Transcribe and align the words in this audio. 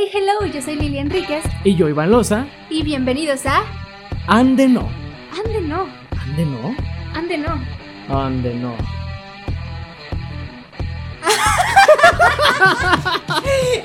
Hey, 0.00 0.06
hello, 0.12 0.46
yo 0.46 0.62
soy 0.62 0.76
Lili 0.76 0.98
Enríquez 0.98 1.42
Y 1.64 1.74
yo, 1.74 1.88
Iván 1.88 2.12
Loza, 2.12 2.46
y 2.70 2.84
bienvenidos 2.84 3.44
a 3.46 3.64
ande 4.28 4.68
no. 4.68 4.88
Ande 5.36 5.60
no, 5.60 5.88
¿Ande 6.24 6.44
no? 6.44 6.76
ande 7.16 7.36
no. 7.36 7.60
Ande 8.08 8.54
no. 8.54 8.76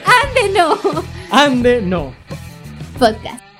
Ande 0.05 0.49
no. 0.53 0.77
Ande 1.31 1.81
no. 1.81 2.13
Podcast. 2.99 3.52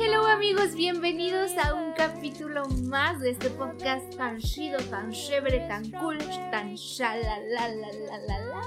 Hello 0.00 0.26
amigos, 0.26 0.74
bienvenidos 0.74 1.52
a 1.56 1.74
un 1.74 1.92
capítulo 1.92 2.64
más 2.88 3.20
de 3.20 3.30
este 3.30 3.48
podcast 3.50 4.16
tan 4.16 4.38
chido, 4.38 4.78
tan 4.90 5.12
chévere, 5.12 5.60
tan 5.68 5.88
cool, 5.92 6.18
tan 6.50 6.74
shalalalalala. 6.74 8.62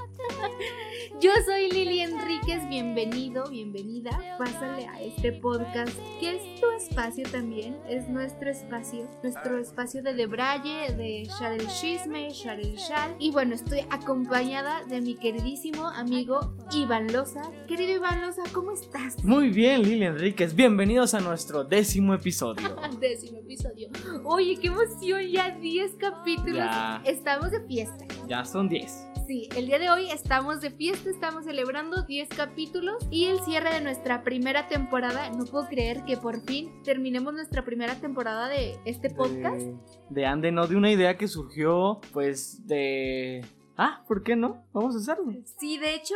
Yo 1.20 1.31
soy 1.45 1.70
Lili 1.70 2.02
Enríquez, 2.02 2.67
bienvenido, 2.70 3.50
bienvenida. 3.50 4.12
Pásale 4.38 4.88
a 4.88 5.02
este 5.02 5.34
podcast 5.34 5.98
que 6.20 6.36
es 6.36 6.62
tu 6.62 6.70
espacio 6.70 7.28
también, 7.30 7.78
es 7.89 8.08
nuestro 8.08 8.50
espacio, 8.50 9.09
nuestro 9.22 9.58
espacio 9.58 10.02
de 10.03 10.14
debraye, 10.14 10.94
de 10.95 11.23
echar 11.23 11.52
el 11.53 11.67
chisme, 11.67 12.28
el 12.28 12.34
shal. 12.34 13.16
Y 13.20 13.31
bueno, 13.31 13.55
estoy 13.55 13.81
acompañada 13.89 14.84
de 14.86 15.02
mi 15.02 15.16
queridísimo 15.16 15.88
amigo 15.88 16.56
Iván 16.72 17.12
Loza. 17.12 17.41
Querido 17.67 17.94
Iván 17.95 18.22
Loza, 18.22 18.44
¿cómo 18.53 18.72
estás? 18.72 19.23
Muy 19.23 19.50
bien, 19.50 19.84
Lili 19.84 20.06
Enríquez. 20.06 20.56
Bienvenidos 20.56 21.14
a 21.14 21.16
nuestro 21.19 21.63
décimo 21.63 22.13
episodio. 22.13 22.75
Décimo 22.99 23.39
episodio. 23.39 23.89
Oye, 24.23 24.57
qué 24.59 24.67
emoción, 24.67 25.21
ya 25.27 25.51
10 25.51 25.95
capítulos. 25.95 26.57
Ya. 26.57 27.01
Estamos 27.05 27.51
de 27.51 27.61
fiesta. 27.65 28.05
Ya 28.27 28.45
son 28.45 28.69
10. 28.69 29.07
Sí, 29.27 29.49
el 29.57 29.67
día 29.67 29.77
de 29.77 29.89
hoy 29.89 30.09
estamos 30.09 30.61
de 30.61 30.71
fiesta, 30.71 31.09
estamos 31.09 31.43
celebrando 31.43 32.03
10 32.03 32.29
capítulos 32.29 33.05
y 33.11 33.25
el 33.25 33.39
cierre 33.41 33.73
de 33.73 33.81
nuestra 33.81 34.23
primera 34.23 34.69
temporada. 34.69 35.29
No 35.31 35.43
puedo 35.43 35.67
creer 35.67 36.05
que 36.05 36.15
por 36.15 36.39
fin 36.41 36.71
terminemos 36.83 37.33
nuestra 37.33 37.65
primera 37.65 37.95
temporada 37.95 38.47
de 38.47 38.79
este 38.85 39.09
podcast. 39.09 39.57
De, 39.57 39.75
de 40.09 40.25
Ande 40.25 40.53
no, 40.53 40.65
de 40.65 40.77
una 40.77 40.91
idea 40.91 41.17
que 41.17 41.27
surgió, 41.27 41.99
pues, 42.13 42.65
de. 42.67 43.45
Ah, 43.75 44.03
¿por 44.07 44.23
qué 44.23 44.35
no? 44.35 44.65
Vamos 44.71 44.95
a 44.95 44.99
hacerlo. 44.99 45.33
Sí, 45.59 45.77
de 45.77 45.93
hecho, 45.93 46.15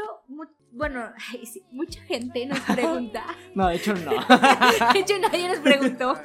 bueno, 0.72 1.11
mucha 1.72 2.02
gente 2.03 2.45
nos 2.45 2.59
pregunta. 2.73 3.23
No, 3.53 3.67
de 3.67 3.75
hecho, 3.75 3.94
no. 3.94 4.11
De 4.94 5.00
hecho, 5.00 5.17
nadie 5.19 5.47
nos 5.47 5.59
preguntó. 5.59 6.16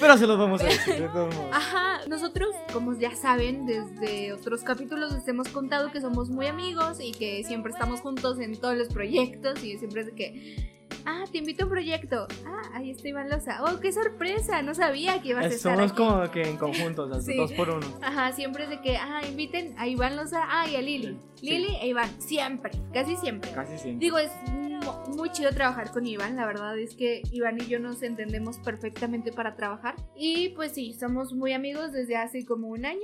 Pero 0.00 0.18
se 0.18 0.26
los 0.26 0.38
vamos 0.38 0.60
a 0.62 0.64
decir. 0.64 0.94
de 0.94 1.08
todos 1.08 1.34
modos. 1.34 1.50
Ajá, 1.52 2.06
nosotros, 2.08 2.54
como 2.72 2.98
ya 2.98 3.14
saben, 3.14 3.66
desde 3.66 4.32
otros 4.32 4.62
capítulos 4.62 5.12
les 5.12 5.26
hemos 5.28 5.48
contado 5.48 5.90
que 5.90 6.00
somos 6.00 6.30
muy 6.30 6.46
amigos 6.46 6.98
y 7.00 7.12
que 7.12 7.42
siempre 7.44 7.72
estamos 7.72 8.00
juntos 8.00 8.38
en 8.38 8.58
todos 8.60 8.76
los 8.76 8.88
proyectos 8.88 9.62
y 9.64 9.78
siempre 9.78 10.02
es 10.02 10.06
de 10.08 10.14
que, 10.14 10.81
ah, 11.06 11.24
te 11.30 11.38
invito 11.38 11.64
a 11.64 11.66
un 11.66 11.72
proyecto. 11.72 12.26
Ah, 12.46 12.62
ahí 12.74 12.90
está 12.90 13.08
Iván 13.08 13.28
Loza. 13.30 13.62
Oh, 13.64 13.80
qué 13.80 13.92
sorpresa, 13.92 14.62
no 14.62 14.74
sabía 14.74 15.20
que 15.22 15.30
ibas 15.30 15.44
a 15.44 15.48
estar 15.48 15.76
Somos 15.76 15.92
aquí. 15.92 15.96
como 16.02 16.30
que 16.30 16.42
en 16.42 16.56
conjunto, 16.58 17.04
o 17.04 17.08
sea, 17.12 17.20
Sí. 17.20 17.36
dos 17.36 17.52
por 17.52 17.70
uno. 17.70 17.86
Ajá, 18.02 18.32
siempre 18.32 18.64
es 18.64 18.70
de 18.70 18.80
que, 18.80 18.96
ah, 18.96 19.20
inviten 19.28 19.74
a 19.78 19.86
Iván 19.86 20.16
Loza, 20.16 20.42
ah, 20.48 20.68
y 20.68 20.76
a 20.76 20.82
Lili. 20.82 21.18
Sí. 21.36 21.50
Lili 21.50 21.76
e 21.80 21.88
Iván, 21.88 22.08
siempre, 22.20 22.70
casi 22.92 23.16
siempre. 23.16 23.50
Casi 23.52 23.78
siempre. 23.78 23.98
Digo, 24.04 24.18
es 24.18 24.30
mu- 24.52 25.16
muy 25.16 25.30
chido 25.30 25.50
trabajar 25.52 25.90
con 25.92 26.06
Iván, 26.06 26.36
la 26.36 26.46
verdad 26.46 26.78
es 26.78 26.94
que 26.94 27.22
Iván 27.32 27.58
y 27.60 27.66
yo 27.66 27.78
nos 27.78 28.02
entendemos 28.02 28.58
perfectamente 28.58 29.32
para 29.32 29.54
trabajar. 29.56 29.94
Y 30.16 30.50
pues 30.50 30.72
sí, 30.72 30.92
somos 30.94 31.32
muy 31.32 31.52
amigos 31.52 31.92
desde 31.92 32.16
hace 32.16 32.44
como 32.44 32.68
un 32.68 32.84
año. 32.84 32.98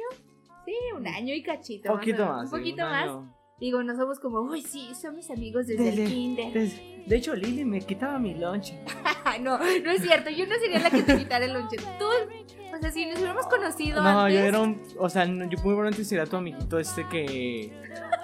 Sí, 0.64 0.74
un 0.96 1.06
año 1.06 1.32
y 1.34 1.42
cachito. 1.42 1.92
Un 1.92 1.98
poquito 1.98 2.26
más. 2.26 2.44
Un 2.44 2.50
poquito 2.58 2.82
más. 2.82 3.04
año. 3.04 3.34
Digo, 3.60 3.82
no 3.82 3.96
somos 3.96 4.20
como, 4.20 4.40
uy, 4.40 4.62
sí, 4.62 4.90
somos 5.00 5.30
amigos 5.30 5.66
desde, 5.66 5.82
Desde- 5.84 6.04
el 6.04 6.08
kinder. 6.10 6.52
De, 6.52 7.02
de 7.06 7.16
hecho, 7.16 7.34
Lili 7.34 7.64
me 7.64 7.80
quitaba 7.80 8.18
mi 8.18 8.34
lonche. 8.34 8.78
no, 9.40 9.58
no 9.58 9.90
es 9.90 10.02
cierto, 10.02 10.30
yo 10.30 10.46
no 10.46 10.54
sería 10.56 10.78
la 10.78 10.90
que 10.90 11.02
te 11.02 11.18
quitara 11.18 11.44
el 11.44 11.52
lonche. 11.54 11.76
Tú, 11.98 12.04
o 12.74 12.80
sea, 12.80 12.92
si 12.92 13.06
nos 13.06 13.16
hubiéramos 13.18 13.46
conocido 13.46 14.00
No, 14.00 14.20
antes, 14.20 14.38
yo 14.38 14.44
era 14.46 14.60
un. 14.60 14.80
O 14.98 15.08
sea, 15.08 15.26
no, 15.26 15.44
yo 15.44 15.58
muy 15.58 15.74
probablemente 15.74 16.04
sería 16.04 16.26
tu 16.26 16.36
amiguito 16.36 16.78
este 16.78 17.04
que. 17.08 17.72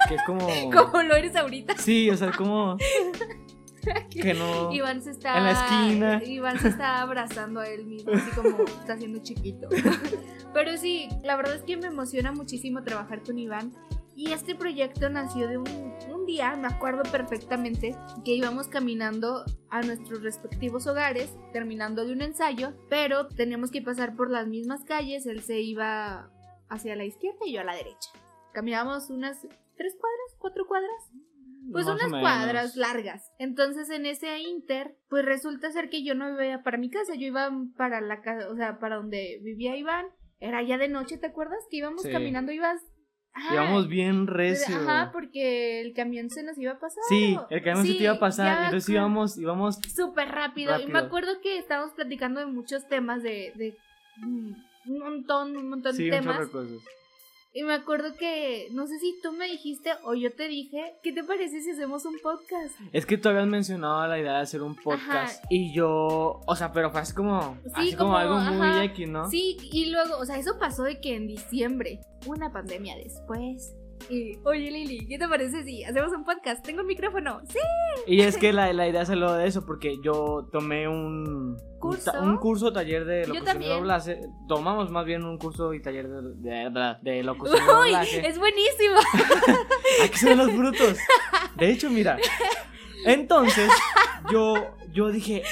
Que 0.08 0.14
es 0.14 0.22
como. 0.24 0.46
como 0.72 1.02
lo 1.02 1.16
eres 1.16 1.34
ahorita. 1.34 1.76
Sí, 1.78 2.08
o 2.10 2.16
sea, 2.16 2.30
como. 2.32 2.76
Que 4.08 4.32
no. 4.32 4.72
Iván 4.72 5.02
se 5.02 5.10
está. 5.10 5.36
En 5.36 5.44
la 5.44 5.50
esquina. 5.52 6.22
Iván 6.24 6.58
se 6.58 6.68
está 6.68 7.02
abrazando 7.02 7.60
a 7.60 7.68
él 7.68 7.84
mismo, 7.84 8.12
así 8.12 8.30
como 8.30 8.62
está 8.64 8.94
haciendo 8.94 9.18
chiquito. 9.22 9.68
Pero 10.54 10.76
sí, 10.78 11.08
la 11.22 11.36
verdad 11.36 11.56
es 11.56 11.62
que 11.64 11.76
me 11.76 11.88
emociona 11.88 12.32
muchísimo 12.32 12.82
trabajar 12.82 13.22
con 13.22 13.38
Iván. 13.38 13.72
Y 14.16 14.32
este 14.32 14.54
proyecto 14.54 15.08
nació 15.10 15.48
de 15.48 15.58
un, 15.58 15.66
un 16.12 16.24
día, 16.26 16.54
me 16.56 16.68
acuerdo 16.68 17.02
perfectamente, 17.10 17.96
que 18.24 18.32
íbamos 18.34 18.68
caminando 18.68 19.44
a 19.70 19.82
nuestros 19.82 20.22
respectivos 20.22 20.86
hogares, 20.86 21.36
terminando 21.52 22.04
de 22.04 22.12
un 22.12 22.22
ensayo, 22.22 22.74
pero 22.88 23.26
teníamos 23.28 23.70
que 23.70 23.82
pasar 23.82 24.14
por 24.14 24.30
las 24.30 24.46
mismas 24.46 24.84
calles. 24.84 25.26
Él 25.26 25.40
se 25.42 25.60
iba 25.60 26.30
hacia 26.68 26.96
la 26.96 27.04
izquierda 27.04 27.40
y 27.44 27.54
yo 27.54 27.60
a 27.60 27.64
la 27.64 27.74
derecha. 27.74 28.10
Caminábamos 28.52 29.10
unas 29.10 29.40
tres 29.76 29.96
cuadras, 30.00 30.36
cuatro 30.38 30.66
cuadras. 30.66 31.10
Pues 31.72 31.86
Más 31.86 31.94
unas 32.04 32.20
cuadras 32.20 32.76
largas. 32.76 33.32
Entonces 33.38 33.88
en 33.90 34.06
ese 34.06 34.38
inter, 34.38 34.96
pues 35.08 35.24
resulta 35.24 35.72
ser 35.72 35.88
que 35.88 36.04
yo 36.04 36.14
no 36.14 36.40
iba 36.40 36.62
para 36.62 36.76
mi 36.78 36.90
casa, 36.90 37.14
yo 37.14 37.26
iba 37.26 37.50
para 37.76 38.00
la 38.00 38.20
casa, 38.20 38.50
o 38.50 38.54
sea, 38.54 38.78
para 38.78 38.96
donde 38.96 39.40
vivía 39.42 39.76
Iván. 39.76 40.06
Era 40.40 40.62
ya 40.62 40.76
de 40.76 40.88
noche, 40.88 41.16
¿te 41.16 41.26
acuerdas? 41.26 41.58
Que 41.70 41.78
íbamos 41.78 42.02
Sí. 42.02 42.12
caminando, 42.12 42.52
ibas... 42.52 42.80
Ajá, 43.34 43.54
Íbamos 43.54 43.88
bien 43.88 44.26
recio. 44.28 44.76
Ajá, 44.76 45.10
porque 45.12 45.80
el 45.80 45.92
camión 45.92 46.30
se 46.30 46.44
nos 46.44 46.56
iba 46.56 46.72
a 46.72 46.78
pasar. 46.78 47.02
Sí, 47.08 47.36
el 47.50 47.62
camión 47.62 47.84
se 47.86 47.94
te 47.94 48.04
iba 48.04 48.12
a 48.12 48.18
pasar. 48.20 48.46
ya 48.58 48.64
entonces 48.66 48.88
íbamos, 48.88 49.36
íbamos. 49.36 49.80
Súper 49.94 50.28
rápido. 50.28 50.78
Y 50.80 50.86
me 50.86 51.00
acuerdo 51.00 51.40
que 51.42 51.58
estábamos 51.58 51.92
platicando 51.94 52.40
de 52.40 52.46
muchos 52.46 52.86
temas, 52.88 53.22
de... 53.22 53.52
de 53.56 53.76
mm, 54.18 54.52
un 54.86 54.98
montón, 54.98 55.56
un 55.56 55.70
montón 55.70 55.94
Sí, 55.94 56.04
de 56.04 56.10
temas. 56.18 56.38
de 56.38 56.50
cosas. 56.50 56.78
Y 57.56 57.62
me 57.62 57.72
acuerdo 57.72 58.16
que, 58.18 58.66
no 58.72 58.88
sé 58.88 58.98
si 58.98 59.14
tú 59.22 59.30
me 59.30 59.46
dijiste 59.46 59.92
o 60.02 60.14
yo 60.14 60.32
te 60.32 60.48
dije, 60.48 60.96
¿qué 61.04 61.12
te 61.12 61.22
parece 61.22 61.60
si 61.60 61.70
hacemos 61.70 62.04
un 62.04 62.18
podcast? 62.18 62.74
Es 62.92 63.06
que 63.06 63.16
tú 63.16 63.28
habías 63.28 63.46
mencionado 63.46 64.04
la 64.08 64.18
idea 64.18 64.32
de 64.32 64.40
hacer 64.40 64.60
un 64.60 64.74
podcast. 64.74 65.38
Ajá. 65.38 65.46
Y 65.50 65.72
yo. 65.72 66.40
O 66.46 66.56
sea, 66.56 66.72
pero 66.72 66.90
fue 66.90 67.02
así 67.02 67.14
como. 67.14 67.56
Sí, 67.64 67.70
así 67.74 67.92
como, 67.94 68.10
como, 68.10 68.16
algo 68.16 68.40
muy. 68.40 68.84
X, 68.86 69.08
¿no? 69.08 69.30
Sí, 69.30 69.56
y 69.70 69.86
luego, 69.92 70.18
o 70.18 70.26
sea, 70.26 70.36
eso 70.36 70.58
pasó 70.58 70.82
de 70.82 71.00
que 71.00 71.14
en 71.14 71.28
diciembre, 71.28 72.00
una 72.26 72.52
pandemia 72.52 72.96
después. 72.96 73.76
Y, 74.10 74.36
oye 74.44 74.70
Lili, 74.70 75.06
¿qué 75.06 75.18
te 75.18 75.26
parece 75.28 75.64
si 75.64 75.82
hacemos 75.84 76.12
un 76.12 76.24
podcast? 76.24 76.64
Tengo 76.64 76.82
un 76.82 76.86
micrófono. 76.86 77.40
Sí. 77.48 77.58
Y 78.06 78.20
es 78.20 78.36
que 78.36 78.52
la, 78.52 78.72
la 78.72 78.86
idea 78.86 79.04
salió 79.06 79.32
de 79.32 79.46
eso, 79.46 79.64
porque 79.64 79.96
yo 80.02 80.46
tomé 80.52 80.86
un 80.88 81.56
¿Curso? 81.78 82.10
un, 82.12 82.16
ta- 82.18 82.22
un 82.22 82.36
curso 82.36 82.72
taller 82.72 83.04
de 83.06 83.26
locución 83.26 83.62
y 83.62 83.66
doblaje. 83.68 84.20
Tomamos 84.48 84.90
más 84.90 85.06
bien 85.06 85.24
un 85.24 85.38
curso 85.38 85.72
y 85.72 85.80
taller 85.80 86.08
de, 86.08 86.22
de, 86.36 86.70
de- 86.70 86.96
de 87.12 87.22
locución 87.22 87.58
y 87.58 87.62
Uy, 87.62 87.68
doblaje. 87.92 88.26
es 88.28 88.38
buenísimo. 88.38 88.96
Aquí 90.04 90.24
ven 90.26 90.38
los 90.38 90.50
frutos. 90.50 90.98
De 91.56 91.70
hecho, 91.70 91.88
mira. 91.88 92.18
Entonces, 93.06 93.70
yo, 94.30 94.54
yo 94.92 95.08
dije, 95.10 95.42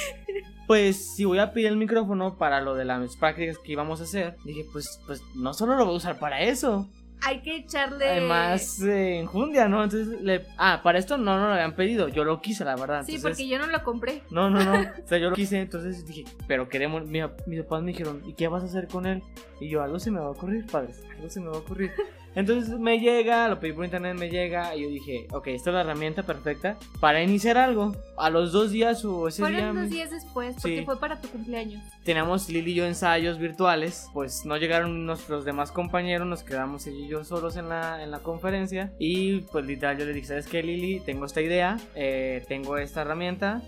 pues 0.67 1.15
si 1.15 1.25
voy 1.25 1.39
a 1.39 1.53
pedir 1.53 1.69
el 1.69 1.77
micrófono 1.77 2.37
para 2.39 2.61
lo 2.61 2.75
de 2.75 2.85
las 2.85 3.17
prácticas 3.17 3.59
que 3.59 3.73
íbamos 3.73 4.01
a 4.01 4.05
hacer, 4.05 4.37
dije, 4.45 4.65
pues, 4.73 5.01
pues 5.07 5.23
no 5.35 5.53
solo 5.55 5.77
lo 5.77 5.85
voy 5.85 5.95
a 5.95 5.97
usar 5.99 6.19
para 6.19 6.41
eso. 6.43 6.89
Hay 7.25 7.41
que 7.41 7.57
echarle. 7.57 8.09
Además, 8.09 8.81
eh, 8.83 9.19
enjundia, 9.21 9.69
¿no? 9.69 9.85
Entonces, 9.85 10.21
le... 10.21 10.47
ah, 10.59 10.81
para 10.83 10.99
esto 10.99 11.17
no, 11.17 11.39
no 11.39 11.47
lo 11.47 11.53
habían 11.53 11.75
pedido. 11.75 12.09
Yo 12.09 12.25
lo 12.25 12.41
quise, 12.41 12.65
la 12.65 12.77
verdad. 12.77 13.05
Sí, 13.07 13.19
porque 13.23 13.47
yo 13.47 13.59
no 13.59 13.67
lo 13.67 13.83
compré. 13.85 14.23
No, 14.31 14.51
no, 14.51 14.65
no. 14.65 14.73
O 15.05 15.07
sea, 15.07 15.19
yo 15.19 15.31
lo 15.31 15.37
quise, 15.37 15.61
entonces 15.61 16.07
dije, 16.07 16.25
pero 16.47 16.69
queremos. 16.69 17.07
Mi, 17.07 17.21
mis 17.47 17.63
papás 17.63 17.83
me 17.83 17.93
dijeron, 17.93 18.23
¿y 18.27 18.35
qué 18.35 18.49
vas 18.49 18.63
a 18.63 18.67
hacer 18.67 18.89
con 18.89 19.07
él? 19.07 19.23
Y 19.61 19.69
yo, 19.69 19.83
algo 19.83 19.99
se 19.99 20.11
me 20.11 20.21
va 20.21 20.27
a 20.27 20.31
ocurrir, 20.31 20.67
padres, 20.67 21.03
algo 21.17 21.31
se 21.31 21.41
me 21.41 21.47
va 21.49 21.57
a 21.57 21.59
ocurrir. 21.61 21.93
Entonces 22.35 22.79
me 22.79 22.99
llega, 22.99 23.49
lo 23.49 23.61
pedí 23.61 23.73
por 23.73 23.85
internet, 23.85 24.17
me 24.19 24.29
llega, 24.31 24.75
y 24.75 24.83
yo 24.83 24.89
dije, 24.89 25.27
ok, 25.33 25.49
esta 25.49 25.71
es 25.71 25.75
la 25.75 25.81
herramienta 25.83 26.23
perfecta 26.23 26.77
para 27.01 27.23
iniciar 27.23 27.59
algo. 27.59 27.95
A 28.17 28.31
los 28.31 28.53
dos 28.53 28.71
días 28.71 29.05
o 29.05 29.29
ese 29.29 29.43
día. 29.47 29.57
Fueron 29.59 29.75
me- 29.75 29.81
dos 29.83 29.91
días 29.91 30.11
después, 30.11 30.55
porque 30.61 30.79
Sí. 30.79 30.85
fue 30.85 30.99
para 30.99 31.21
tu 31.21 31.29
cumpleaños. 31.29 31.83
Teníamos 32.05 32.49
Lili 32.49 32.73
y 32.73 32.75
yo 32.75 32.87
ensayos 32.87 33.39
virtuales, 33.39 34.09
pues 34.13 34.45
no 34.45 34.57
llegaron 34.57 35.05
nuestros 35.07 35.45
demás 35.45 35.71
compañeros, 35.73 36.27
nos 36.27 36.43
quedamos 36.43 36.87
ella 36.87 36.99
y 36.99 37.09
yo 37.09 37.25
solos 37.25 37.57
en 37.57 37.69
la, 37.69 38.03
en 38.03 38.11
la 38.11 38.21
conferencia 38.21 38.93
y 38.99 39.41
pues 39.53 39.65
literal 39.67 39.99
yo 39.99 40.05
le 40.07 40.13
dije, 40.13 40.27
¿sabes 40.29 40.47
qué 40.47 40.63
Lili? 40.63 41.01
Tengo 41.01 41.27
esta 41.27 41.41
idea, 41.41 41.77
eh, 41.95 42.45
tengo 42.49 42.77
esta 42.79 43.03
herramienta, 43.03 43.61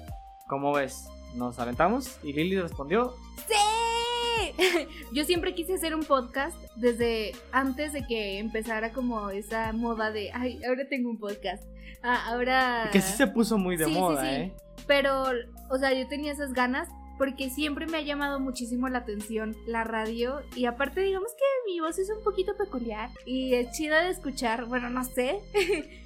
¿cómo 0.49 0.73
ves? 0.73 1.09
Nos 1.35 1.59
aventamos 1.59 2.19
y 2.23 2.33
Lili 2.33 2.61
respondió, 2.61 3.15
¡Sí! 3.49 3.55
yo 5.13 5.25
siempre 5.25 5.55
quise 5.55 5.75
hacer 5.75 5.95
un 5.95 6.05
podcast 6.05 6.57
desde 6.77 7.33
antes 7.53 7.93
de 7.93 8.07
que 8.07 8.39
empezara 8.39 8.93
como 8.93 9.31
esa 9.31 9.73
moda 9.73 10.11
de, 10.11 10.31
ay, 10.33 10.61
ahora 10.67 10.87
tengo 10.89 11.11
un 11.11 11.19
podcast. 11.19 11.65
Ah, 12.03 12.25
ahora... 12.29 12.91
Que 12.93 13.01
sí 13.01 13.17
se 13.17 13.27
puso 13.27 13.57
muy 13.59 13.77
de 13.77 13.87
Sí, 13.87 13.93
moda, 13.93 14.23
sí. 14.23 14.29
¿eh? 14.29 14.53
Pero, 14.87 15.25
o 15.71 15.79
sea, 15.79 15.93
yo 15.95 16.07
tenía 16.09 16.33
esas 16.33 16.53
ganas 16.53 16.89
porque 17.17 17.49
siempre 17.49 17.87
me 17.87 17.97
ha 17.99 18.03
llamado 18.03 18.41
muchísimo 18.41 18.89
la 18.89 18.99
atención 18.99 19.57
la 19.67 19.85
radio 19.85 20.43
y 20.57 20.67
aparte 20.67 21.01
digamos 21.01 21.31
que 21.33 21.71
mi 21.73 21.79
voz 21.81 21.99
es 21.99 22.11
un 22.11 22.23
poquito 22.25 22.57
peculiar 22.57 23.09
y 23.25 23.55
es 23.55 23.71
chida 23.73 24.03
de 24.03 24.11
escuchar, 24.11 24.65
bueno, 24.67 24.91
no 24.91 25.05
sé. 25.05 25.39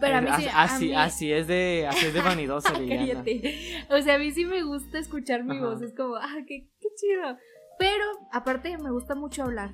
Pero 0.00 0.16
a 0.16 0.20
mí 0.20 0.28
sí, 0.36 0.44
así, 0.46 0.48
a 0.52 0.62
así, 0.62 0.84
mí- 0.88 0.94
así 0.94 1.32
es 1.32 1.46
de, 1.46 1.86
así 1.88 2.06
es 2.06 2.14
de 2.14 2.20
vanidosa. 2.20 2.72
Cállate. 2.88 3.84
O 3.90 4.00
sea, 4.02 4.14
a 4.16 4.18
mí 4.18 4.30
sí 4.32 4.44
me 4.44 4.62
gusta 4.62 4.98
escuchar 4.98 5.42
mi 5.44 5.56
Ajá. 5.56 5.66
voz, 5.66 5.82
es 5.82 5.94
como, 5.94 6.16
ah, 6.16 6.36
qué, 6.46 6.66
qué 6.80 6.88
chido. 6.96 7.36
Pero 7.78 8.04
aparte 8.32 8.76
me 8.78 8.90
gusta 8.90 9.14
mucho 9.14 9.44
hablar. 9.44 9.70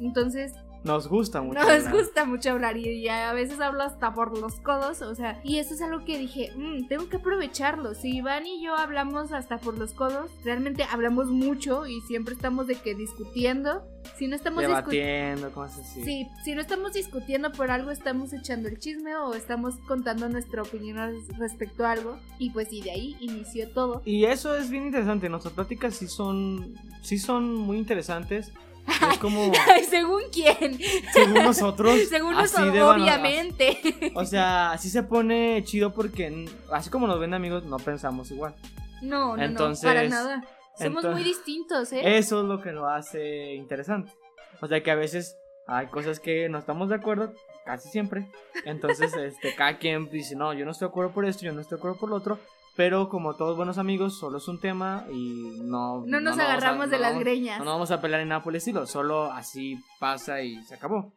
Entonces, 0.00 0.52
Nos 0.84 1.08
gusta 1.08 1.40
mucho. 1.42 1.60
nos 1.60 1.68
hablar. 1.70 1.92
gusta 1.92 2.24
mucho 2.26 2.50
hablar 2.50 2.76
y, 2.76 2.86
y 2.88 3.08
a 3.08 3.32
veces 3.32 3.58
hablo 3.60 3.82
hasta 3.82 4.12
por 4.14 4.38
los 4.38 4.60
codos, 4.60 5.00
o 5.02 5.14
sea, 5.14 5.40
y 5.42 5.58
eso 5.58 5.74
es 5.74 5.80
algo 5.82 6.04
que 6.04 6.18
dije, 6.18 6.52
"Mm, 6.56 6.86
tengo 6.88 7.08
que 7.08 7.16
aprovecharlo. 7.16 7.94
Si 7.94 8.16
Iván 8.18 8.46
y 8.46 8.62
yo 8.62 8.76
hablamos 8.76 9.32
hasta 9.32 9.58
por 9.58 9.78
los 9.78 9.92
codos, 9.92 10.30
realmente 10.44 10.84
hablamos 10.84 11.28
mucho 11.30 11.86
y 11.86 12.00
siempre 12.02 12.34
estamos 12.34 12.66
de 12.66 12.74
que 12.76 12.94
discutiendo. 12.94 13.82
Si 14.18 14.28
no 14.28 14.36
estamos 14.36 14.64
discutiendo... 14.66 15.50
Cosas 15.52 15.80
así. 15.80 16.04
Sí, 16.04 16.28
si 16.44 16.54
no 16.54 16.60
estamos 16.60 16.92
discutiendo 16.92 17.50
por 17.52 17.70
algo, 17.70 17.90
estamos 17.90 18.32
echando 18.34 18.68
el 18.68 18.78
chisme 18.78 19.16
o 19.16 19.34
estamos 19.34 19.76
contando 19.88 20.28
nuestra 20.28 20.60
opinión 20.62 20.98
respecto 21.38 21.86
a 21.86 21.92
algo. 21.92 22.18
Y 22.38 22.50
pues 22.50 22.68
sí, 22.68 22.82
de 22.82 22.90
ahí 22.90 23.16
inició 23.20 23.70
todo. 23.70 24.02
Y 24.04 24.26
eso 24.26 24.54
es 24.54 24.68
bien 24.70 24.84
interesante. 24.84 25.28
Nuestras 25.30 25.54
pláticas 25.54 25.94
sí 25.94 26.06
son, 26.06 26.74
sí 27.00 27.18
son 27.18 27.54
muy 27.54 27.78
interesantes. 27.78 28.52
Es 28.86 29.18
como, 29.18 29.52
Según 29.88 30.22
quién. 30.32 30.78
según 31.12 31.34
nosotros, 31.44 31.98
Según 32.08 32.34
nosotros, 32.34 32.96
obviamente. 32.96 34.12
O 34.14 34.24
sea, 34.24 34.72
así 34.72 34.90
se 34.90 35.02
pone 35.02 35.62
chido 35.64 35.92
porque 35.92 36.46
así 36.70 36.90
como 36.90 37.06
nos 37.06 37.18
ven 37.18 37.34
amigos, 37.34 37.64
no 37.64 37.78
pensamos 37.78 38.30
igual. 38.30 38.54
No, 39.02 39.36
no, 39.36 39.42
Entonces, 39.42 39.84
no, 39.84 39.90
para 39.90 40.08
nada. 40.08 40.44
Somos 40.78 41.04
muy 41.04 41.22
distintos, 41.22 41.92
¿eh? 41.92 42.16
Eso 42.18 42.40
es 42.40 42.46
lo 42.46 42.60
que 42.60 42.72
lo 42.72 42.88
hace 42.88 43.54
interesante. 43.54 44.12
O 44.60 44.66
sea 44.66 44.82
que 44.82 44.90
a 44.90 44.96
veces 44.96 45.36
hay 45.66 45.86
cosas 45.86 46.20
que 46.20 46.48
no 46.48 46.58
estamos 46.58 46.88
de 46.88 46.96
acuerdo, 46.96 47.32
casi 47.64 47.88
siempre. 47.88 48.26
Entonces, 48.64 49.14
este, 49.16 49.54
cada 49.54 49.78
quien 49.78 50.10
dice, 50.10 50.36
no, 50.36 50.52
yo 50.52 50.64
no 50.64 50.72
estoy 50.72 50.88
de 50.88 50.90
acuerdo 50.90 51.12
por 51.12 51.24
esto, 51.24 51.44
yo 51.44 51.52
no 51.52 51.60
estoy 51.60 51.76
de 51.76 51.80
acuerdo 51.80 51.98
por 51.98 52.10
lo 52.10 52.16
otro. 52.16 52.38
Pero 52.76 53.08
como 53.08 53.36
todos 53.36 53.56
buenos 53.56 53.78
amigos, 53.78 54.18
solo 54.18 54.38
es 54.38 54.48
un 54.48 54.60
tema 54.60 55.06
y 55.12 55.60
no... 55.62 56.04
No 56.06 56.20
nos 56.20 56.38
a- 56.38 56.44
agarramos 56.44 56.90
de 56.90 56.96
no 56.96 57.02
las 57.02 57.18
greñas. 57.20 57.58
No 57.58 57.64
nos 57.64 57.74
vamos 57.74 57.90
a 57.92 58.00
pelear 58.00 58.20
en 58.20 58.28
nada 58.28 58.42
por 58.42 58.52
el 58.52 58.56
estilo, 58.56 58.84
solo 58.86 59.30
así 59.30 59.78
pasa 60.00 60.42
y 60.42 60.60
se 60.64 60.74
acabó. 60.74 61.14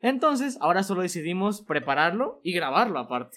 Entonces, 0.00 0.56
ahora 0.60 0.82
solo 0.82 1.02
decidimos 1.02 1.62
prepararlo 1.62 2.40
y 2.42 2.52
grabarlo 2.54 2.98
aparte. 2.98 3.36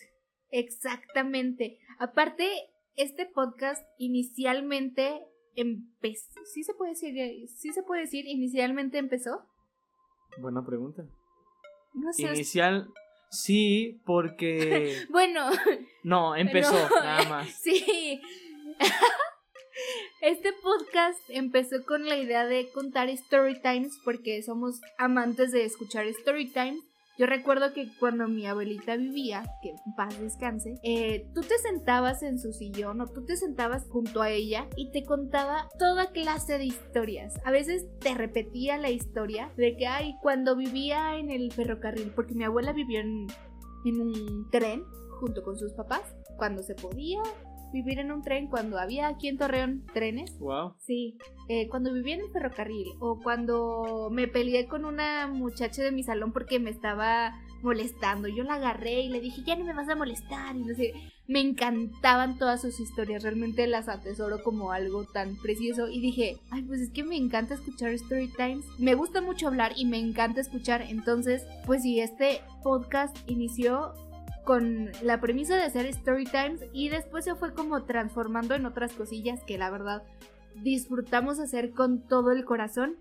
Exactamente. 0.49 1.77
Aparte, 1.99 2.49
este 2.95 3.25
podcast 3.25 3.83
inicialmente 3.97 5.21
empezó. 5.55 6.39
¿Sí 6.53 6.63
se 6.63 6.73
puede 6.73 6.91
decir? 6.91 7.13
¿Sí 7.49 7.73
se 7.73 7.83
puede 7.83 8.01
decir? 8.01 8.25
¿Inicialmente 8.27 8.97
empezó? 8.97 9.41
Buena 10.39 10.63
pregunta. 10.65 11.03
No 11.93 12.13
sé. 12.13 12.23
Inicial, 12.23 12.87
sí, 13.29 13.99
porque... 14.05 15.05
Bueno, 15.09 15.49
No, 16.03 16.35
empezó, 16.35 16.73
nada 16.89 17.23
más. 17.29 17.49
Sí. 17.61 18.21
Este 20.21 20.51
podcast 20.63 21.19
empezó 21.29 21.85
con 21.85 22.09
la 22.09 22.17
idea 22.17 22.47
de 22.47 22.69
contar 22.71 23.07
story 23.09 23.61
times 23.61 23.99
porque 24.03 24.41
somos 24.41 24.81
amantes 24.97 25.51
de 25.51 25.63
escuchar 25.63 26.07
story 26.07 26.51
times. 26.51 26.83
Yo 27.17 27.25
recuerdo 27.25 27.73
que 27.73 27.89
cuando 27.99 28.27
mi 28.27 28.45
abuelita 28.45 28.95
vivía, 28.95 29.43
que 29.61 29.73
paz 29.95 30.19
descanse, 30.19 30.75
eh, 30.83 31.27
tú 31.33 31.41
te 31.41 31.57
sentabas 31.57 32.21
en 32.21 32.37
su 32.37 32.53
sillón 32.53 33.01
o 33.01 33.07
tú 33.07 33.25
te 33.25 33.37
sentabas 33.37 33.87
junto 33.89 34.21
a 34.21 34.29
ella 34.29 34.67
y 34.75 34.91
te 34.91 35.03
contaba 35.03 35.67
toda 35.79 36.11
clase 36.11 36.59
de 36.59 36.65
historias. 36.65 37.33
A 37.43 37.51
veces 37.51 37.87
te 37.99 38.13
repetía 38.13 38.77
la 38.77 38.91
historia 38.91 39.51
de 39.57 39.75
que, 39.75 39.87
ay, 39.87 40.15
cuando 40.21 40.55
vivía 40.55 41.17
en 41.17 41.31
el 41.31 41.51
ferrocarril, 41.51 42.11
porque 42.15 42.35
mi 42.35 42.43
abuela 42.43 42.71
vivió 42.71 42.99
en 42.99 43.27
un 43.85 44.49
tren 44.51 44.83
junto 45.19 45.43
con 45.43 45.57
sus 45.57 45.73
papás, 45.73 46.03
cuando 46.37 46.61
se 46.61 46.75
podía 46.75 47.21
vivir 47.71 47.99
en 47.99 48.11
un 48.11 48.21
tren, 48.21 48.47
cuando 48.47 48.79
había 48.79 49.07
aquí 49.07 49.27
en 49.27 49.37
Torreón 49.37 49.85
trenes. 49.93 50.37
Wow. 50.39 50.75
Sí, 50.79 51.17
eh, 51.49 51.67
cuando 51.67 51.93
vivía 51.93 52.15
en 52.15 52.21
el 52.21 52.31
ferrocarril 52.31 52.87
o 52.99 53.19
cuando 53.21 54.09
me 54.11 54.27
peleé 54.27 54.67
con 54.67 54.85
una 54.85 55.27
muchacha 55.27 55.83
de 55.83 55.91
mi 55.91 56.03
salón 56.03 56.31
porque 56.31 56.59
me 56.59 56.69
estaba 56.69 57.33
molestando. 57.61 58.27
Yo 58.27 58.43
la 58.43 58.55
agarré 58.55 59.01
y 59.01 59.09
le 59.09 59.19
dije, 59.19 59.41
ya 59.45 59.55
no 59.55 59.65
me 59.65 59.73
vas 59.73 59.89
a 59.89 59.95
molestar 59.95 60.55
y 60.55 60.63
no 60.63 60.75
sé. 60.75 60.93
Me 61.27 61.41
encantaban 61.41 62.37
todas 62.37 62.61
sus 62.61 62.79
historias, 62.79 63.23
realmente 63.23 63.67
las 63.67 63.89
atesoro 63.89 64.43
como 64.43 64.71
algo 64.71 65.03
tan 65.05 65.35
precioso 65.35 65.89
y 65.89 65.99
dije, 65.99 66.37
ay, 66.51 66.63
pues 66.63 66.79
es 66.79 66.89
que 66.91 67.03
me 67.03 67.17
encanta 67.17 67.55
escuchar 67.55 67.91
story 67.91 68.29
times. 68.29 68.65
Me 68.77 68.95
gusta 68.95 69.21
mucho 69.21 69.47
hablar 69.47 69.73
y 69.75 69.85
me 69.85 69.99
encanta 69.99 70.39
escuchar, 70.39 70.83
entonces, 70.83 71.45
pues 71.65 71.83
sí, 71.83 71.99
este 71.99 72.41
podcast 72.63 73.17
inició 73.29 73.93
con 74.47 74.91
la 75.03 75.19
premisa 75.19 75.57
de 75.57 75.63
hacer 75.63 75.85
story 75.87 76.23
times 76.23 76.63
y 76.71 76.87
después 76.87 77.25
se 77.25 77.35
fue 77.35 77.53
como 77.53 77.83
transformando 77.83 78.55
en 78.55 78.65
otras 78.65 78.93
cosillas 78.93 79.43
que 79.43 79.57
la 79.57 79.69
verdad 79.69 80.03
disfrutamos 80.63 81.37
hacer 81.41 81.73
con 81.73 82.07
todo 82.07 82.31
el 82.31 82.45
corazón. 82.45 82.95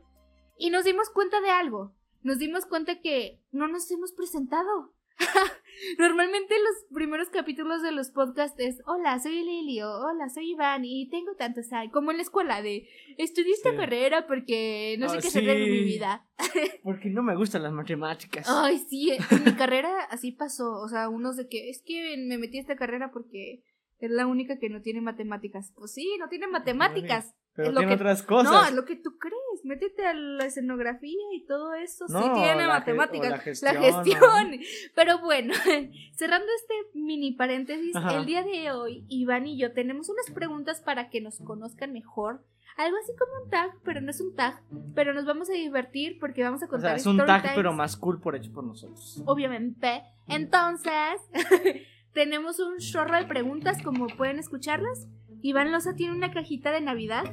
Y 0.58 0.70
nos 0.70 0.84
dimos 0.84 1.08
cuenta 1.08 1.40
de 1.40 1.50
algo. 1.50 1.94
Nos 2.22 2.38
dimos 2.38 2.66
cuenta 2.66 3.00
que 3.00 3.40
no 3.52 3.68
nos 3.68 3.88
hemos 3.92 4.12
presentado. 4.12 4.92
Normalmente 5.98 6.54
los 6.58 6.86
primeros 6.94 7.28
capítulos 7.28 7.82
de 7.82 7.92
los 7.92 8.10
podcasts 8.10 8.58
es 8.58 8.80
Hola, 8.86 9.18
soy 9.20 9.42
Lilio, 9.44 9.88
hola, 9.90 10.28
soy 10.28 10.52
Iván 10.52 10.84
y 10.84 11.08
tengo 11.10 11.34
tantos 11.36 11.72
años. 11.72 11.92
Como 11.92 12.10
en 12.10 12.16
la 12.16 12.22
escuela 12.22 12.62
de 12.62 12.88
estudié 13.18 13.52
esta 13.52 13.70
Sí. 13.70 13.76
carrera 13.76 14.26
porque 14.26 14.96
no 14.98 15.08
sé 15.08 15.18
Ah, 15.18 15.20
qué 15.20 15.28
hacer 15.28 15.44
de 15.44 15.54
mi 15.66 15.78
sí. 15.78 15.84
vida. 15.84 16.26
Porque 16.82 17.08
no 17.10 17.22
me 17.22 17.36
gustan 17.36 17.62
las 17.62 17.72
matemáticas. 17.72 18.46
Ay, 18.48 18.78
sí, 18.88 19.10
en 19.30 19.44
mi 19.44 19.52
carrera 19.54 19.90
así 20.10 20.32
pasó. 20.32 20.80
O 20.80 20.88
sea, 20.88 21.08
unos 21.08 21.36
de 21.36 21.48
que 21.48 21.68
es 21.70 21.82
que 21.84 22.16
me 22.18 22.38
metí 22.38 22.58
a 22.58 22.60
esta 22.60 22.76
carrera 22.76 23.10
porque 23.12 23.62
es 23.98 24.10
la 24.10 24.26
única 24.26 24.58
que 24.58 24.68
no 24.68 24.80
tiene 24.82 25.00
matemáticas. 25.00 25.72
Pues 25.76 25.92
sí, 25.92 26.16
no 26.18 26.28
tiene 26.28 26.46
matemáticas. 26.46 27.34
Pero 27.56 27.70
tiene 27.72 27.88
que- 27.88 27.94
otras 27.94 28.22
cosas. 28.22 28.52
No, 28.52 28.64
es 28.66 28.74
lo 28.74 28.84
que 28.84 28.96
tú 28.96 29.18
crees. 29.18 29.36
Métete 29.64 30.06
a 30.06 30.12
la 30.14 30.44
escenografía 30.44 31.18
y 31.34 31.44
todo 31.46 31.74
eso. 31.74 32.06
sí 32.06 32.12
No, 32.12 32.34
tiene 32.34 32.54
la 32.66 32.82
ge- 32.82 32.92
matemáticas. 32.94 33.26
o 33.28 33.30
la 33.30 33.38
gestión, 33.38 33.74
La 33.74 33.80
gestión. 33.80 34.60
Pero 34.94 35.18
bueno, 35.20 35.54
cerrando 36.14 36.46
este 36.60 36.74
mini 36.98 37.32
paréntesis, 37.32 37.96
Ajá. 37.96 38.16
el 38.18 38.26
día 38.26 38.42
de 38.42 38.70
hoy, 38.72 39.04
Iván 39.08 39.46
y 39.46 39.58
yo 39.58 39.72
tenemos 39.72 40.08
unas 40.08 40.30
preguntas 40.30 40.80
para 40.80 41.08
que 41.10 41.20
nos 41.20 41.38
conozcan 41.38 41.92
mejor. 41.92 42.44
Algo 42.76 42.98
así 43.02 43.12
como 43.16 43.42
un 43.44 43.48
tag, 43.50 43.70
pero 43.84 44.02
no 44.02 44.10
es 44.10 44.20
un 44.20 44.34
tag. 44.36 44.60
Pero 44.94 45.14
nos 45.14 45.24
vamos 45.24 45.48
a 45.48 45.54
divertir 45.54 46.18
porque 46.20 46.42
vamos 46.42 46.62
a 46.62 46.66
o 46.66 46.68
contar 46.68 46.90
sea, 46.90 46.96
es 46.96 47.06
un 47.06 47.16
tag, 47.16 47.40
times, 47.40 47.56
pero 47.56 47.72
más 47.72 47.96
cool 47.96 48.20
por 48.20 48.36
hecho 48.36 48.52
por 48.52 48.64
nosotros. 48.64 49.22
Obviamente. 49.24 50.02
Entonces, 50.28 50.92
tenemos 52.12 52.60
un 52.60 52.78
chorro 52.78 53.16
de 53.16 53.24
preguntas, 53.24 53.82
como 53.82 54.06
pueden 54.08 54.38
escucharlas. 54.38 55.06
Iván 55.48 55.70
Loza 55.72 55.94
tiene 55.94 56.14
una 56.14 56.32
cajita 56.32 56.70
de 56.72 56.80
Navidad 56.80 57.24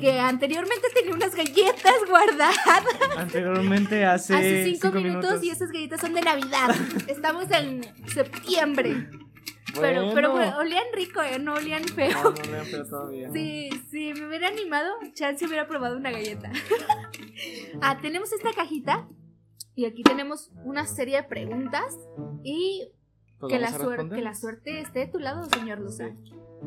que 0.00 0.20
anteriormente 0.20 0.86
tenía 0.94 1.14
unas 1.14 1.34
galletas 1.34 1.94
guardadas 2.08 2.56
Anteriormente, 3.16 4.04
hace, 4.04 4.34
hace 4.34 4.64
cinco, 4.64 4.90
minutos, 4.92 5.42
y 5.42 5.50
esas 5.50 5.70
galletas 5.70 6.00
son 6.00 6.12
de 6.14 6.20
Navidad. 6.22 6.74
Estamos 7.08 7.50
en 7.50 7.80
septiembre. 8.06 9.08
Pero, 9.78 10.12
pero 10.14 10.32
Bueno. 10.32 10.56
olían 10.58 10.84
rico, 10.94 11.20
¿eh? 11.22 11.38
No 11.38 11.54
olían 11.54 11.84
feo. 11.84 12.22
No, 12.22 12.30
no 12.30 12.50
leo 12.50 12.64
feo 12.64 12.84
todavía. 12.86 13.30
Sí, 13.32 13.68
sí, 13.90 14.12
me 14.14 14.26
hubiera 14.28 14.48
animado, 14.48 14.90
chance 15.14 15.44
hubiera 15.46 15.66
probado 15.68 15.96
una 15.96 16.10
galleta. 16.10 16.50
ah, 17.82 17.98
tenemos 18.00 18.32
esta 18.32 18.52
cajita 18.52 19.08
y 19.74 19.84
aquí 19.84 20.02
tenemos 20.02 20.50
una 20.64 20.86
serie 20.86 21.16
de 21.18 21.24
preguntas 21.24 21.94
y 22.42 22.88
Pues 23.38 23.52
que 23.52 23.58
la, 23.58 23.68
suerte, 23.68 23.86
responder. 23.88 24.18
que 24.18 24.24
la 24.24 24.34
suerte 24.34 24.80
esté 24.80 24.98
de 25.00 25.06
tu 25.08 25.18
lado, 25.18 25.44
señor 25.44 25.80
Luza. 25.80 26.10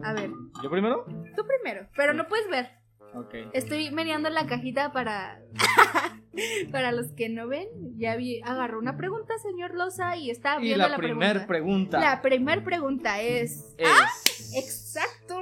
A 0.03 0.13
ver, 0.13 0.29
¿Yo 0.63 0.69
primero? 0.69 1.05
tú 1.35 1.43
primero, 1.45 1.87
pero 1.95 2.13
no 2.13 2.27
puedes 2.27 2.47
ver. 2.49 2.67
Ok. 3.15 3.33
Estoy 3.53 3.89
meneando 3.91 4.29
la 4.29 4.45
cajita 4.45 4.91
para 4.91 5.41
para 6.71 6.91
los 6.91 7.11
que 7.13 7.27
no 7.29 7.47
ven. 7.47 7.67
Ya 7.97 8.15
vi, 8.15 8.41
agarró 8.43 8.77
una 8.79 8.97
pregunta, 8.97 9.33
señor 9.39 9.73
Loza, 9.73 10.15
y 10.15 10.29
está 10.29 10.57
Y 10.59 10.63
viendo 10.63 10.83
la, 10.83 10.89
la, 10.89 10.97
primer 10.97 11.47
pregunta. 11.47 11.47
pregunta 11.47 11.99
La 11.99 12.21
primer 12.21 12.63
pregunta 12.63 13.19
es 13.21 13.75
es... 13.77 14.53
exacto. 14.55 15.41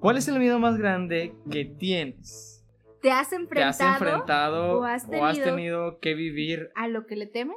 ¿Cuál 0.00 0.16
es 0.16 0.26
el 0.28 0.38
miedo 0.40 0.58
más 0.58 0.76
grande 0.76 1.34
que 1.50 1.64
tienes? 1.64 2.64
¿Te 3.00 3.10
has 3.10 3.30
¿Te 3.30 3.36
enfrentado, 3.36 3.70
has 3.90 4.00
enfrentado 4.00 4.80
o 4.80 4.84
has 4.84 5.06
o 5.08 5.24
has 5.24 5.34
tenido- 5.36 5.44
tenido 5.56 5.98
que 6.00 6.14
vivir? 6.14 6.70
a 6.74 6.88
lo 6.88 7.06
que 7.06 7.16
le 7.16 7.26
temes? 7.26 7.56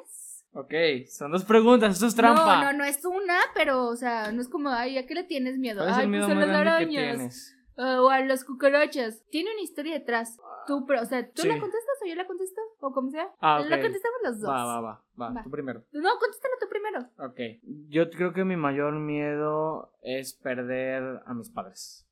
Ok, 0.56 0.74
son 1.10 1.32
dos 1.32 1.44
preguntas, 1.44 1.96
eso 1.98 2.08
es 2.08 2.16
trampa. 2.16 2.64
No, 2.64 2.72
no, 2.72 2.78
no 2.80 2.84
es 2.86 3.04
una, 3.06 3.38
pero, 3.54 3.88
o 3.88 3.96
sea, 3.96 4.32
no 4.32 4.42
es 4.42 4.48
como, 4.48 4.70
ay, 4.70 4.98
¿a 4.98 5.06
qué 5.06 5.14
le 5.14 5.24
tienes 5.26 5.58
miedo? 5.58 5.80
¿Cuál 5.80 5.90
es 5.90 5.98
ay, 5.98 6.04
el 6.06 6.10
miedo 6.10 6.26
pues 6.28 6.38
a 6.38 6.40
las 6.46 6.50
arañas. 6.56 7.56
ah, 7.78 8.02
o 8.02 8.10
a 8.10 8.22
las 8.22 8.46
cucarachas. 8.46 9.22
Tiene 9.30 9.52
una 9.52 9.62
historia 9.62 9.94
detrás. 9.96 10.38
Tú, 10.66 10.86
pero, 10.88 11.02
o 11.02 11.06
sea, 11.06 11.30
¿tú 11.30 11.42
Sí. 11.44 11.48
la 11.50 11.60
contestas 11.60 11.96
o 12.04 12.08
yo 12.08 12.16
la 12.16 12.26
contesto? 12.26 12.62
O 12.80 12.92
como 12.94 13.10
sea. 13.12 13.28
Ah, 13.40 13.60
La 13.68 13.76
ok. 13.76 13.82
contestamos 13.84 14.18
los 14.24 14.40
dos. 14.42 14.50
Va, 14.50 14.66
va, 14.66 14.82
va, 14.82 15.04
va. 15.22 15.30
Va. 15.34 15.44
Tú 15.44 15.52
primero. 15.52 15.84
No, 15.92 16.10
contéstalo 16.20 16.54
tú 16.60 16.68
primero. 16.70 17.00
Ok. 17.20 17.62
Yo 17.90 18.10
creo 18.10 18.34
que 18.34 18.46
mi 18.46 18.56
mayor 18.56 18.94
miedo 18.94 19.92
es 20.02 20.34
perder 20.34 21.22
a 21.26 21.34
mis 21.34 21.50
padres. 21.52 22.08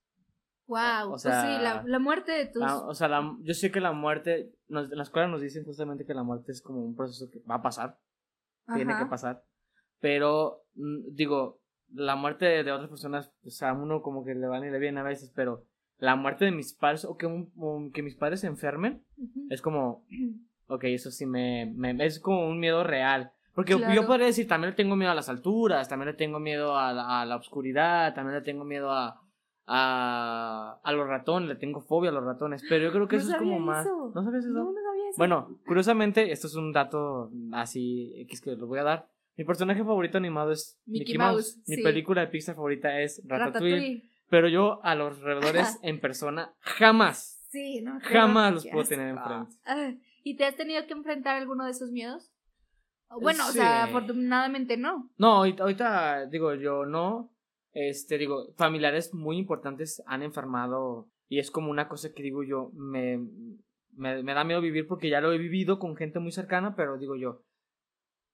Wow. 0.67 1.07
O 1.07 1.09
pues 1.11 1.23
sea, 1.23 1.41
sí, 1.41 1.63
la, 1.63 1.83
la 1.85 1.99
muerte 1.99 2.31
de 2.31 2.45
tus. 2.47 2.61
La- 2.61 2.77
o 2.79 2.93
sea, 2.93 3.07
la- 3.07 3.35
yo 3.41 3.53
sé 3.53 3.71
que 3.71 3.79
la 3.81 3.91
muerte, 3.91 4.51
nos- 4.67 4.91
en 4.91 4.97
la 4.97 5.03
escuela 5.03 5.27
nos 5.27 5.41
dicen 5.41 5.63
justamente 5.65 6.05
que 6.05 6.13
la 6.13 6.23
muerte 6.23 6.51
es 6.51 6.61
como 6.61 6.83
un 6.83 6.95
proceso 6.95 7.29
que 7.31 7.39
va 7.49 7.55
a 7.55 7.61
pasar, 7.61 7.97
tiene 8.73 8.93
Ajá. 8.93 9.03
que 9.03 9.09
pasar, 9.09 9.43
pero 9.99 10.63
mm, 10.75 11.13
digo, 11.15 11.59
la 11.93 12.15
muerte 12.15 12.45
de, 12.45 12.63
de 12.63 12.71
otras 12.71 12.89
personas, 12.89 13.31
o 13.45 13.49
sea, 13.49 13.69
a 13.69 13.73
uno 13.73 14.01
como 14.01 14.23
que 14.23 14.33
le 14.35 14.47
van 14.47 14.63
y 14.65 14.69
le 14.71 14.79
viene 14.79 14.99
a 14.99 15.03
veces, 15.03 15.31
pero 15.35 15.63
la 15.97 16.15
muerte 16.15 16.45
de 16.45 16.51
mis 16.51 16.73
padres 16.73 17.05
o 17.05 17.17
que, 17.17 17.25
un- 17.27 17.51
o 17.57 17.89
que 17.93 18.01
mis 18.03 18.15
padres 18.15 18.39
se 18.41 18.47
enfermen 18.47 19.03
Ujú. 19.17 19.47
es 19.49 19.61
como, 19.61 20.05
ok, 20.67 20.83
eso 20.85 21.11
sí 21.11 21.25
me, 21.25 21.71
me- 21.75 22.03
es 22.05 22.19
como 22.19 22.47
un 22.47 22.59
miedo 22.59 22.83
real. 22.83 23.31
Porque 23.55 23.75
Claro. 23.75 23.93
yo 23.93 24.07
podría 24.07 24.25
decir, 24.25 24.47
también 24.47 24.71
le 24.71 24.75
tengo 24.75 24.95
miedo 24.95 25.11
a 25.11 25.15
las 25.15 25.29
alturas, 25.29 25.87
también 25.87 26.07
le 26.07 26.15
tengo 26.17 26.39
miedo 26.39 26.75
a 26.75 26.91
la, 26.91 27.21
a 27.21 27.25
la 27.25 27.35
oscuridad, 27.35 28.15
también 28.15 28.35
le 28.39 28.41
tengo 28.43 28.63
miedo 28.65 28.91
a, 28.91 29.21
a, 29.67 30.79
a 30.83 30.91
los 30.91 31.07
ratones, 31.07 31.49
le 31.49 31.55
tengo 31.55 31.81
fobia 31.81 32.09
a 32.09 32.13
los 32.13 32.23
ratones, 32.23 32.63
pero 32.67 32.83
yo 32.85 32.91
creo 32.91 33.07
que 33.07 33.17
No 33.17 33.21
eso 33.21 33.31
es 33.31 33.37
como 33.37 33.51
sabía 33.51 33.65
más... 33.65 33.85
eso. 33.85 34.11
¿No 34.15 34.23
sabías 34.23 34.45
eso? 34.45 34.53
No, 34.53 34.63
no 34.65 34.71
eso. 34.71 34.79
Bueno, 35.17 35.59
curiosamente, 35.65 36.31
esto 36.31 36.47
es 36.47 36.55
un 36.55 36.71
dato 36.71 37.31
así 37.51 38.13
X 38.21 38.41
que 38.41 38.55
lo 38.55 38.67
voy 38.67 38.79
a 38.79 38.83
dar. 38.83 39.09
Mi 39.35 39.43
personaje 39.45 39.83
favorito 39.83 40.17
animado 40.17 40.51
es 40.51 40.79
Mickey 40.85 40.99
Mickey, 41.05 41.17
Mouse. 41.17 41.33
Mouse, 41.55 41.67
Mi 41.67 41.75
sí. 41.77 41.83
película 41.83 42.21
de 42.21 42.27
Pixar 42.27 42.55
favorita 42.55 42.99
es 43.01 43.21
Ratatouille. 43.25 43.75
Ratatouille. 43.75 44.09
Pero 44.29 44.47
yo 44.47 44.83
a 44.83 44.95
los 44.95 45.19
roedores 45.21 45.79
en 45.83 45.99
persona 45.99 46.53
jamás, 46.59 47.39
Sí, 47.49 47.81
no. 47.81 47.99
jamás 48.01 48.53
los 48.53 48.67
puedo 48.67 48.85
tener 48.87 49.09
enfrente. 49.09 49.55
Ah, 49.65 49.93
¿Y 50.23 50.37
te 50.37 50.45
has 50.45 50.55
tenido 50.55 50.85
que 50.87 50.93
enfrentar 50.93 51.35
alguno 51.37 51.65
de 51.65 51.71
esos 51.71 51.91
miedos? 51.91 52.31
Bueno, 53.21 53.47
o 53.47 53.51
sea, 53.51 53.83
afortunadamente 53.83 54.75
no. 54.77 55.11
No, 55.17 55.35
ahorita, 55.37 55.63
ahorita, 55.63 56.25
digo 56.27 56.55
yo 56.55 56.85
no. 56.85 57.31
Este, 57.73 58.17
digo, 58.17 58.53
familiares 58.55 59.13
muy 59.13 59.37
importantes 59.37 60.01
han 60.05 60.23
enfermado 60.23 61.09
y 61.27 61.39
es 61.39 61.51
como 61.51 61.69
una 61.71 61.87
cosa 61.87 62.11
que 62.13 62.23
digo 62.23 62.43
yo, 62.43 62.71
me, 62.73 63.19
me, 63.95 64.21
me 64.23 64.33
da 64.33 64.43
miedo 64.43 64.61
vivir 64.61 64.87
porque 64.87 65.09
ya 65.09 65.21
lo 65.21 65.31
he 65.31 65.37
vivido 65.37 65.79
con 65.79 65.95
gente 65.95 66.19
muy 66.19 66.31
cercana, 66.31 66.75
pero 66.75 66.97
digo 66.97 67.15
yo, 67.15 67.43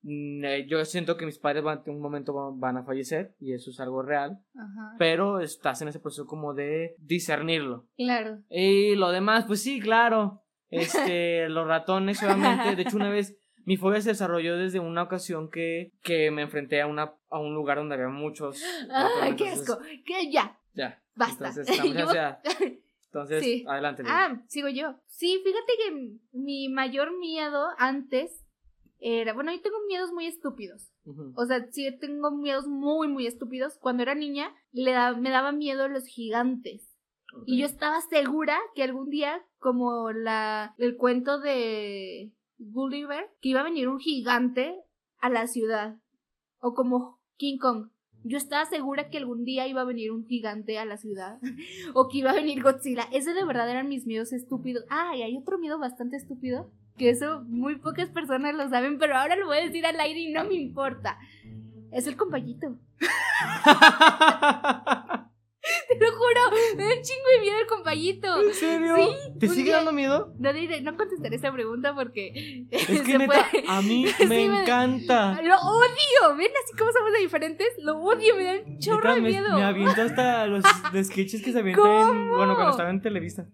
mm, 0.04 0.44
eh, 0.46 0.68
yo 0.68 0.84
siento 0.86 1.18
que 1.18 1.26
mis 1.26 1.40
padres 1.40 1.64
van, 1.64 1.82
en 1.86 1.96
un 1.96 2.02
momento 2.02 2.34
van, 2.56 2.78
a 2.78 2.84
fallecer 2.84 3.36
y 3.40 3.54
eso 3.54 3.70
es 3.72 3.80
algo 3.80 4.02
real, 4.02 4.40
Ajá. 4.56 4.96
pero 4.98 5.40
estás 5.40 5.82
en 5.82 5.88
ese 5.90 6.00
proceso 6.00 6.26
como 6.26 6.54
de 6.54 6.96
discernirlo. 7.00 7.86
Claro. 7.98 8.40
Y 8.50 8.96
lo 8.96 9.12
demás, 9.12 9.46
pues 9.46 9.62
sí, 9.62 9.80
claro. 9.80 10.42
Este, 10.70 11.50
los 11.50 11.68
ratones, 11.68 12.22
obviamente. 12.24 12.76
De 12.76 12.82
hecho, 12.84 12.98
una 12.98 13.10
vez 13.10 13.36
mi 13.66 13.78
fobia 13.78 14.02
se 14.02 14.10
desarrolló 14.10 14.58
desde 14.58 14.80
una 14.80 15.04
ocasión 15.04 15.50
que, 15.50 15.92
que 16.02 16.32
me 16.32 16.42
enfrenté 16.44 16.82
a, 16.82 16.88
una, 16.88 17.14
a 17.30 17.40
un 17.40 17.54
lugar 17.54 17.78
donde 17.78 17.96
había 17.96 18.08
muchos. 18.08 18.62
Ay, 18.64 18.88
ratones, 18.90 19.36
qué 19.36 19.44
entonces, 19.50 19.70
asco. 19.70 19.84
Que 20.06 20.32
ya. 20.32 20.58
Ya. 20.74 21.02
Basta. 21.16 21.50
Entonces, 21.50 21.70
estamos 21.70 21.94
Yo- 21.98 22.08
hacia- 22.10 22.40
entonces 23.12 23.44
Sí. 23.44 23.66
adelante. 23.68 24.04
Lili. 24.04 24.14
Ah, 24.16 24.42
sigo 24.48 24.68
yo. 24.70 24.96
Sí, 25.08 25.42
fíjate 25.44 25.74
que 25.78 26.18
mi 26.32 26.70
mayor 26.70 27.18
miedo 27.18 27.68
antes 27.78 28.46
era, 29.00 29.34
bueno, 29.34 29.52
yo 29.54 29.62
tengo 29.62 29.78
miedos 29.88 30.12
muy 30.12 30.26
estúpidos. 30.28 30.92
O 31.36 31.46
sea, 31.46 31.66
sí 31.72 31.90
tengo 32.00 32.30
miedos 32.32 32.68
muy, 32.68 33.08
muy 33.08 33.26
estúpidos. 33.26 33.78
Cuando 33.80 34.04
era 34.04 34.14
niña, 34.14 34.54
le 34.72 34.92
da- 34.92 35.16
me 35.16 35.32
daba 35.32 35.52
miedo 35.52 35.88
los 35.88 36.06
gigantes. 36.06 36.96
Y 37.46 37.60
yo 37.60 37.66
estaba 37.66 38.00
segura 38.02 38.58
que 38.76 38.84
algún 38.84 39.10
día, 39.10 39.42
como 39.60 40.12
la 40.12 40.76
el 40.78 40.98
cuento 40.98 41.40
de 41.40 42.32
Gulliver, 42.58 43.30
que 43.42 43.50
iba 43.50 43.62
a 43.62 43.64
venir 43.64 43.88
un 43.88 44.00
gigante 44.00 44.76
a 45.20 45.30
la 45.30 45.48
ciudad. 45.48 45.98
O 46.60 46.74
como 46.74 47.20
King 47.38 47.58
Kong. 47.58 47.90
Yo 48.24 48.38
estaba 48.38 48.66
segura 48.66 49.10
que 49.10 49.18
algún 49.18 49.46
día 49.46 49.68
iba 49.68 49.82
a 49.82 49.86
venir 49.86 50.12
un 50.12 50.26
gigante 50.26 50.78
a 50.78 50.86
la 50.86 50.98
ciudad. 50.98 51.40
o 51.94 52.10
que 52.10 52.20
iba 52.20 52.32
a 52.32 52.36
venir 52.36 52.62
Godzilla. 52.62 53.08
Ese 53.12 53.34
de 53.34 53.46
verdad 53.46 53.70
eran 53.70 53.90
mis 53.90 54.06
miedos 54.06 54.34
estúpidos. 54.34 54.84
Ah, 54.90 55.16
y 55.16 55.22
hay 55.22 55.38
otro 55.38 55.58
miedo 55.58 55.80
bastante 55.80 56.18
estúpido. 56.18 56.70
Que 56.98 57.10
eso 57.10 57.44
muy 57.48 57.78
pocas 57.78 58.10
personas 58.10 58.56
lo 58.56 58.70
saben, 58.70 58.98
pero 58.98 59.16
ahora 59.16 59.38
lo 59.38 59.46
voy 59.46 59.60
a 59.60 59.66
decir 59.66 59.86
al 59.86 60.00
aire 60.00 60.20
y 60.20 60.34
no 60.34 60.44
me 60.44 60.56
importa. 60.56 61.18
Es 61.92 62.08
el 62.08 62.18
compayito. 62.18 62.78
Te 65.90 65.96
lo 66.00 66.12
juro, 66.12 66.42
me 66.78 66.84
da 66.84 66.96
un 66.96 67.02
chingo 67.02 67.30
de 67.36 67.40
miedo 67.42 67.58
el 67.62 67.68
compayito. 67.68 68.42
¿En 68.42 68.54
serio? 68.54 68.96
Sí, 68.96 69.40
¿Te 69.40 69.48
sigue 69.50 69.64
día- 69.66 69.76
dando 69.78 69.92
miedo? 69.92 70.34
No, 70.40 70.52
diré- 70.54 70.82
no 70.82 70.96
contestaré 70.96 71.36
esa 71.36 71.52
pregunta 71.52 71.94
porque. 71.96 72.66
Es 72.72 72.86
que 73.04 73.18
neta, 73.18 73.48
puede- 73.52 73.66
a 73.68 73.82
mí 73.82 74.06
me 74.20 74.26
me- 74.28 74.62
encanta. 74.62 75.40
Lo 75.42 75.56
odio. 75.58 76.36
¿Ven 76.38 76.52
así 76.64 76.78
como 76.78 76.92
somos 76.92 77.12
de 77.14 77.20
diferentes? 77.20 77.68
Lo 77.82 77.98
odio, 78.00 78.36
me 78.36 78.44
da 78.44 78.54
un 78.66 78.80
chorro 78.80 78.98
Neta, 79.10 79.16
de 79.16 79.22
me, 79.22 79.30
miedo. 79.30 79.56
me 79.58 79.64
aviento 79.64 80.02
hasta 80.02 80.46
los, 80.48 80.64
sketches 81.04 81.42
que 81.42 81.52
se 81.52 81.60
avientan 81.60 81.86
en- 82.18 82.30
bueno, 82.30 82.56
cuando 82.56 82.72
estaba 82.72 82.90
en 82.90 83.02
Televisa. 83.02 83.48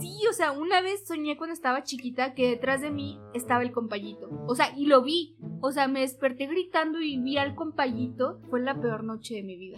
Sí, 0.00 0.26
o 0.28 0.32
sea, 0.32 0.52
una 0.52 0.80
vez 0.82 1.06
soñé 1.06 1.36
cuando 1.36 1.54
estaba 1.54 1.82
chiquita 1.82 2.34
que 2.34 2.48
detrás 2.50 2.80
de 2.80 2.90
mí 2.90 3.18
estaba 3.32 3.62
el 3.62 3.72
compayito. 3.72 4.28
O 4.46 4.54
sea, 4.54 4.72
y 4.76 4.86
lo 4.86 5.02
vi. 5.02 5.36
O 5.60 5.72
sea, 5.72 5.88
me 5.88 6.00
desperté 6.00 6.46
gritando 6.46 7.00
y 7.00 7.18
vi 7.18 7.38
al 7.38 7.54
compayito. 7.54 8.40
Fue 8.50 8.60
la 8.60 8.78
peor 8.80 9.02
noche 9.04 9.36
de 9.36 9.42
mi 9.42 9.56
vida. 9.56 9.76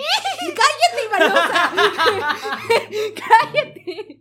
¡Cállate, 0.55 1.05
Ivanosa! 1.07 1.73
¡Cállate! 3.15 4.21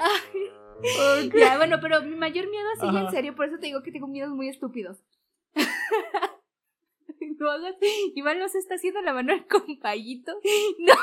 Ay. 0.00 1.30
Ya, 1.36 1.56
bueno, 1.58 1.78
pero 1.80 2.02
mi 2.02 2.16
mayor 2.16 2.48
miedo 2.50 2.68
Ajá. 2.80 3.00
en 3.00 3.10
serio, 3.10 3.34
por 3.34 3.46
eso 3.46 3.58
te 3.58 3.66
digo 3.66 3.82
que 3.82 3.92
tengo 3.92 4.08
miedos 4.08 4.32
muy 4.32 4.48
estúpidos. 4.48 4.98
No 7.38 7.50
hagas. 7.50 7.76
Iván 8.14 8.38
nos 8.38 8.54
está 8.54 8.74
haciendo 8.76 9.00
la 9.00 9.12
mano 9.12 9.32
al 9.32 9.46
compayito. 9.46 10.32
¡No! 10.78 10.94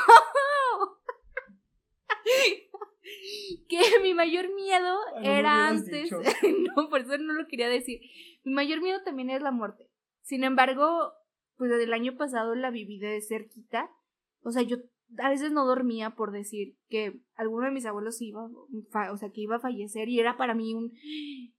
que 3.68 4.00
mi 4.02 4.14
mayor 4.14 4.54
miedo 4.54 4.98
Ah, 5.16 5.20
no 5.20 5.30
era 5.30 5.68
antes. 5.68 6.10
no, 6.76 6.88
por 6.88 7.00
eso 7.00 7.18
no 7.18 7.32
lo 7.34 7.46
quería 7.46 7.68
decir. 7.68 8.00
Mi 8.44 8.52
mayor 8.52 8.80
miedo 8.80 9.02
también 9.04 9.30
es 9.30 9.42
la 9.42 9.50
muerte. 9.50 9.88
Sin 10.22 10.44
embargo, 10.44 11.12
pues 11.60 11.70
desde 11.70 11.84
el 11.84 11.92
año 11.92 12.16
pasado 12.16 12.54
la 12.54 12.70
viví 12.70 12.98
de 12.98 13.20
cerquita. 13.20 13.90
O 14.42 14.50
sea, 14.50 14.62
yo 14.62 14.78
a 15.18 15.28
veces 15.28 15.52
no 15.52 15.66
dormía 15.66 16.08
por 16.08 16.32
decir 16.32 16.74
que 16.88 17.20
alguno 17.34 17.66
de 17.66 17.72
mis 17.72 17.84
abuelos 17.84 18.22
iba, 18.22 18.48
o 19.12 19.16
sea, 19.18 19.28
que 19.28 19.42
iba 19.42 19.56
a 19.56 19.60
fallecer 19.60 20.08
y 20.08 20.20
era 20.20 20.38
para 20.38 20.54
mí 20.54 20.72
un 20.72 20.94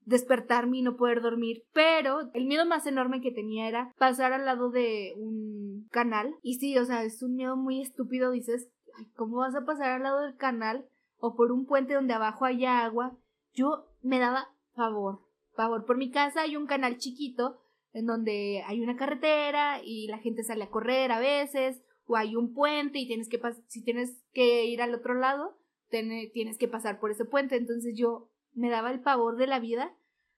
despertarme 0.03 0.79
y 0.79 0.81
no 0.81 0.97
poder 0.97 1.21
dormir. 1.21 1.65
Pero 1.71 2.31
el 2.33 2.47
miedo 2.47 2.65
más 2.65 2.87
enorme 2.87 3.21
que 3.21 3.31
tenía 3.31 3.67
era 3.67 3.93
pasar 3.99 4.33
al 4.33 4.43
lado 4.43 4.71
de 4.71 5.13
un 5.17 5.87
canal. 5.91 6.33
Y 6.41 6.55
sí, 6.55 6.75
o 6.79 6.85
sea, 6.85 7.03
es 7.03 7.21
un 7.21 7.35
miedo 7.35 7.55
muy 7.55 7.79
estúpido. 7.79 8.31
Dices, 8.31 8.71
"Ay, 8.97 9.05
¿cómo 9.15 9.37
vas 9.37 9.53
a 9.53 9.65
pasar 9.65 9.91
al 9.91 10.01
lado 10.01 10.21
del 10.21 10.35
canal 10.35 10.87
o 11.19 11.35
por 11.35 11.51
un 11.51 11.67
puente 11.67 11.93
donde 11.93 12.15
abajo 12.15 12.45
haya 12.45 12.83
agua? 12.83 13.15
Yo 13.53 13.85
me 14.01 14.17
daba 14.17 14.47
favor, 14.73 15.19
favor. 15.55 15.85
Por 15.85 15.97
mi 15.97 16.09
casa 16.09 16.41
hay 16.41 16.55
un 16.55 16.65
canal 16.65 16.97
chiquito 16.97 17.60
en 17.93 18.05
donde 18.05 18.63
hay 18.65 18.81
una 18.81 18.95
carretera 18.95 19.81
y 19.83 20.07
la 20.07 20.17
gente 20.19 20.43
sale 20.43 20.63
a 20.63 20.69
correr 20.69 21.11
a 21.11 21.19
veces, 21.19 21.81
o 22.05 22.15
hay 22.15 22.35
un 22.35 22.53
puente 22.53 22.99
y 22.99 23.07
tienes 23.07 23.29
que 23.29 23.39
si 23.67 23.83
tienes 23.83 24.23
que 24.33 24.65
ir 24.65 24.81
al 24.81 24.93
otro 24.93 25.13
lado, 25.13 25.57
tiene- 25.89 26.29
tienes 26.33 26.57
que 26.57 26.67
pasar 26.67 26.99
por 26.99 27.11
ese 27.11 27.25
puente. 27.25 27.55
Entonces 27.55 27.95
yo 27.97 28.29
me 28.53 28.69
daba 28.69 28.91
el 28.91 29.01
pavor 29.01 29.37
de 29.37 29.47
la 29.47 29.59
vida 29.59 29.95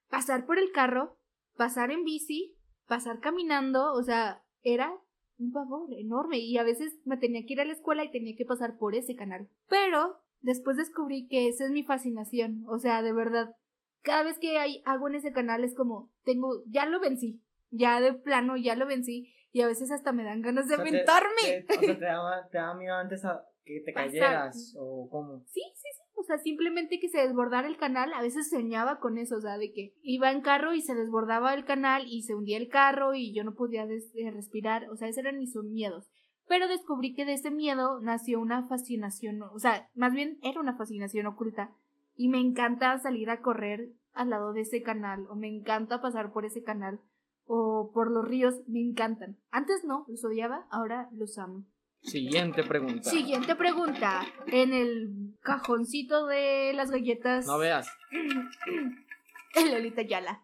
pasar 0.09 0.45
por 0.45 0.59
el 0.59 0.71
carro, 0.71 1.17
pasar 1.55 1.91
en 1.91 2.03
bici, 2.03 2.55
pasar 2.87 3.19
caminando, 3.19 3.93
o 3.93 4.03
sea, 4.03 4.43
era 4.61 4.93
un 5.39 5.51
pavor 5.51 5.91
enorme 5.97 6.37
y 6.37 6.57
a 6.57 6.63
veces 6.63 6.99
me 7.05 7.17
tenía 7.17 7.45
que 7.45 7.53
ir 7.53 7.61
a 7.61 7.65
la 7.65 7.73
escuela 7.73 8.03
y 8.03 8.11
tenía 8.11 8.35
que 8.35 8.45
pasar 8.45 8.77
por 8.77 8.93
ese 8.95 9.15
canal. 9.15 9.49
Pero 9.67 10.17
después 10.41 10.77
descubrí 10.77 11.27
que 11.27 11.47
esa 11.47 11.65
es 11.65 11.71
mi 11.71 11.83
fascinación, 11.83 12.63
o 12.67 12.77
sea, 12.77 13.01
de 13.01 13.13
verdad, 13.13 13.55
cada 14.03 14.23
vez 14.23 14.37
que 14.39 14.57
hay 14.57 14.81
agua 14.85 15.09
en 15.09 15.15
ese 15.15 15.31
canal 15.31 15.63
es 15.63 15.73
como, 15.75 16.11
tengo, 16.23 16.63
ya 16.67 16.85
lo 16.85 16.99
vencí, 16.99 17.41
ya 17.71 17.99
de 18.01 18.13
plano, 18.13 18.57
ya 18.57 18.75
lo 18.75 18.85
vencí 18.85 19.33
y 19.51 19.61
a 19.61 19.67
veces 19.67 19.91
hasta 19.91 20.11
me 20.11 20.23
dan 20.23 20.41
ganas 20.41 20.67
de 20.67 20.75
O 20.75 20.77
sea, 20.77 20.85
te- 20.85 20.89
aventarme. 20.89 21.63
te- 21.67 21.77
o 21.77 21.79
sea, 21.81 21.97
te 21.99 22.05
daba, 22.05 22.47
te 22.49 22.57
daba 22.57 22.75
miedo 22.75 22.95
antes 22.95 23.23
a 23.25 23.43
que 23.65 23.81
te 23.85 23.93
Pasar. 23.93 24.09
cayeras 24.09 24.75
o 24.77 25.07
cómo. 25.09 25.39
Sí, 25.47 25.61
sí, 25.75 25.87
sí. 25.95 26.01
O 26.15 26.23
sea, 26.23 26.37
simplemente 26.37 26.99
que 26.99 27.09
se 27.09 27.19
desbordara 27.19 27.67
el 27.67 27.77
canal. 27.77 28.13
A 28.13 28.21
veces 28.21 28.49
soñaba 28.49 28.99
con 28.99 29.17
eso, 29.17 29.37
o 29.37 29.41
sea, 29.41 29.57
de 29.57 29.71
que 29.71 29.93
iba 30.03 30.31
en 30.31 30.41
carro 30.41 30.73
y 30.73 30.81
se 30.81 30.93
desbordaba 30.95 31.53
el 31.53 31.65
canal 31.65 32.03
y 32.07 32.21
se 32.23 32.35
hundía 32.35 32.57
el 32.57 32.67
carro 32.69 33.15
y 33.15 33.33
yo 33.33 33.43
no 33.43 33.55
podía 33.55 33.83
eh, 33.85 34.31
respirar. 34.31 34.89
O 34.89 34.95
sea, 34.95 35.07
esos 35.07 35.19
eran 35.23 35.39
mis 35.39 35.55
miedos. 35.55 36.09
Pero 36.47 36.67
descubrí 36.67 37.15
que 37.15 37.25
de 37.25 37.33
ese 37.33 37.51
miedo 37.51 37.99
nació 38.01 38.39
una 38.41 38.67
fascinación, 38.67 39.41
o 39.43 39.59
sea, 39.59 39.89
más 39.95 40.13
bien 40.13 40.37
era 40.43 40.59
una 40.59 40.75
fascinación 40.77 41.25
oculta. 41.25 41.71
Y 42.15 42.29
me 42.29 42.39
encanta 42.39 42.97
salir 42.99 43.29
a 43.29 43.41
correr 43.41 43.89
al 44.13 44.29
lado 44.29 44.53
de 44.53 44.61
ese 44.61 44.83
canal, 44.83 45.25
o 45.29 45.35
me 45.35 45.47
encanta 45.47 46.01
pasar 46.01 46.31
por 46.31 46.45
ese 46.45 46.63
canal, 46.63 46.99
o 47.45 47.91
por 47.93 48.11
los 48.11 48.25
ríos, 48.25 48.55
me 48.67 48.79
encantan. 48.79 49.37
Antes 49.49 49.83
no, 49.83 50.05
los 50.07 50.23
odiaba, 50.23 50.67
ahora 50.69 51.09
los 51.11 51.37
amo. 51.37 51.65
Siguiente 52.03 52.63
pregunta. 52.63 53.09
Siguiente 53.09 53.55
pregunta. 53.55 54.21
En 54.47 54.73
el 54.73 55.37
cajoncito 55.41 56.27
de 56.27 56.73
las 56.75 56.91
galletas. 56.91 57.45
No 57.45 57.57
veas. 57.57 57.87
El 59.55 59.71
Lolita 59.71 60.01
Yala. 60.01 60.43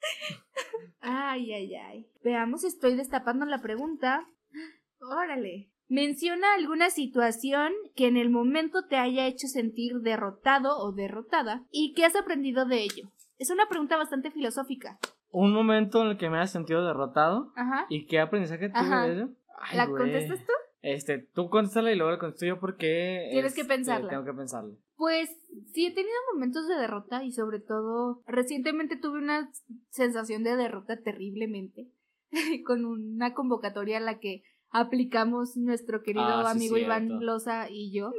ay, 1.00 1.52
ay, 1.52 1.74
ay. 1.74 2.06
Veamos, 2.22 2.64
estoy 2.64 2.96
destapando 2.96 3.46
la 3.46 3.62
pregunta. 3.62 4.26
Órale. 5.00 5.70
Menciona 5.90 6.54
alguna 6.54 6.88
situación 6.88 7.72
que 7.96 8.06
en 8.06 8.16
el 8.16 8.30
momento 8.30 8.86
te 8.86 8.94
haya 8.94 9.26
hecho 9.26 9.48
sentir 9.48 10.02
derrotado 10.02 10.78
o 10.78 10.92
derrotada 10.92 11.66
y 11.72 11.94
que 11.94 12.04
has 12.04 12.14
aprendido 12.14 12.64
de 12.64 12.84
ello. 12.84 13.10
Es 13.38 13.50
una 13.50 13.68
pregunta 13.68 13.96
bastante 13.96 14.30
filosófica. 14.30 15.00
Un 15.32 15.52
momento 15.52 16.00
en 16.02 16.10
el 16.10 16.16
que 16.16 16.30
me 16.30 16.38
has 16.38 16.52
sentido 16.52 16.86
derrotado. 16.86 17.52
Ajá. 17.56 17.86
¿Y 17.88 18.06
qué 18.06 18.20
aprendizaje 18.20 18.68
tuve 18.68 18.78
Ajá. 18.78 19.08
de? 19.08 19.28
Ay, 19.58 19.76
¿La 19.76 19.86
güey. 19.86 20.02
contestas 20.02 20.38
tú? 20.46 20.52
Este, 20.80 21.18
tú 21.18 21.50
contéstala 21.50 21.90
y 21.90 21.96
luego 21.96 22.12
la 22.12 22.20
contesto 22.20 22.46
yo 22.46 22.60
porque... 22.60 23.28
Tienes 23.32 23.54
que 23.54 23.62
este, 23.62 23.74
pensarla. 23.74 24.10
Tengo 24.10 24.24
que 24.24 24.32
pensarla. 24.32 24.76
Pues 24.94 25.28
sí, 25.72 25.86
he 25.86 25.92
tenido 25.92 26.14
momentos 26.32 26.68
de 26.68 26.76
derrota 26.76 27.24
y 27.24 27.32
sobre 27.32 27.58
todo 27.58 28.22
recientemente 28.28 28.96
tuve 28.96 29.18
una 29.18 29.50
sensación 29.88 30.44
de 30.44 30.54
derrota 30.54 31.00
terriblemente 31.02 31.88
con 32.64 32.84
una 32.84 33.34
convocatoria 33.34 33.98
a 33.98 34.00
la 34.00 34.20
que 34.20 34.44
aplicamos 34.70 35.56
nuestro 35.56 36.02
querido 36.02 36.24
Ah, 36.24 36.52
sí, 36.52 36.58
amigo 36.58 36.76
Iván. 36.78 37.24
Loza 37.24 37.68
y 37.70 37.92
yo. 37.92 38.12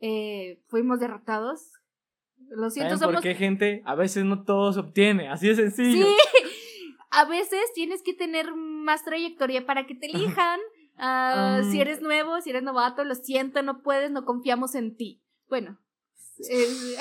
Eh, 0.00 0.62
fuimos 0.68 1.00
derrotados. 1.00 1.72
Lo 2.50 2.70
siento, 2.70 2.96
¿Saben 2.96 3.14
por 3.14 3.22
somos... 3.22 3.22
qué, 3.22 3.34
gente? 3.34 3.82
A 3.84 3.94
veces 3.94 4.24
no 4.24 4.44
todo 4.44 4.72
se 4.72 4.80
obtiene. 4.80 5.28
Así 5.28 5.48
de 5.48 5.56
sencillo. 5.56 6.06
Sí, 6.06 6.16
a 7.10 7.24
veces 7.24 7.60
tienes 7.74 8.02
que 8.02 8.14
tener 8.14 8.54
más 8.54 9.04
trayectoria 9.04 9.66
para 9.66 9.86
que 9.86 9.94
te 9.94 10.06
elijan. 10.06 10.60
Ah, 10.96 11.60
Um. 11.62 11.70
Si 11.70 11.80
eres 11.80 12.02
nuevo, 12.02 12.40
si 12.40 12.50
eres 12.50 12.64
novato, 12.64 13.04
lo 13.04 13.14
siento, 13.14 13.62
no 13.62 13.82
puedes, 13.82 14.10
no 14.10 14.24
confiamos 14.24 14.74
en 14.74 14.96
ti. 14.96 15.22
Bueno, 15.48 15.78
eh, 16.50 16.96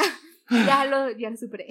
ya, 0.51 0.85
lo, 0.85 1.09
ya 1.17 1.31
lo 1.31 1.37
superé. 1.37 1.67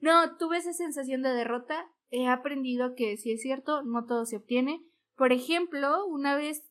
No, 0.00 0.36
tuve 0.36 0.58
esa 0.58 0.72
sensación 0.72 1.22
de 1.22 1.30
derrota. 1.30 1.86
He 2.10 2.26
aprendido 2.26 2.94
que 2.96 3.16
si 3.16 3.30
es 3.30 3.40
cierto, 3.40 3.82
no 3.82 4.04
todo 4.04 4.26
se 4.26 4.36
obtiene. 4.36 4.82
Por 5.20 5.32
ejemplo, 5.32 6.06
una 6.06 6.34
vez 6.34 6.66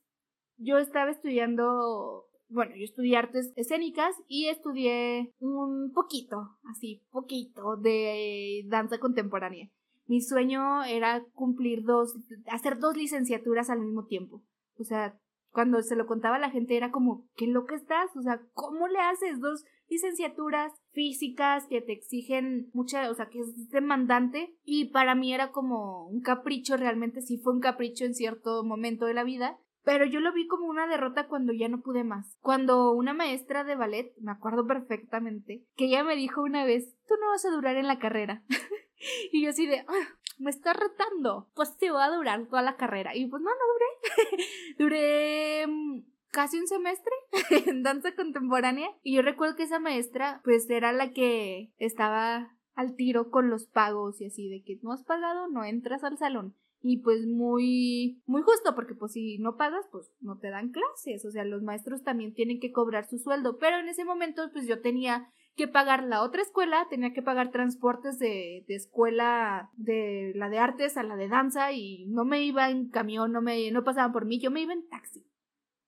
yo 0.58 0.80
estaba 0.80 1.12
estudiando, 1.12 2.26
bueno, 2.48 2.76
yo 2.76 2.84
estudié 2.84 3.16
artes 3.16 3.54
escénicas 3.56 4.16
y 4.28 4.48
estudié 4.48 5.36
un 5.38 5.92
poquito, 5.94 6.58
así, 6.64 7.04
poquito 7.12 7.78
de 7.78 8.64
danza 8.66 8.98
contemporánea. 8.98 9.70
Mi 10.08 10.22
sueño 10.22 10.84
era 10.84 11.24
cumplir 11.36 11.84
dos, 11.84 12.16
hacer 12.48 12.80
dos 12.80 12.98
licenciaturas 12.98 13.70
al 13.70 13.82
mismo 13.82 14.08
tiempo. 14.08 14.42
O 14.80 14.84
sea, 14.84 15.16
cuando 15.52 15.82
se 15.82 15.96
lo 15.96 16.06
contaba 16.06 16.36
a 16.38 16.40
la 16.40 16.52
gente 16.52 16.78
era 16.78 16.92
como, 16.92 17.28
qué 17.36 17.48
loca 17.48 17.76
estás, 17.76 18.16
o 18.16 18.22
sea, 18.22 18.42
¿cómo 18.54 18.88
le 18.88 19.00
haces 19.00 19.40
dos 19.40 19.64
licenciaturas 19.88 20.72
físicas 20.92 21.66
que 21.68 21.82
te 21.82 21.94
exigen 21.94 22.70
mucha, 22.74 23.10
o 23.10 23.14
sea, 23.14 23.28
que 23.30 23.40
es 23.40 23.70
demandante? 23.70 24.56
Y 24.64 24.92
para 24.92 25.16
mí 25.16 25.34
era 25.34 25.52
como 25.52 26.08
un 26.08 26.22
capricho, 26.22 26.78
realmente 26.78 27.22
sí 27.22 27.40
fue 27.40 27.54
un 27.54 27.62
capricho 27.62 28.06
en 28.06 28.14
cierto 28.14 28.64
momento 28.64 29.06
de 29.06 29.14
la 29.14 29.24
vida. 29.24 29.58
Pero 29.84 30.06
yo 30.06 30.20
lo 30.20 30.34
vi 30.34 30.46
como 30.46 30.68
una 30.68 30.88
derrota 30.88 31.28
cuando 31.28 31.54
ya 31.54 31.70
no 31.70 31.82
pude 31.82 32.04
más. 32.04 32.38
Cuando 32.42 32.92
una 32.92 33.14
maestra 33.14 33.64
de 33.64 33.76
ballet, 33.76 34.14
me 34.20 34.32
acuerdo 34.32 34.68
perfectamente, 34.68 35.64
que 35.76 35.86
ella 35.86 36.04
me 36.04 36.16
dijo 36.16 36.44
una 36.44 36.66
vez, 36.66 36.96
tú 37.08 37.16
no 37.20 37.28
vas 37.30 37.46
a 37.46 37.50
durar 37.50 37.78
en 37.78 37.88
la 37.88 37.98
carrera. 37.98 38.44
y 39.32 39.44
yo 39.44 39.50
así 39.50 39.66
de, 39.66 39.80
"Ah, 39.80 40.19
me 40.40 40.50
está 40.50 40.74
retando. 40.74 41.48
Pues 41.54 41.78
te 41.78 41.92
va 41.92 42.06
a 42.06 42.16
durar 42.16 42.48
toda 42.48 42.62
la 42.62 42.78
carrera. 42.78 43.16
Y 43.16 43.28
pues 43.28 43.44
no, 43.44 43.50
no 43.50 43.56
duré. 43.74 44.46
duré 44.80 45.68
mm, 45.68 46.04
casi 46.32 46.58
un 46.58 46.68
semestre 46.68 47.14
en 47.68 47.84
danza 47.84 48.16
contemporánea. 48.16 48.90
Y 49.04 49.16
yo 49.16 49.22
recuerdo 49.22 49.56
que 49.56 49.64
esa 49.64 49.80
maestra, 49.80 50.42
pues 50.44 50.70
era 50.70 50.92
la 50.94 51.12
que 51.12 51.72
estaba 51.78 52.56
al 52.74 52.96
tiro 52.96 53.30
con 53.30 53.50
los 53.50 53.68
pagos 53.68 54.22
y 54.22 54.26
así, 54.26 54.50
de 54.50 54.64
que 54.64 54.80
no 54.82 54.94
has 54.94 55.04
pagado, 55.04 55.50
no 55.50 55.66
entras 55.66 56.04
al 56.04 56.18
salón. 56.18 56.56
Y 56.82 57.00
pues 57.00 57.28
muy, 57.28 58.22
muy 58.26 58.42
justo, 58.42 58.74
porque 58.74 58.96
pues 58.96 59.12
si 59.12 59.38
no 59.38 59.58
pagas, 59.58 59.86
pues 59.92 60.10
no 60.22 60.38
te 60.38 60.50
dan 60.50 60.72
clases. 60.72 61.26
O 61.26 61.32
sea, 61.32 61.44
los 61.44 61.62
maestros 61.62 62.04
también 62.04 62.34
tienen 62.34 62.62
que 62.62 62.72
cobrar 62.72 63.06
su 63.06 63.20
sueldo. 63.20 63.58
Pero 63.58 63.80
en 63.80 63.90
ese 63.90 64.06
momento, 64.06 64.50
pues 64.54 64.66
yo 64.66 64.80
tenía 64.80 65.30
que 65.60 65.68
pagar 65.68 66.06
la 66.06 66.24
otra 66.24 66.42
escuela, 66.42 66.88
tenía 66.90 67.12
que 67.12 67.22
pagar 67.22 67.52
transportes 67.52 68.18
de, 68.18 68.64
de 68.66 68.76
escuela 68.76 69.70
de 69.76 70.32
la 70.34 70.48
de 70.48 70.58
artes 70.58 70.96
a 70.96 71.04
la 71.04 71.18
de 71.18 71.28
danza 71.28 71.74
y 71.74 72.06
no 72.08 72.24
me 72.24 72.44
iba 72.44 72.70
en 72.70 72.88
camión, 72.88 73.34
no 73.34 73.42
me, 73.42 73.70
no 73.70 73.84
pasaban 73.84 74.14
por 74.14 74.24
mí, 74.24 74.40
yo 74.40 74.52
me 74.52 74.62
iba 74.62 74.72
en 74.72 74.88
taxi. 74.88 75.28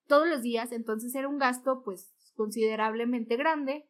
Todos 0.08 0.28
los 0.28 0.42
días, 0.42 0.74
entonces 0.74 1.16
era 1.16 1.30
un 1.30 1.38
gasto 1.38 1.84
pues 1.86 2.14
considerablemente 2.36 3.38
grande 3.38 3.88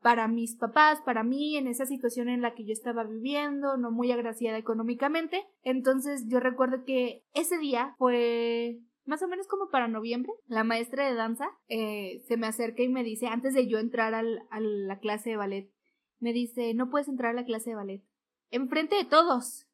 para 0.00 0.28
mis 0.28 0.54
papás, 0.54 1.00
para 1.04 1.24
mí, 1.24 1.56
en 1.56 1.66
esa 1.66 1.86
situación 1.86 2.28
en 2.28 2.40
la 2.40 2.54
que 2.54 2.64
yo 2.64 2.72
estaba 2.72 3.02
viviendo, 3.02 3.76
no 3.76 3.90
muy 3.90 4.12
agraciada 4.12 4.58
económicamente. 4.58 5.44
Entonces 5.64 6.26
yo 6.28 6.38
recuerdo 6.38 6.84
que 6.84 7.24
ese 7.34 7.58
día 7.58 7.96
fue 7.98 8.78
más 9.06 9.22
o 9.22 9.28
menos 9.28 9.46
como 9.46 9.70
para 9.70 9.88
noviembre, 9.88 10.32
la 10.46 10.64
maestra 10.64 11.06
de 11.08 11.14
danza 11.14 11.48
eh, 11.68 12.22
se 12.26 12.36
me 12.36 12.46
acerca 12.46 12.82
y 12.82 12.88
me 12.88 13.04
dice, 13.04 13.28
antes 13.28 13.54
de 13.54 13.66
yo 13.68 13.78
entrar 13.78 14.14
al- 14.14 14.42
a 14.50 14.60
la 14.60 14.98
clase 14.98 15.30
de 15.30 15.36
ballet, 15.36 15.70
me 16.18 16.32
dice, 16.32 16.74
no 16.74 16.90
puedes 16.90 17.08
entrar 17.08 17.30
a 17.32 17.40
la 17.40 17.44
clase 17.44 17.70
de 17.70 17.76
ballet. 17.76 18.02
Enfrente 18.50 18.96
de 18.96 19.04
todos. 19.04 19.66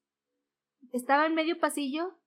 Estaba 0.92 1.26
en 1.26 1.34
medio 1.34 1.58
pasillo 1.58 2.18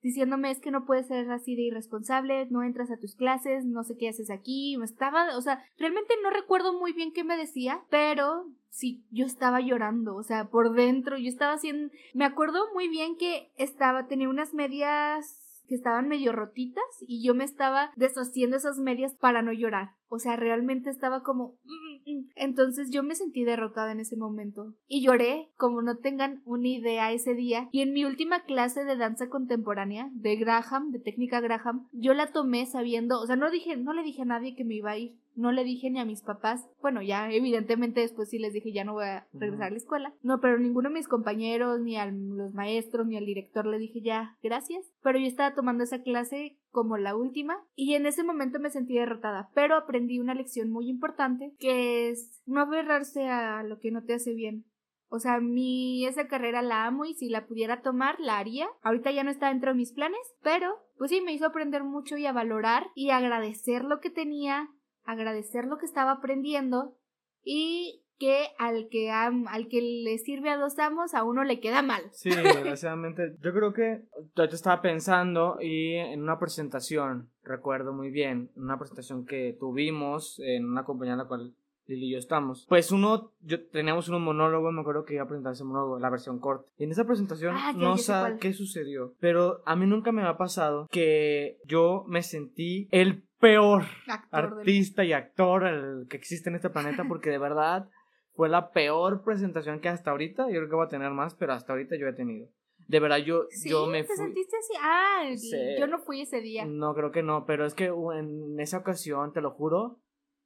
diciéndome 0.00 0.50
es 0.50 0.60
que 0.60 0.70
no 0.70 0.84
puedes 0.86 1.08
ser 1.08 1.30
así 1.30 1.56
de 1.56 1.62
irresponsable, 1.62 2.46
no 2.50 2.62
entras 2.62 2.90
a 2.90 2.98
tus 2.98 3.16
clases, 3.16 3.64
no 3.64 3.82
sé 3.82 3.96
qué 3.98 4.08
haces 4.08 4.30
aquí, 4.30 4.76
me 4.78 4.84
estaba, 4.84 5.36
o 5.36 5.40
sea, 5.40 5.64
realmente 5.76 6.14
no 6.22 6.30
recuerdo 6.30 6.78
muy 6.78 6.92
bien 6.92 7.12
qué 7.12 7.24
me 7.24 7.36
decía, 7.36 7.82
pero 7.90 8.46
sí, 8.70 9.04
yo 9.10 9.26
estaba 9.26 9.60
llorando, 9.60 10.14
o 10.14 10.22
sea, 10.22 10.50
por 10.50 10.72
dentro, 10.72 11.18
yo 11.18 11.28
estaba 11.28 11.54
haciendo, 11.54 11.92
me 12.14 12.24
acuerdo 12.24 12.72
muy 12.74 12.88
bien 12.88 13.16
que 13.16 13.50
estaba, 13.56 14.06
tenía 14.06 14.28
unas 14.28 14.54
medias 14.54 15.47
que 15.68 15.74
estaban 15.74 16.08
medio 16.08 16.32
rotitas 16.32 16.84
y 17.00 17.24
yo 17.24 17.34
me 17.34 17.44
estaba 17.44 17.92
deshaciendo 17.94 18.56
esas 18.56 18.78
medias 18.78 19.14
para 19.14 19.42
no 19.42 19.52
llorar. 19.52 19.90
O 20.08 20.18
sea, 20.18 20.36
realmente 20.36 20.88
estaba 20.88 21.22
como... 21.22 21.58
mm, 21.64 22.10
mm. 22.10 22.30
Entonces 22.36 22.90
yo 22.90 23.02
me 23.02 23.14
sentí 23.14 23.44
derrotada 23.44 23.92
en 23.92 24.00
ese 24.00 24.16
momento. 24.16 24.74
Y 24.86 25.04
lloré 25.04 25.50
como 25.56 25.82
no 25.82 25.98
tengan 25.98 26.40
una 26.46 26.68
idea 26.68 27.12
ese 27.12 27.34
día. 27.34 27.68
Y 27.70 27.82
en 27.82 27.92
mi 27.92 28.06
última 28.06 28.44
clase 28.44 28.84
de 28.84 28.96
danza 28.96 29.28
contemporánea, 29.28 30.08
de 30.14 30.36
Graham, 30.36 30.90
de 30.90 31.00
técnica 31.00 31.40
Graham, 31.40 31.86
yo 31.92 32.14
la 32.14 32.32
tomé 32.32 32.64
sabiendo, 32.64 33.20
o 33.20 33.26
sea, 33.26 33.36
no 33.36 33.50
dije, 33.50 33.76
no 33.76 33.92
le 33.92 34.02
dije 34.02 34.22
a 34.22 34.26
nadie 34.26 34.56
que 34.56 34.64
me 34.64 34.76
iba 34.76 34.92
a 34.92 34.98
ir. 34.98 35.16
No 35.38 35.52
le 35.52 35.62
dije 35.62 35.88
ni 35.88 36.00
a 36.00 36.04
mis 36.04 36.22
papás. 36.22 36.68
Bueno, 36.82 37.00
ya 37.00 37.30
evidentemente 37.30 38.00
después 38.00 38.28
sí 38.28 38.40
les 38.40 38.52
dije 38.52 38.72
ya 38.72 38.82
no 38.82 38.94
voy 38.94 39.04
a 39.04 39.28
regresar 39.32 39.68
a 39.68 39.70
la 39.70 39.76
escuela. 39.76 40.12
No, 40.20 40.40
pero 40.40 40.58
ninguno 40.58 40.88
de 40.88 40.96
mis 40.96 41.06
compañeros, 41.06 41.80
ni 41.80 41.96
a 41.96 42.06
los 42.06 42.52
maestros, 42.54 43.06
ni 43.06 43.16
al 43.16 43.24
director 43.24 43.64
le 43.64 43.78
dije 43.78 44.00
ya, 44.02 44.36
gracias. 44.42 44.84
Pero 45.00 45.20
yo 45.20 45.26
estaba 45.26 45.54
tomando 45.54 45.84
esa 45.84 46.02
clase 46.02 46.58
como 46.72 46.96
la 46.96 47.14
última 47.14 47.56
y 47.76 47.94
en 47.94 48.06
ese 48.06 48.24
momento 48.24 48.58
me 48.58 48.70
sentí 48.70 48.94
derrotada. 48.94 49.48
Pero 49.54 49.76
aprendí 49.76 50.18
una 50.18 50.34
lección 50.34 50.70
muy 50.70 50.90
importante 50.90 51.54
que 51.60 52.10
es 52.10 52.42
no 52.44 52.60
aferrarse 52.60 53.28
a 53.28 53.62
lo 53.62 53.78
que 53.78 53.92
no 53.92 54.02
te 54.02 54.14
hace 54.14 54.34
bien. 54.34 54.64
O 55.10 55.20
sea, 55.20 55.34
a 55.34 55.40
mí 55.40 56.04
esa 56.04 56.26
carrera 56.26 56.60
la 56.62 56.84
amo 56.84 57.04
y 57.04 57.14
si 57.14 57.30
la 57.30 57.46
pudiera 57.46 57.80
tomar, 57.80 58.20
la 58.20 58.38
haría. 58.38 58.68
Ahorita 58.82 59.10
ya 59.10 59.24
no 59.24 59.30
está 59.30 59.48
dentro 59.48 59.70
de 59.70 59.76
mis 59.76 59.92
planes, 59.92 60.20
pero 60.42 60.74
pues 60.98 61.10
sí, 61.10 61.20
me 61.20 61.32
hizo 61.32 61.46
aprender 61.46 61.84
mucho 61.84 62.16
y 62.18 62.26
a 62.26 62.32
valorar 62.32 62.88
y 62.94 63.10
agradecer 63.10 63.84
lo 63.84 64.00
que 64.00 64.10
tenía, 64.10 64.68
agradecer 65.12 65.64
lo 65.64 65.78
que 65.78 65.86
estaba 65.86 66.12
aprendiendo 66.12 66.96
y 67.42 68.02
que 68.18 68.48
al 68.58 68.88
que 68.90 69.10
am- 69.10 69.46
al 69.48 69.68
que 69.68 69.80
le 69.80 70.18
sirve 70.18 70.50
a 70.50 70.56
dos 70.56 70.76
amos 70.80 71.14
a 71.14 71.22
uno 71.22 71.44
le 71.44 71.60
queda 71.60 71.82
mal. 71.82 72.02
Sí, 72.12 72.30
desgraciadamente. 72.74 73.36
Yo 73.40 73.52
creo 73.52 73.72
que 73.72 74.02
yo 74.36 74.42
estaba 74.44 74.82
pensando 74.82 75.58
y 75.60 75.94
en 75.94 76.22
una 76.22 76.38
presentación, 76.38 77.30
recuerdo 77.44 77.92
muy 77.92 78.10
bien, 78.10 78.50
una 78.56 78.76
presentación 78.78 79.24
que 79.24 79.56
tuvimos 79.58 80.40
en 80.40 80.64
una 80.66 80.84
compañía 80.84 81.12
en 81.12 81.18
la 81.18 81.26
cual 81.28 81.54
Lili 81.86 82.08
y 82.08 82.12
yo 82.12 82.18
estamos. 82.18 82.66
Pues 82.68 82.92
uno, 82.92 83.32
yo 83.40 83.66
teníamos 83.68 84.10
un 84.10 84.22
monólogo, 84.22 84.70
me 84.72 84.82
acuerdo 84.82 85.04
que 85.06 85.14
iba 85.14 85.22
a 85.22 85.26
presentar 85.28 85.52
ese 85.54 85.64
monólogo, 85.64 85.98
la 85.98 86.10
versión 86.10 86.38
corta. 86.38 86.68
Y 86.76 86.84
en 86.84 86.90
esa 86.90 87.06
presentación 87.06 87.54
Ah, 87.56 87.72
ya, 87.72 87.78
no 87.78 87.96
ya 87.96 88.02
sé 88.02 88.12
cuál. 88.12 88.38
qué 88.40 88.52
sucedió, 88.52 89.14
pero 89.20 89.62
a 89.64 89.74
mí 89.74 89.86
nunca 89.86 90.12
me 90.12 90.22
ha 90.22 90.36
pasado 90.36 90.86
que 90.90 91.56
yo 91.64 92.04
me 92.06 92.22
sentí 92.22 92.88
el 92.90 93.22
peor 93.40 93.84
Actor 94.06 94.50
del- 94.50 94.58
artista 94.60 95.04
y 95.04 95.12
actor 95.12 95.64
el 95.66 96.06
que 96.08 96.16
existe 96.16 96.48
en 96.50 96.56
este 96.56 96.70
planeta 96.70 97.04
porque 97.08 97.30
de 97.30 97.38
verdad 97.38 97.88
fue 98.34 98.48
la 98.48 98.70
peor 98.70 99.22
presentación 99.24 99.80
que 99.80 99.88
hasta 99.88 100.10
ahorita, 100.12 100.44
yo 100.46 100.56
creo 100.60 100.68
que 100.68 100.74
voy 100.76 100.86
a 100.86 100.90
tener 100.90 101.10
más, 101.10 101.34
pero 101.34 101.52
hasta 101.52 101.72
ahorita 101.72 101.96
yo 101.96 102.06
he 102.06 102.12
tenido. 102.12 102.48
De 102.86 103.00
verdad, 103.00 103.18
yo, 103.18 103.46
Sí, 103.50 103.68
yo 103.68 103.86
me 103.86 104.02
¿te 104.02 104.06
fui. 104.08 104.16
sentiste 104.16 104.56
así? 104.56 104.72
Ah, 104.80 105.24
Sí. 105.36 105.56
yo 105.78 105.86
no 105.88 105.98
fui 105.98 106.20
ese 106.22 106.40
día. 106.40 106.64
No, 106.64 106.94
creo 106.94 107.10
que 107.10 107.22
no, 107.22 107.44
pero 107.46 107.66
es 107.66 107.74
que 107.74 107.86
en 108.14 108.58
esa 108.60 108.78
ocasión, 108.78 109.32
te 109.32 109.40
lo 109.40 109.50
juro, 109.50 109.98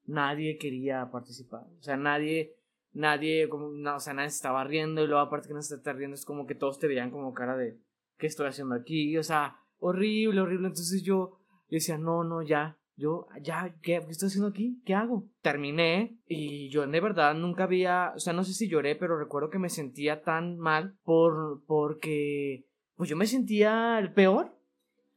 nadie 0.06 0.56
quería 0.58 1.10
participar. 1.10 1.62
O 1.78 1.82
sea, 1.82 1.96
nadie, 1.96 2.54
nadie, 2.92 3.48
como, 3.48 3.68
no, 3.70 3.96
o 3.96 4.00
sea, 4.00 4.14
nadie 4.14 4.30
se 4.30 4.36
estaba 4.36 4.64
riendo 4.64 5.04
y 5.04 5.06
luego 5.06 5.20
aparte 5.20 5.48
que 5.48 5.54
no 5.54 5.62
se 5.62 5.74
está 5.76 5.92
riendo 5.92 6.14
es 6.14 6.24
como 6.24 6.46
que 6.46 6.54
todos 6.54 6.78
te 6.78 6.88
veían 6.88 7.10
como 7.10 7.32
cara 7.34 7.56
de, 7.56 7.78
¿qué 8.18 8.26
estoy 8.26 8.46
haciendo 8.48 8.74
aquí? 8.74 9.16
O 9.18 9.22
sea, 9.22 9.56
horrible, 9.78 10.40
horrible. 10.40 10.68
Entonces 10.68 11.02
yo, 11.02 11.38
Yo 11.68 11.76
decía, 11.76 11.96
no, 11.96 12.22
no, 12.24 12.42
ya, 12.42 12.76
yo, 12.96 13.26
ya, 13.40 13.74
¿qué, 13.82 14.00
¿qué 14.00 14.10
estoy 14.10 14.28
haciendo 14.28 14.48
aquí? 14.48 14.80
¿Qué 14.84 14.94
hago? 14.94 15.26
Terminé 15.40 16.18
y 16.26 16.68
yo 16.70 16.86
de 16.86 17.00
verdad 17.00 17.34
nunca 17.34 17.64
había, 17.64 18.12
o 18.14 18.18
sea, 18.18 18.32
no 18.32 18.44
sé 18.44 18.52
si 18.52 18.68
lloré, 18.68 18.94
pero 18.96 19.18
recuerdo 19.18 19.50
que 19.50 19.58
me 19.58 19.70
sentía 19.70 20.22
tan 20.22 20.58
mal 20.58 20.96
por, 21.04 21.62
porque, 21.66 22.66
pues 22.96 23.08
yo 23.08 23.16
me 23.16 23.26
sentía 23.26 23.98
el 23.98 24.12
peor. 24.12 24.56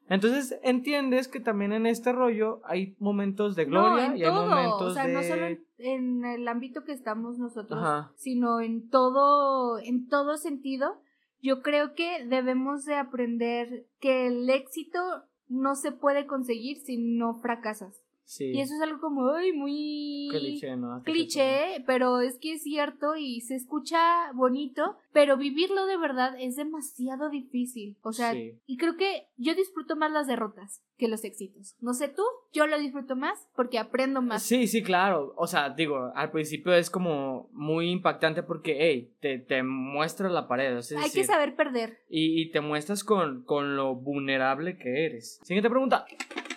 Entonces 0.08 0.60
entiendes 0.64 1.28
que 1.28 1.40
también 1.40 1.74
en 1.74 1.88
este 1.88 2.12
rollo 2.12 2.62
hay 2.64 2.96
momentos 3.00 3.56
de 3.56 3.66
gloria 3.66 4.10
no, 4.10 4.14
en 4.14 4.18
y 4.18 4.24
hay 4.24 4.30
todo. 4.30 4.48
momentos 4.48 4.92
o 4.92 4.94
sea, 4.94 5.08
de... 5.08 5.14
no 5.14 5.24
solo 5.24 5.48
en, 5.48 5.66
en 5.80 6.26
el 6.26 6.48
ámbito 6.48 6.84
que 6.84 6.92
estamos 6.92 7.40
nosotros, 7.40 7.80
Ajá. 7.82 8.12
sino 8.16 8.62
en 8.62 8.88
todo, 8.90 9.80
en 9.80 10.08
todo 10.08 10.38
sentido. 10.38 11.02
Yo 11.42 11.62
creo 11.62 11.96
que 11.96 12.26
debemos 12.26 12.86
de 12.86 12.96
aprender 12.96 13.88
que 14.00 14.28
el 14.28 14.48
éxito 14.50 15.00
no 15.48 15.76
se 15.76 15.92
puede 15.92 16.28
conseguir 16.28 16.78
si 16.78 16.98
no 16.98 17.36
fracasas. 17.36 18.05
Sí. 18.26 18.46
Y 18.54 18.60
eso 18.60 18.74
es 18.74 18.82
algo 18.82 19.00
como 19.00 19.30
ay, 19.34 19.54
muy 19.54 20.28
Cliché, 20.32 20.76
¿no? 20.76 21.02
Cliché, 21.04 21.84
pero 21.86 22.22
es 22.22 22.38
que 22.40 22.54
es 22.54 22.64
cierto 22.64 23.16
y 23.16 23.42
se 23.42 23.56
escucha 23.56 24.32
bonito, 24.34 24.98
pero 25.14 25.38
vivirlo 25.38 25.86
de 25.86 25.98
verdad 25.98 26.36
es 26.40 26.56
demasiado 26.56 27.30
difícil. 27.30 27.98
O 28.02 28.12
sea, 28.12 28.34
Sí. 28.34 28.54
y 28.66 28.78
creo 28.78 28.98
que 28.98 29.28
yo 29.38 29.54
disfruto 29.54 29.96
más 29.96 30.12
las 30.12 30.28
derrotas 30.28 30.82
que 30.98 31.08
los 31.08 31.24
éxitos. 31.24 31.76
No 31.82 31.94
sé 31.94 32.08
tú, 32.08 32.24
yo 32.54 32.68
lo 32.68 32.80
disfruto 32.80 33.16
más 33.16 33.48
porque 33.56 33.78
aprendo 33.80 34.22
más. 34.22 34.42
Sí, 34.44 34.68
sí, 34.68 34.82
claro. 34.82 35.34
O 35.38 35.46
sea, 35.46 35.70
digo, 35.70 36.12
al 36.16 36.32
principio 36.32 36.74
es 36.74 36.90
como 36.90 37.50
muy 37.52 37.92
impactante 37.92 38.42
porque, 38.44 38.78
hey, 38.80 39.14
te, 39.20 39.38
te 39.40 39.62
muestra 39.62 40.30
la 40.30 40.48
pared. 40.48 40.78
Es 40.78 40.92
Hay 40.94 41.04
decir, 41.04 41.22
que 41.22 41.28
saber 41.28 41.56
perder. 41.56 42.00
y, 42.10 42.42
y 42.42 42.50
te 42.52 42.62
muestras 42.62 43.04
con, 43.04 43.44
con 43.44 43.76
lo 43.76 43.94
vulnerable 43.96 44.78
que 44.78 45.06
eres. 45.06 45.40
Siguiente 45.44 45.70
pregunta. 45.70 46.06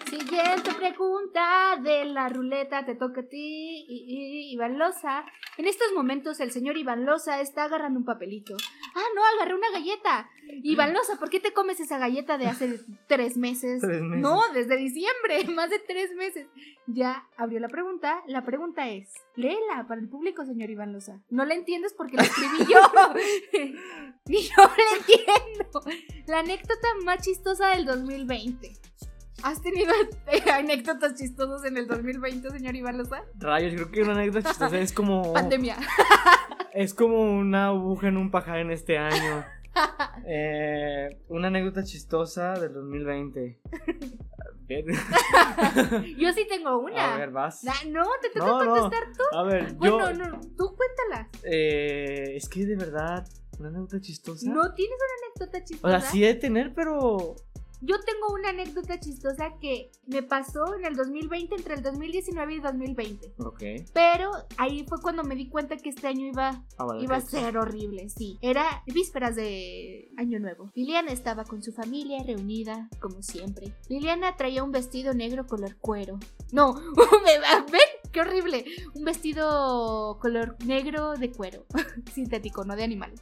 Siguiente 0.09 0.73
pregunta 0.79 1.77
de 1.83 2.05
la 2.07 2.29
ruleta, 2.29 2.85
te 2.85 2.95
toca 2.95 3.21
a 3.21 3.25
ti, 3.25 3.85
y, 3.89 4.05
y- 4.09 4.53
Iván 4.55 4.79
Loza. 4.79 5.25
En 5.59 5.67
estos 5.67 5.93
momentos 5.95 6.41
el 6.41 6.51
señor 6.51 6.77
Iván 6.79 7.05
Loza 7.05 7.41
está 7.41 7.65
agarrando 7.65 7.99
un 7.99 8.05
papelito. 8.05 8.57
Ah, 8.95 9.03
no, 9.15 9.23
agarré 9.37 9.55
una 9.55 9.71
galleta. 9.71 10.29
Iván 10.63 10.95
Loza, 10.95 11.19
¿por 11.19 11.29
qué 11.31 11.41
te 11.41 11.53
comes 11.53 11.79
esa 11.81 11.99
galleta 11.99 12.39
de 12.39 12.47
hace 12.47 12.81
tres 13.07 13.37
meses? 13.37 13.81
Tres 13.83 14.01
meses. 14.01 14.23
No, 14.23 14.41
desde 14.55 14.77
diciembre, 14.77 15.45
más 15.55 15.69
de 15.71 15.79
tres 15.81 16.15
meses. 16.15 16.47
Ya 16.87 17.27
abrió 17.37 17.61
la 17.61 17.69
pregunta. 17.69 18.23
La 18.27 18.45
pregunta 18.45 18.89
es, 18.89 19.13
léela 19.37 19.85
para 19.89 20.01
el 20.01 20.09
público, 20.09 20.45
señor 20.47 20.71
Iván 20.71 20.93
Loza. 20.93 21.21
No 21.29 21.45
la 21.45 21.55
entiendes 21.55 21.93
porque 21.95 22.17
la 22.17 22.23
escribí 22.23 22.59
yo. 22.73 22.81
Ni 24.27 24.43
yo 24.49 24.55
la 24.57 24.97
entiendo. 24.99 25.81
La 26.27 26.39
anécdota 26.41 26.89
más 27.05 27.23
chistosa 27.23 27.69
del 27.71 27.85
2020. 27.85 28.73
¿Has 29.43 29.63
tenido 29.63 29.93
eh, 30.27 30.51
anécdotas 30.51 31.15
chistosas 31.15 31.65
en 31.65 31.77
el 31.77 31.87
2020, 31.87 32.51
señor 32.51 32.75
Iván 32.77 32.99
Loza? 32.99 33.23
Rayos, 33.39 33.75
creo 33.75 33.91
que 33.91 34.03
una 34.03 34.13
anécdota 34.13 34.49
chistosa 34.49 34.79
es 34.79 34.93
como. 34.93 35.33
Pandemia. 35.35 35.77
Es 36.75 36.95
como 36.95 37.33
una 37.39 37.69
aguja 37.69 38.07
en 38.09 38.17
un 38.19 38.31
pajar 38.31 38.59
en 38.59 38.71
este 38.71 38.99
año. 38.99 39.45
Eh, 40.27 41.09
una 41.29 41.49
anécdota 41.49 41.83
chistosa 41.83 42.53
del 42.61 42.73
2020. 42.75 43.61
Bien. 44.69 44.85
Yo 46.19 46.33
sí 46.35 46.47
tengo 46.49 46.79
una. 46.79 47.15
A 47.15 47.19
ver, 47.19 47.31
vas. 47.33 47.67
Ah, 47.67 47.73
no, 47.89 48.05
te 48.23 48.29
toca 48.31 48.47
No, 48.47 48.65
no. 48.65 48.75
contestar 48.83 49.09
tú. 49.13 49.37
A 49.37 49.43
ver, 49.43 49.73
Bueno, 49.75 50.11
yo. 50.13 50.19
no, 50.29 50.41
tú 50.57 50.77
cuéntala. 50.77 51.29
eh, 51.43 52.37
es 52.37 52.49
que 52.49 52.65
de 52.65 52.77
verdad, 52.77 53.27
una 53.59 53.71
anécdota 53.71 54.01
chistosa. 54.01 54.49
¿No 54.49 54.73
tienes 54.75 54.97
una 54.99 55.27
anécdota 55.27 55.59
o 55.59 55.65
chistosa? 55.67 56.01
sea, 56.01 56.11
sí 56.11 56.21
de 56.21 56.35
tener, 56.35 56.75
pero. 56.75 57.35
Yo 57.81 57.97
tengo 58.01 58.33
una 58.35 58.51
anécdota 58.51 58.99
chistosa 58.99 59.55
que 59.61 59.91
me 60.07 60.23
pasó 60.23 60.75
en 60.75 60.85
el 60.85 60.97
2020, 60.97 61.55
entre 61.55 61.75
el 61.75 61.83
2019 61.83 62.55
y 62.55 62.61
2020. 62.61 63.35
Ok. 63.39 63.63
Pero 63.93 64.31
ahí 64.57 64.85
fue 64.89 65.01
cuando 65.01 65.23
me 65.25 65.35
di 65.37 65.49
cuenta 65.49 65.77
que 65.77 65.91
este 65.91 66.07
año 66.09 66.27
iba, 66.27 66.65
Ah, 66.77 66.85
vale, 66.85 67.03
iba 67.05 67.17
a 67.17 67.21
ser 67.21 67.57
horrible, 67.57 68.09
sí. 68.09 68.39
Era 68.43 68.83
vísperas 68.87 69.37
de 69.37 70.11
Año 70.17 70.39
Nuevo. 70.41 70.71
Liliana 70.75 71.13
estaba 71.13 71.45
con 71.45 71.63
su 71.63 71.73
familia 71.73 72.23
reunida, 72.25 72.89
como 73.01 73.23
siempre. 73.23 73.73
Liliana 73.89 74.37
traía 74.37 74.65
un 74.65 74.73
vestido 74.73 75.15
negro 75.15 75.47
color 75.47 75.77
cuero. 75.77 76.19
No, 76.53 76.75
me- 77.25 77.39
ven, 77.71 77.81
qué 78.13 78.21
horrible. 78.21 78.65
Un 78.95 79.05
vestido 79.05 80.19
color 80.21 80.57
negro 80.65 81.15
de 81.15 81.31
cuero. 81.31 81.65
Sintético, 82.15 82.65
no 82.65 82.77
de 82.77 82.85
animal. 82.85 83.13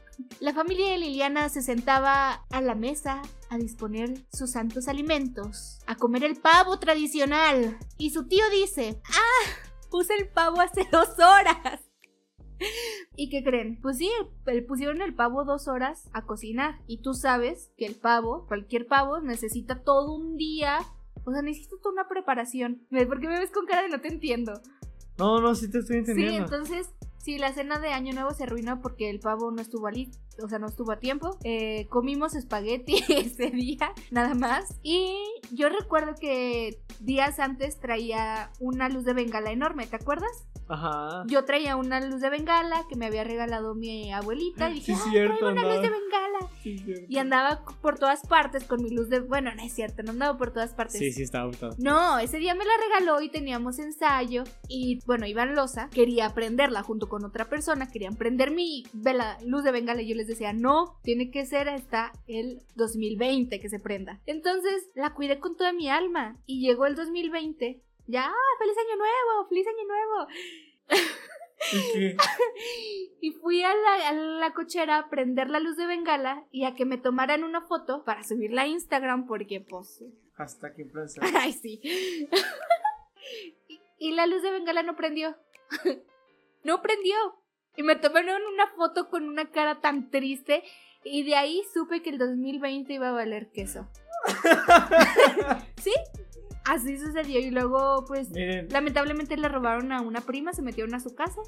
La 0.41 0.53
familia 0.55 0.91
de 0.91 0.99
Liliana 0.99 1.49
se 1.49 1.63
sentaba 1.63 2.45
a 2.51 2.61
la 2.61 2.75
mesa 2.75 3.23
a 3.51 3.59
disponer 3.59 4.27
sus 4.33 4.53
santos 4.53 4.89
alimentos, 4.89 5.79
a 5.87 5.97
comer 5.97 6.25
el 6.25 6.37
pavo 6.37 6.79
tradicional. 6.79 7.79
Y 7.99 8.11
su 8.11 8.27
tío 8.27 8.45
dice, 8.51 9.01
¡Ah! 9.09 9.51
Puse 9.91 10.15
el 10.15 10.29
pavo 10.29 10.61
hace 10.61 10.87
dos 10.91 11.09
horas. 11.19 11.81
¿Y 13.17 13.29
qué 13.31 13.43
creen? 13.45 13.79
Pues 13.81 13.99
sí, 13.99 14.11
el- 14.47 14.65
pusieron 14.67 15.03
el 15.03 15.15
pavo 15.15 15.45
dos 15.45 15.69
horas 15.69 16.09
a 16.13 16.23
cocinar. 16.27 16.81
Y 16.87 17.03
tú 17.03 17.15
sabes 17.15 17.71
que 17.77 17.87
el 17.87 17.95
pavo, 17.95 18.47
cualquier 18.47 18.87
pavo, 18.87 19.21
necesita 19.21 19.83
todo 19.83 20.15
un 20.15 20.37
día. 20.37 20.79
O 21.27 21.33
sea, 21.33 21.43
necesita 21.43 21.77
toda 21.83 21.93
una 21.93 22.09
preparación. 22.09 22.87
¿Por 22.91 23.21
qué 23.21 23.29
me 23.29 23.39
ves 23.39 23.51
con 23.51 23.67
cara 23.67 23.83
de 23.83 23.89
no 23.91 24.01
te 24.01 24.09
entiendo? 24.09 24.55
No, 25.19 25.41
no, 25.41 25.55
sí 25.55 25.71
te 25.71 25.79
estoy 25.79 25.95
Sí, 25.97 25.99
entendiendo. 26.11 26.45
entonces, 26.45 26.89
sí, 27.19 27.39
la 27.39 27.53
cena 27.53 27.79
de 27.79 27.89
Año 27.89 28.13
Nuevo 28.15 28.33
se 28.33 28.45
arruinó 28.45 28.81
porque 28.81 29.11
el 29.11 29.19
pavo 29.19 29.51
no 29.51 29.61
estuvo 29.61 29.87
ali, 29.87 30.11
o 30.43 30.49
sea, 30.49 30.59
no 30.59 30.67
estuvo 30.67 30.93
a 30.93 30.99
tiempo. 31.01 31.39
Eh, 31.43 31.87
comimos 31.91 32.35
espagueti 32.35 32.97
ese 33.09 33.51
día, 33.51 33.93
nada 34.11 34.35
más. 34.35 34.79
Y 34.83 35.17
yo 35.53 35.69
recuerdo 35.69 36.15
que 36.21 36.81
días 37.01 37.39
antes 37.41 37.81
traía 37.81 38.51
una 38.61 38.89
luz 38.89 39.05
de 39.05 39.15
bengala 39.15 39.51
enorme, 39.51 39.87
¿te 39.87 39.97
acuerdas? 39.97 40.47
Ajá. 40.69 41.25
Yo 41.29 41.45
traía 41.45 41.77
una 41.77 42.01
luz 42.01 42.21
de 42.21 42.31
bengala 42.31 42.85
que 42.89 42.97
me 42.97 43.07
había 43.07 43.25
regalado 43.25 43.75
mi 43.75 44.13
abuelita 44.13 44.71
y 44.71 44.75
dije, 44.75 44.95
Sí, 44.95 45.01
"Ah, 45.05 45.09
cierto, 45.11 45.37
traigo 45.39 45.53
una 45.53 45.63
luz 45.75 45.83
de 45.83 45.91
bengala. 45.91 46.51
Sí, 46.63 46.79
cierto. 46.79 47.05
Y 47.09 47.19
andaba 47.19 47.65
por 47.81 47.99
todas 47.99 48.27
partes 48.27 48.65
con 48.65 48.83
mi 48.83 48.91
luz 48.91 49.09
de... 49.09 49.21
Bueno, 49.21 49.55
no 49.55 49.63
es 49.63 49.73
cierto, 49.73 50.03
no 50.03 50.11
andaba 50.11 50.37
por 50.37 50.53
todas 50.53 50.75
partes. 50.75 50.99
Sí, 50.99 51.13
sí, 51.13 51.23
estaba 51.23 51.47
gustado. 51.47 51.75
No, 51.79 52.19
ese 52.19 52.39
día 52.39 52.55
me 52.55 52.65
la 52.65 52.73
regaló 52.89 53.21
y 53.21 53.29
teníamos 53.29 53.79
ensayo. 53.79 54.45
Y 54.69 54.99
bueno, 55.07 55.27
Iván 55.27 55.55
Loza 55.55 55.89
quería 55.91 56.35
prenderla 56.35 56.83
junto 56.83 57.09
con 57.09 57.25
otra 57.25 57.45
persona. 57.49 57.89
Querían 57.91 58.17
prender 58.17 58.51
mi 58.51 58.85
vela, 58.93 59.39
luz 59.45 59.63
de 59.63 59.71
bengala. 59.73 60.03
Y 60.03 60.09
yo 60.09 60.17
les 60.17 60.27
decía, 60.27 60.53
no, 60.53 60.99
tiene 61.03 61.31
que 61.31 61.47
ser 61.47 61.69
hasta 61.69 62.13
el 62.27 62.61
2020 62.75 63.61
que 63.61 63.69
se 63.69 63.79
prenda. 63.79 64.21
Entonces 64.27 64.89
la 64.95 65.15
cuidé 65.15 65.39
con 65.39 65.57
toda 65.57 65.73
mi 65.73 65.89
alma. 65.89 66.37
Y 66.47 66.61
llegó 66.67 66.87
el 66.87 66.97
2020. 66.97 67.83
Ya, 68.07 68.27
¡ah, 68.27 68.59
feliz 68.59 68.77
año 68.79 68.97
nuevo, 68.97 69.49
feliz 69.49 69.67
año 69.67 69.85
nuevo. 69.89 70.29
¿Y 71.73 71.93
qué? 71.93 72.17
Y 73.21 73.33
fui 73.33 73.63
a 73.63 73.75
la, 73.75 74.09
a 74.09 74.13
la 74.13 74.53
cochera 74.53 74.99
a 74.99 75.09
prender 75.09 75.51
la 75.51 75.59
luz 75.59 75.77
de 75.77 75.87
bengala 75.87 76.47
y 76.53 76.65
a 76.65 76.75
que 76.75 76.85
me 76.85 76.99
tomaran 76.99 77.43
una 77.43 77.63
foto 77.63 78.05
para 78.05 78.23
subirla 78.23 78.63
a 78.63 78.67
Instagram 78.67 79.27
porque 79.27 79.61
pues 79.61 80.05
Hasta 80.37 80.73
que 80.75 80.83
influencer. 80.83 81.25
Ay, 81.35 81.53
sí. 81.53 81.81
y, 83.69 83.81
y 83.99 84.13
la 84.13 84.27
luz 84.27 84.43
de 84.43 84.53
bengala 84.53 84.83
no 84.83 84.95
prendió. 84.95 85.37
no 86.63 86.83
prendió. 86.83 87.17
Y 87.77 87.83
me 87.83 87.97
tomaron 87.97 88.43
una 88.53 88.69
foto 88.69 89.09
con 89.09 89.25
una 89.29 89.51
cara 89.51 89.81
tan 89.81 90.11
triste. 90.11 90.63
Y 91.05 91.25
de 91.25 91.37
ahí 91.37 91.63
supe 91.75 92.03
que 92.03 92.11
el 92.11 92.19
2020 92.19 92.93
iba 92.93 93.09
a 93.09 93.13
valer 93.13 93.51
queso. 93.51 93.89
¿Sí? 95.83 95.93
Así 96.69 96.99
sucedió. 96.99 97.39
Y 97.41 97.51
luego, 97.51 98.05
pues, 98.07 98.31
Miren. 98.31 98.69
lamentablemente 98.71 99.37
le 99.37 99.49
robaron 99.49 99.93
a 99.93 100.01
una 100.01 100.21
prima, 100.21 100.53
se 100.53 100.63
metieron 100.63 100.95
a 100.95 101.01
su 101.01 101.15
casa. 101.15 101.41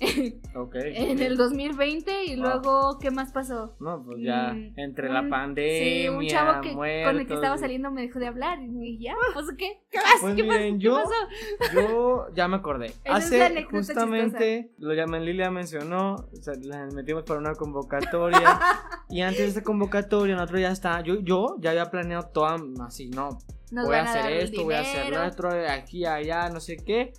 Ok. 0.56 0.74
en 0.76 1.20
el 1.20 1.36
2020. 1.36 2.24
Y 2.26 2.36
Wow. 2.36 2.44
luego, 2.44 2.98
¿qué 2.98 3.10
más 3.10 3.32
pasó? 3.32 3.76
No, 3.80 4.02
pues 4.04 4.18
ya. 4.22 4.52
Mm, 4.52 4.72
entre 4.78 5.08
la 5.08 5.28
pandemia. 5.28 6.02
Sí, 6.02 6.08
un 6.08 6.26
chavo 6.26 6.60
que, 6.60 6.72
con 6.72 6.86
el 7.20 7.26
que 7.26 7.34
estaba 7.34 7.56
saliendo 7.58 7.90
me 7.90 8.02
dejó 8.02 8.18
de 8.18 8.26
hablar. 8.26 8.58
Y 8.62 8.98
ya, 8.98 9.14
pues, 9.32 9.46
¿qué? 9.56 9.82
¿Qué 9.90 9.98
más? 9.98 10.16
Pues 10.20 10.34
¿Qué, 10.34 10.42
miren, 10.42 10.78
¿Qué 10.78 10.84
yo- 10.84 10.94
pasó? 10.96 11.74
Yo 11.74 12.26
ya 12.34 12.48
me 12.48 12.56
acordé. 12.56 12.92
Hace 13.04 13.64
justamente, 13.70 14.70
lo 14.78 14.94
llamé 14.94 15.20
Lilia 15.20 15.50
mencionó, 15.50 16.14
o 16.16 16.36
sea, 16.42 16.54
la 16.62 16.86
metimos 16.86 17.22
para 17.24 17.40
una 17.40 17.54
convocatoria. 17.54 18.58
y 19.08 19.20
antes 19.22 19.38
de 19.40 19.46
esta 19.46 19.62
convocatoria, 19.62 20.34
nosotros 20.34 20.60
ya 20.60 20.70
está, 20.70 21.00
yo, 21.02 21.20
yo 21.20 21.56
ya 21.60 21.70
había 21.70 21.90
planeado 21.90 22.28
toda 22.32 22.56
así, 22.84 23.08
no, 23.10 23.38
Nos 23.74 23.86
voy 23.86 23.96
a 23.96 24.04
van 24.04 24.06
hacer 24.08 24.32
esto, 24.32 24.64
voy 24.64 24.74
a 24.74 24.80
hacer 24.80 25.10
lo 25.12 25.26
otro, 25.26 25.50
aquí, 25.68 26.06
allá, 26.06 26.48
no 26.48 26.60
sé 26.60 26.76
qué. 26.76 27.12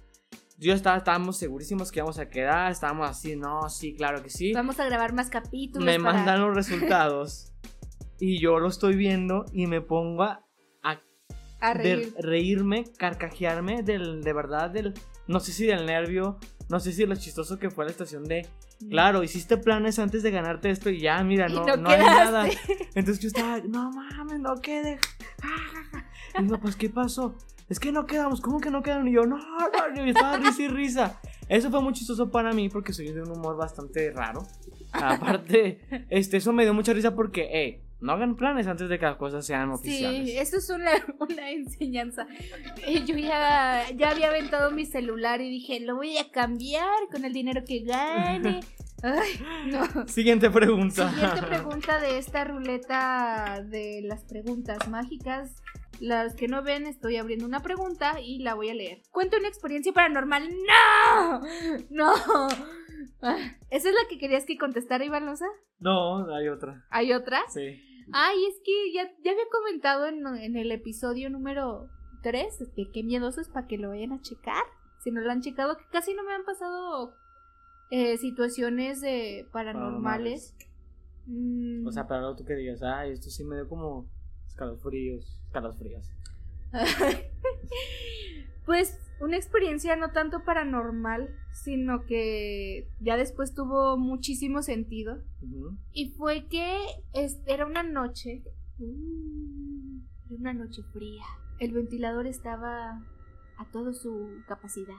Yo 0.58 0.74
estaba, 0.74 0.96
estábamos 0.98 1.38
segurísimos 1.38 1.92
que 1.92 2.00
íbamos 2.00 2.18
a 2.18 2.30
quedar, 2.30 2.72
estábamos 2.72 3.10
así, 3.10 3.36
no, 3.36 3.70
sí, 3.70 3.94
claro 3.94 4.24
que 4.24 4.30
sí. 4.30 4.54
Vamos 4.54 4.80
a 4.80 4.86
grabar 4.86 5.14
más 5.14 5.30
capítulos. 5.30 5.86
Me 5.86 6.00
para- 6.00 6.14
mandan 6.14 6.42
los 6.42 6.56
resultados 6.56 7.52
y 8.20 8.40
yo 8.40 8.60
lo 8.60 8.70
estoy 8.70 8.96
viendo 8.96 9.46
y 9.52 9.68
me 9.68 9.82
pongo 9.82 10.24
a, 10.24 10.46
a 10.82 11.02
a 11.60 11.74
de 11.74 11.84
reír. 11.96 12.14
reírme, 12.20 12.86
carcajearme 12.98 13.84
del, 13.84 14.22
de 14.24 14.32
verdad 14.34 14.70
del, 14.70 14.94
no 15.28 15.42
sé 15.42 15.52
si 15.52 15.66
del 15.66 15.86
nervio, 15.86 16.40
no 16.70 16.80
sé 16.80 16.94
si 16.94 17.06
lo 17.06 17.16
chistoso 17.16 17.60
que 17.60 17.70
fue 17.70 17.84
la 17.84 17.92
estación 17.92 18.24
de, 18.24 18.48
claro, 18.90 19.24
hiciste 19.24 19.58
planes 19.58 20.00
antes 20.00 20.24
de 20.24 20.32
ganarte 20.32 20.70
esto 20.70 20.90
y 20.90 21.02
ya, 21.02 21.22
mira, 21.24 21.50
no, 21.50 21.66
no 21.66 21.76
no 21.78 21.90
hay 21.90 22.00
nada. 22.00 22.48
Entonces 22.96 23.20
yo 23.20 23.28
estaba, 23.28 23.60
no 23.60 23.92
mames, 23.92 24.40
no 24.40 24.56
quede. 24.62 25.00
Y 26.38 26.44
digo, 26.44 26.60
pues, 26.60 26.76
¿qué 26.76 26.90
pasó? 26.90 27.36
es 27.70 27.80
que 27.80 27.92
no 27.92 28.06
quedamos, 28.06 28.42
¿cómo 28.42 28.60
que 28.60 28.70
no 28.70 28.84
quedamos? 28.84 29.08
Y 29.08 29.14
yo, 29.14 29.26
no, 29.26 29.38
no, 29.38 29.96
yo 29.96 30.04
estaba 30.04 30.38
risa 30.38 30.62
y 30.62 30.68
risa. 30.68 31.20
Eso 31.50 31.72
fue 31.72 31.82
muy 31.82 31.94
chistoso 31.94 32.30
para 32.30 32.54
mí 32.54 32.70
porque 32.70 32.94
soy 32.94 33.12
de 33.12 33.22
un 33.22 33.32
humor 33.32 33.58
bastante 33.58 34.12
raro. 34.12 34.46
Aparte, 34.92 35.82
este, 36.10 36.38
eso 36.38 36.54
me 36.54 36.64
dio 36.64 36.74
mucha 36.74 36.94
risa 36.94 37.16
porque, 37.16 37.50
eh, 37.52 37.82
no 38.02 38.12
hagan 38.12 38.36
planes 38.36 38.68
antes 38.68 38.88
de 38.88 39.00
que 39.00 39.06
las 39.06 39.16
cosas 39.16 39.46
sean 39.46 39.72
oficiales. 39.72 40.28
Sí, 40.28 40.38
eso 40.38 40.58
es 40.58 40.70
una, 40.70 40.92
una 41.20 41.50
enseñanza. 41.50 42.28
Yo 43.06 43.16
ya, 43.18 43.84
ya 43.96 44.12
había 44.12 44.30
aventado 44.30 44.70
mi 44.72 44.86
celular 44.86 45.42
y 45.42 45.50
dije, 45.50 45.80
lo 45.80 45.96
voy 45.96 46.18
a 46.18 46.30
cambiar 46.30 47.08
con 47.12 47.26
el 47.26 47.34
dinero 47.34 47.64
que 47.66 47.80
gane. 47.80 48.60
Ay, 49.02 49.40
no. 49.72 50.08
Siguiente 50.08 50.50
pregunta. 50.52 51.10
Siguiente 51.10 51.42
pregunta 51.44 52.00
de 52.00 52.18
esta 52.18 52.44
ruleta 52.44 53.64
de 53.66 54.02
las 54.04 54.24
preguntas 54.24 54.88
mágicas. 54.88 55.56
Las 56.00 56.36
que 56.36 56.48
no 56.48 56.62
ven, 56.64 56.86
estoy 56.86 57.18
abriendo 57.18 57.46
una 57.46 57.62
pregunta 57.62 58.20
y 58.22 58.40
la 58.40 58.54
voy 58.56 58.70
a 58.70 58.74
leer. 58.74 59.02
Cuenta 59.12 59.38
una 59.38 59.48
experiencia 59.48 59.94
paranormal. 59.94 60.50
¡No! 60.50 61.42
¡No! 61.90 62.14
¿Esa 63.70 63.90
es 63.90 63.96
la 63.96 64.08
que 64.10 64.18
querías 64.18 64.46
que 64.46 64.58
contestara, 64.58 65.06
Iván 65.06 65.26
Loza? 65.26 65.46
No, 65.80 66.34
hay 66.34 66.48
otra. 66.50 66.86
¿Hay 66.90 67.12
otra? 67.14 67.42
Sí. 67.50 67.82
Ay, 68.12 68.46
es 68.46 68.62
que 68.64 68.94
ya, 68.94 69.04
ya 69.24 69.32
había 69.32 69.46
comentado 69.52 70.06
en, 70.08 70.26
en 70.38 70.56
el 70.56 70.72
episodio 70.72 71.30
número 71.30 71.88
3 72.24 72.76
de 72.76 72.92
qué 72.94 73.04
miedoso 73.04 73.42
es 73.42 73.50
para 73.50 73.68
que 73.68 73.78
lo 73.78 73.90
vayan 73.90 74.12
a 74.14 74.22
checar. 74.22 74.64
Si 75.04 75.12
no 75.12 75.22
lo 75.22 75.32
han 75.32 75.42
checado, 75.42 75.78
que 75.78 75.86
casi 75.92 76.14
no 76.14 76.24
me 76.24 76.34
han 76.34 76.46
pasado 76.46 77.14
eh, 77.90 78.18
situaciones 78.18 79.02
de 79.02 79.48
paranormales. 79.52 80.56
Mm, 81.26 81.86
O 81.88 81.92
sea, 81.92 82.08
pero 82.08 82.20
algo 82.22 82.36
tú 82.36 82.46
que 82.46 82.56
digas, 82.56 82.82
ay, 82.84 83.12
esto 83.12 83.30
sí 83.30 83.44
me 83.44 83.56
dio 83.56 83.68
como 83.68 84.08
escalofríos, 84.56 85.26
escalofríos. 85.48 86.10
pues 88.66 88.98
una 89.20 89.36
experiencia 89.36 89.96
no 89.96 90.12
tanto 90.12 90.44
paranormal, 90.44 91.30
sino 91.52 92.06
que 92.06 92.88
ya 93.00 93.18
después 93.18 93.54
tuvo 93.54 93.98
muchísimo 93.98 94.62
sentido. 94.62 95.22
Y 95.92 96.12
fue 96.12 96.48
que 96.48 96.78
era 97.46 97.66
una 97.66 97.84
noche. 97.84 98.44
mm, 98.78 100.00
Era 100.28 100.36
una 100.40 100.54
noche 100.54 100.84
fría. 100.94 101.24
El 101.60 101.74
ventilador 101.74 102.28
estaba 102.28 103.02
a 103.58 103.66
toda 103.72 103.94
su 103.94 104.30
capacidad. 104.48 104.96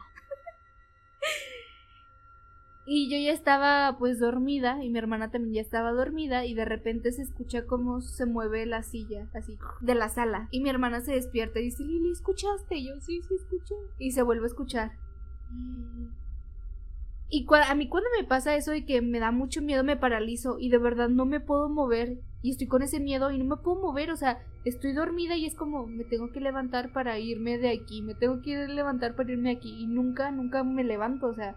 Y 2.88 3.10
yo 3.10 3.18
ya 3.18 3.32
estaba 3.32 3.98
pues 3.98 4.20
dormida 4.20 4.82
y 4.82 4.90
mi 4.90 4.98
hermana 4.98 5.30
también 5.32 5.54
ya 5.54 5.60
estaba 5.60 5.90
dormida 5.90 6.46
y 6.46 6.54
de 6.54 6.64
repente 6.64 7.10
se 7.10 7.22
escucha 7.22 7.66
cómo 7.66 8.00
se 8.00 8.26
mueve 8.26 8.64
la 8.64 8.84
silla 8.84 9.28
así 9.34 9.58
de 9.80 9.94
la 9.96 10.08
sala 10.08 10.46
y 10.52 10.60
mi 10.60 10.70
hermana 10.70 11.00
se 11.00 11.12
despierta 11.12 11.58
y 11.58 11.64
dice 11.64 11.82
Lili 11.82 12.12
escuchaste 12.12 12.76
Y 12.76 12.88
yo 12.88 12.94
sí 13.00 13.20
sí 13.22 13.34
escuché 13.34 13.74
y 13.98 14.12
se 14.12 14.22
vuelve 14.22 14.44
a 14.44 14.46
escuchar. 14.46 14.92
Y 17.28 17.44
a 17.50 17.74
mí 17.74 17.88
cuando 17.88 18.08
me 18.16 18.24
pasa 18.24 18.54
eso 18.54 18.70
de 18.70 18.84
que 18.84 19.02
me 19.02 19.18
da 19.18 19.32
mucho 19.32 19.62
miedo 19.62 19.82
me 19.82 19.96
paralizo 19.96 20.58
y 20.60 20.68
de 20.68 20.78
verdad 20.78 21.08
no 21.08 21.26
me 21.26 21.40
puedo 21.40 21.68
mover 21.68 22.20
y 22.42 22.50
estoy 22.50 22.68
con 22.68 22.82
ese 22.82 23.00
miedo 23.00 23.32
y 23.32 23.38
no 23.38 23.44
me 23.44 23.56
puedo 23.56 23.80
mover, 23.80 24.12
o 24.12 24.16
sea, 24.16 24.38
estoy 24.64 24.92
dormida 24.92 25.34
y 25.36 25.46
es 25.46 25.56
como 25.56 25.88
me 25.88 26.04
tengo 26.04 26.30
que 26.30 26.40
levantar 26.40 26.92
para 26.92 27.18
irme 27.18 27.58
de 27.58 27.70
aquí, 27.70 28.02
me 28.02 28.14
tengo 28.14 28.40
que 28.42 28.68
levantar 28.68 29.16
para 29.16 29.32
irme 29.32 29.50
aquí 29.50 29.82
y 29.82 29.88
nunca, 29.88 30.30
nunca 30.30 30.62
me 30.62 30.84
levanto, 30.84 31.26
o 31.26 31.34
sea, 31.34 31.56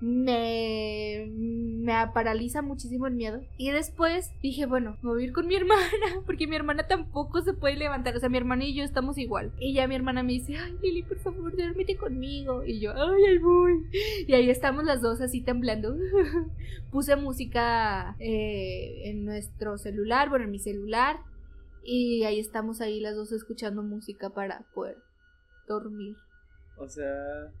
me, 0.00 1.26
me 1.30 1.92
paraliza 2.12 2.60
muchísimo 2.60 3.06
el 3.06 3.14
miedo. 3.14 3.40
Y 3.56 3.70
después 3.70 4.30
dije, 4.42 4.66
bueno, 4.66 4.96
me 5.02 5.10
voy 5.10 5.22
a 5.22 5.26
ir 5.26 5.32
con 5.32 5.46
mi 5.46 5.54
hermana, 5.56 6.22
porque 6.26 6.46
mi 6.46 6.56
hermana 6.56 6.86
tampoco 6.86 7.40
se 7.42 7.54
puede 7.54 7.76
levantar. 7.76 8.16
O 8.16 8.20
sea, 8.20 8.28
mi 8.28 8.36
hermana 8.36 8.64
y 8.64 8.74
yo 8.74 8.84
estamos 8.84 9.18
igual. 9.18 9.52
Y 9.58 9.72
ya 9.74 9.88
mi 9.88 9.94
hermana 9.94 10.22
me 10.22 10.32
dice, 10.32 10.56
ay, 10.56 10.76
Lili, 10.82 11.02
por 11.02 11.18
favor, 11.18 11.56
duérmete 11.56 11.96
conmigo. 11.96 12.64
Y 12.64 12.80
yo, 12.80 12.92
ay, 12.94 13.24
ahí 13.24 13.38
voy. 13.38 13.86
Y 14.26 14.32
ahí 14.34 14.50
estamos 14.50 14.84
las 14.84 15.00
dos 15.00 15.20
así 15.20 15.40
temblando. 15.40 15.96
Puse 16.90 17.16
música 17.16 18.16
eh, 18.18 19.02
en 19.04 19.24
nuestro 19.24 19.78
celular, 19.78 20.28
bueno, 20.28 20.44
en 20.44 20.50
mi 20.50 20.58
celular. 20.58 21.20
Y 21.82 22.24
ahí 22.24 22.40
estamos 22.40 22.80
ahí 22.80 23.00
las 23.00 23.14
dos 23.14 23.32
escuchando 23.32 23.82
música 23.82 24.30
para 24.30 24.64
poder 24.74 24.98
dormir. 25.68 26.16
O 26.78 26.88
sea, 26.88 27.52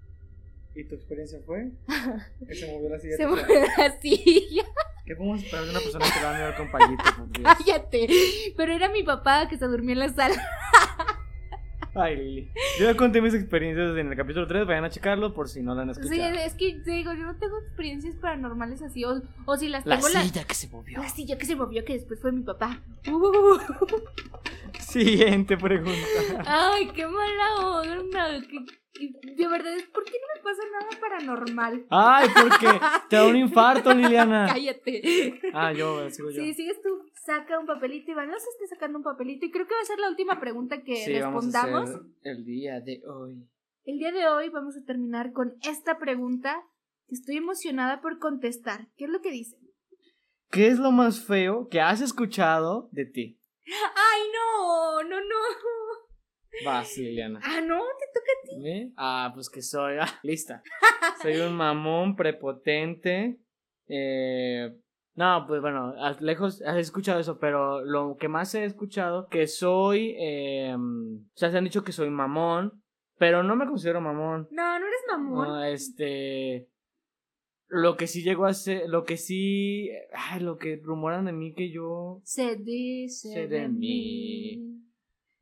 ¿y 0.76 0.84
tu 0.84 0.94
experiencia 0.94 1.40
fue? 1.44 1.70
Que 2.46 2.54
se 2.54 2.70
movió 2.70 2.90
la 2.90 2.98
silla. 2.98 3.16
Se 3.16 3.26
mueve 3.26 3.66
la 3.76 4.00
silla. 4.00 4.64
¿Qué 5.04 5.14
podemos 5.14 5.42
esperar 5.42 5.64
de 5.64 5.70
una 5.70 5.80
persona 5.80 6.04
que 6.12 6.24
va 6.24 6.30
a 6.30 6.34
mirar 6.34 6.56
con 6.56 6.70
payito? 6.70 7.02
Cállate. 7.42 8.08
Pero 8.56 8.72
era 8.72 8.88
mi 8.88 9.02
papá 9.02 9.48
que 9.48 9.56
se 9.56 9.66
durmió 9.66 9.92
en 9.92 10.00
la 10.00 10.08
sala. 10.08 10.34
Ay, 11.96 12.16
Lili. 12.16 12.50
Yo 12.78 12.84
ya 12.84 12.94
conté 12.96 13.22
mis 13.22 13.32
experiencias 13.32 13.96
en 13.96 14.08
el 14.08 14.16
capítulo 14.16 14.46
3, 14.46 14.66
vayan 14.66 14.84
a 14.84 14.90
checarlo 14.90 15.32
por 15.32 15.48
si 15.48 15.62
no 15.62 15.74
lo 15.74 15.80
han 15.80 15.90
escuchado. 15.90 16.14
Sí, 16.14 16.20
es 16.20 16.54
que 16.54 16.74
te 16.84 16.90
digo, 16.90 17.12
yo 17.14 17.24
no 17.24 17.36
tengo 17.36 17.58
experiencias 17.58 18.14
paranormales 18.16 18.82
así. 18.82 19.04
O, 19.04 19.22
o 19.46 19.56
si 19.56 19.68
las 19.68 19.86
la 19.86 19.96
tengo, 19.96 20.08
la, 20.10 20.22
silla 20.22 20.44
que 20.44 20.54
se 20.54 20.68
movió. 20.68 21.00
la 21.00 21.08
silla 21.08 21.38
que 21.38 21.46
se 21.46 21.56
movió, 21.56 21.84
que 21.84 21.94
después 21.94 22.20
fue 22.20 22.32
mi 22.32 22.42
papá. 22.42 22.82
Uh, 23.10 23.58
Siguiente 24.78 25.56
pregunta. 25.56 26.06
ay, 26.44 26.88
qué 26.94 27.06
mala 27.06 27.80
onda. 27.80 28.30
de 28.30 29.48
verdad, 29.48 29.72
¿por 29.92 30.04
qué 30.04 30.12
no 30.12 30.34
me 30.34 30.42
pasa 30.42 30.62
nada 30.72 31.00
paranormal? 31.00 31.86
Ay, 31.88 32.28
porque 32.34 32.80
te 33.08 33.16
da 33.16 33.26
un 33.26 33.36
infarto, 33.36 33.94
Liliana. 33.94 34.46
Cállate. 34.52 35.40
Ah, 35.54 35.72
yo, 35.72 36.10
sigo 36.10 36.30
yo. 36.30 36.42
Sí, 36.42 36.52
sigues 36.52 36.80
tú. 36.82 37.06
Saca 37.26 37.58
un 37.58 37.66
papelito, 37.66 38.12
Iván. 38.12 38.30
No 38.30 38.38
se 38.38 38.48
esté 38.50 38.68
sacando 38.68 38.98
un 38.98 39.04
papelito. 39.04 39.44
Y 39.46 39.50
creo 39.50 39.66
que 39.66 39.74
va 39.74 39.80
a 39.80 39.84
ser 39.84 39.98
la 39.98 40.08
última 40.08 40.38
pregunta 40.40 40.82
que 40.84 40.96
Sí, 40.96 41.18
vamos 41.18 41.44
a 41.44 41.62
respondamos. 41.62 41.90
hacer 41.90 42.02
el 42.22 42.44
día 42.44 42.80
de 42.80 43.02
hoy. 43.06 43.48
El 43.84 43.98
día 43.98 44.12
de 44.12 44.26
hoy 44.28 44.48
vamos 44.48 44.76
a 44.76 44.84
terminar 44.84 45.32
con 45.32 45.54
esta 45.62 45.98
pregunta 45.98 46.56
que 47.08 47.14
estoy 47.16 47.36
emocionada 47.36 48.00
por 48.00 48.18
contestar. 48.18 48.86
¿Qué 48.96 49.04
es 49.04 49.10
lo 49.10 49.20
que 49.20 49.30
dice? 49.30 49.56
¿Qué 50.50 50.68
es 50.68 50.78
lo 50.78 50.92
más 50.92 51.24
feo 51.24 51.68
que 51.68 51.80
has 51.80 52.00
escuchado 52.00 52.88
de 52.92 53.06
ti? 53.06 53.40
¡Ay, 53.66 54.22
no! 54.32 55.02
¡No, 55.02 55.20
no! 55.20 55.36
Vas, 56.64 56.96
Liliana. 56.96 57.40
Ah, 57.42 57.60
no, 57.60 57.78
te 57.98 58.06
toca 58.14 58.32
a 58.32 58.42
ti. 58.48 58.68
¿Eh? 58.68 58.92
Ah, 58.96 59.30
pues 59.34 59.50
que 59.50 59.60
soy. 59.62 59.96
Ah, 60.00 60.08
lista. 60.22 60.62
Soy 61.22 61.36
un 61.36 61.54
mamón 61.54 62.16
prepotente. 62.16 63.38
Eh, 63.88 64.74
no, 65.16 65.44
pues 65.48 65.60
bueno, 65.60 65.94
lejos 66.20 66.62
has 66.62 66.76
escuchado 66.76 67.18
eso, 67.18 67.38
pero 67.38 67.82
lo 67.84 68.16
que 68.16 68.28
más 68.28 68.54
he 68.54 68.64
escuchado 68.64 69.28
que 69.28 69.46
soy. 69.46 70.14
Eh, 70.18 70.74
o 70.76 71.36
sea, 71.36 71.50
se 71.50 71.58
han 71.58 71.64
dicho 71.64 71.82
que 71.84 71.92
soy 71.92 72.10
mamón, 72.10 72.82
pero 73.18 73.42
no 73.42 73.56
me 73.56 73.66
considero 73.66 74.00
mamón. 74.00 74.46
No, 74.50 74.78
no 74.78 74.86
eres 74.86 75.00
mamón. 75.10 75.48
No, 75.48 75.64
este. 75.64 76.68
Lo 77.68 77.96
que 77.96 78.06
sí 78.06 78.22
llegó 78.22 78.44
a 78.46 78.52
ser. 78.54 78.88
Lo 78.88 79.04
que 79.04 79.16
sí. 79.16 79.90
Ay, 80.14 80.40
lo 80.40 80.56
que 80.56 80.80
rumoran 80.82 81.24
de 81.24 81.32
mí 81.32 81.52
que 81.54 81.70
yo. 81.72 82.20
Se 82.22 82.56
dice 82.56 83.30
Sé 83.32 83.48
de 83.48 83.60
de 83.62 83.68
mí. 83.68 83.78
mí. 84.58 84.72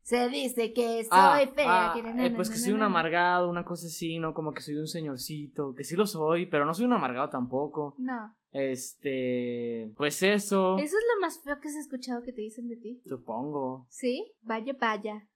Se 0.01 0.29
dice 0.29 0.71
que 0.71 1.03
soy 1.03 1.07
Ah, 1.11 1.39
fea. 1.55 1.65
ah, 1.89 1.93
que 1.95 2.03
na, 2.03 2.25
eh, 2.25 2.31
pues 2.35 2.49
na, 2.49 2.53
que 2.55 2.59
na, 2.59 2.65
soy 2.65 2.73
un 2.73 2.83
amargado, 2.83 3.49
una 3.49 3.65
cosa 3.65 3.87
así, 3.87 4.19
¿no? 4.19 4.33
Como 4.35 4.53
que 4.53 4.61
soy 4.61 4.75
un 4.75 4.87
señorcito, 4.87 5.73
que 5.75 5.83
sí 5.83 5.95
lo 5.95 6.05
soy, 6.05 6.45
pero 6.45 6.63
no 6.65 6.73
soy 6.75 6.85
un 6.85 6.93
amargado 6.93 7.29
tampoco. 7.29 7.95
No. 7.97 8.35
Este, 8.55 9.91
pues 9.97 10.23
eso, 10.23 10.77
Eso 10.77 10.97
es 10.97 11.03
lo 11.15 11.21
más 11.21 11.41
feo 11.43 11.59
que 11.59 11.67
has 11.67 11.75
escuchado 11.75 12.23
que 12.23 12.31
te 12.31 12.41
dicen 12.41 12.69
de 12.69 12.77
ti. 12.77 13.01
supongo. 13.05 13.85
¿Sí? 13.89 14.31
Vaya, 14.41 14.73
vaya. 14.79 15.27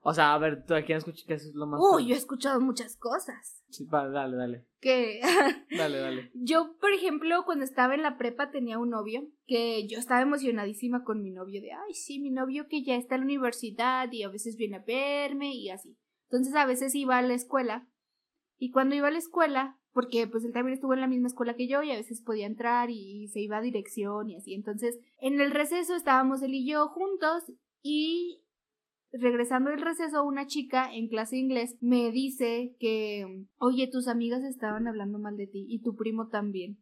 O 0.00 0.12
sea, 0.12 0.34
a 0.34 0.38
ver, 0.38 0.64
¿tú 0.64 0.74
a 0.74 0.82
quién 0.82 0.98
escuchas 0.98 1.24
qué 1.26 1.34
es 1.34 1.52
lo 1.54 1.66
más? 1.66 1.80
Uy, 1.80 2.06
yo 2.08 2.14
he 2.14 2.18
escuchado 2.18 2.60
muchas 2.60 2.96
cosas. 2.96 3.62
Sí, 3.68 3.84
va, 3.86 4.08
dale, 4.08 4.36
dale, 4.36 4.66
Que 4.80 5.20
dale, 5.76 5.98
dale. 5.98 6.30
Yo, 6.34 6.76
por 6.80 6.92
ejemplo, 6.92 7.44
cuando 7.44 7.64
estaba 7.64 7.94
en 7.94 8.02
la 8.02 8.16
prepa 8.16 8.50
tenía 8.50 8.78
un 8.78 8.90
novio 8.90 9.28
que 9.46 9.86
yo 9.88 9.98
estaba 9.98 10.20
emocionadísima 10.22 11.02
con 11.02 11.22
mi 11.22 11.30
novio 11.30 11.60
de, 11.60 11.72
ay, 11.72 11.94
sí, 11.94 12.20
mi 12.20 12.30
novio 12.30 12.66
que 12.68 12.84
ya 12.84 12.96
está 12.96 13.14
en 13.16 13.22
la 13.22 13.26
universidad 13.26 14.10
y 14.12 14.22
a 14.22 14.28
veces 14.28 14.56
viene 14.56 14.76
a 14.76 14.84
verme 14.84 15.54
y 15.54 15.70
así. 15.70 15.96
Entonces 16.30 16.54
a 16.54 16.66
veces 16.66 16.94
iba 16.94 17.18
a 17.18 17.22
la 17.22 17.34
escuela 17.34 17.88
y 18.58 18.70
cuando 18.70 18.94
iba 18.94 19.08
a 19.08 19.12
la 19.12 19.18
escuela, 19.18 19.78
porque 19.96 20.26
pues 20.26 20.44
él 20.44 20.52
también 20.52 20.74
estuvo 20.74 20.92
en 20.92 21.00
la 21.00 21.06
misma 21.06 21.28
escuela 21.28 21.56
que 21.56 21.68
yo 21.68 21.82
y 21.82 21.90
a 21.90 21.96
veces 21.96 22.20
podía 22.20 22.44
entrar 22.44 22.90
y 22.90 23.28
se 23.28 23.40
iba 23.40 23.56
a 23.56 23.62
dirección 23.62 24.28
y 24.28 24.36
así. 24.36 24.52
Entonces 24.52 24.98
en 25.22 25.40
el 25.40 25.52
receso 25.52 25.96
estábamos 25.96 26.42
él 26.42 26.52
y 26.52 26.70
yo 26.70 26.88
juntos 26.88 27.44
y 27.80 28.42
regresando 29.10 29.70
del 29.70 29.80
receso, 29.80 30.22
una 30.22 30.46
chica 30.46 30.92
en 30.92 31.08
clase 31.08 31.38
inglés 31.38 31.78
me 31.80 32.10
dice 32.10 32.76
que, 32.78 33.46
oye, 33.56 33.88
tus 33.90 34.06
amigas 34.06 34.44
estaban 34.44 34.86
hablando 34.86 35.18
mal 35.18 35.38
de 35.38 35.46
ti 35.46 35.64
y 35.66 35.80
tu 35.80 35.96
primo 35.96 36.28
también. 36.28 36.76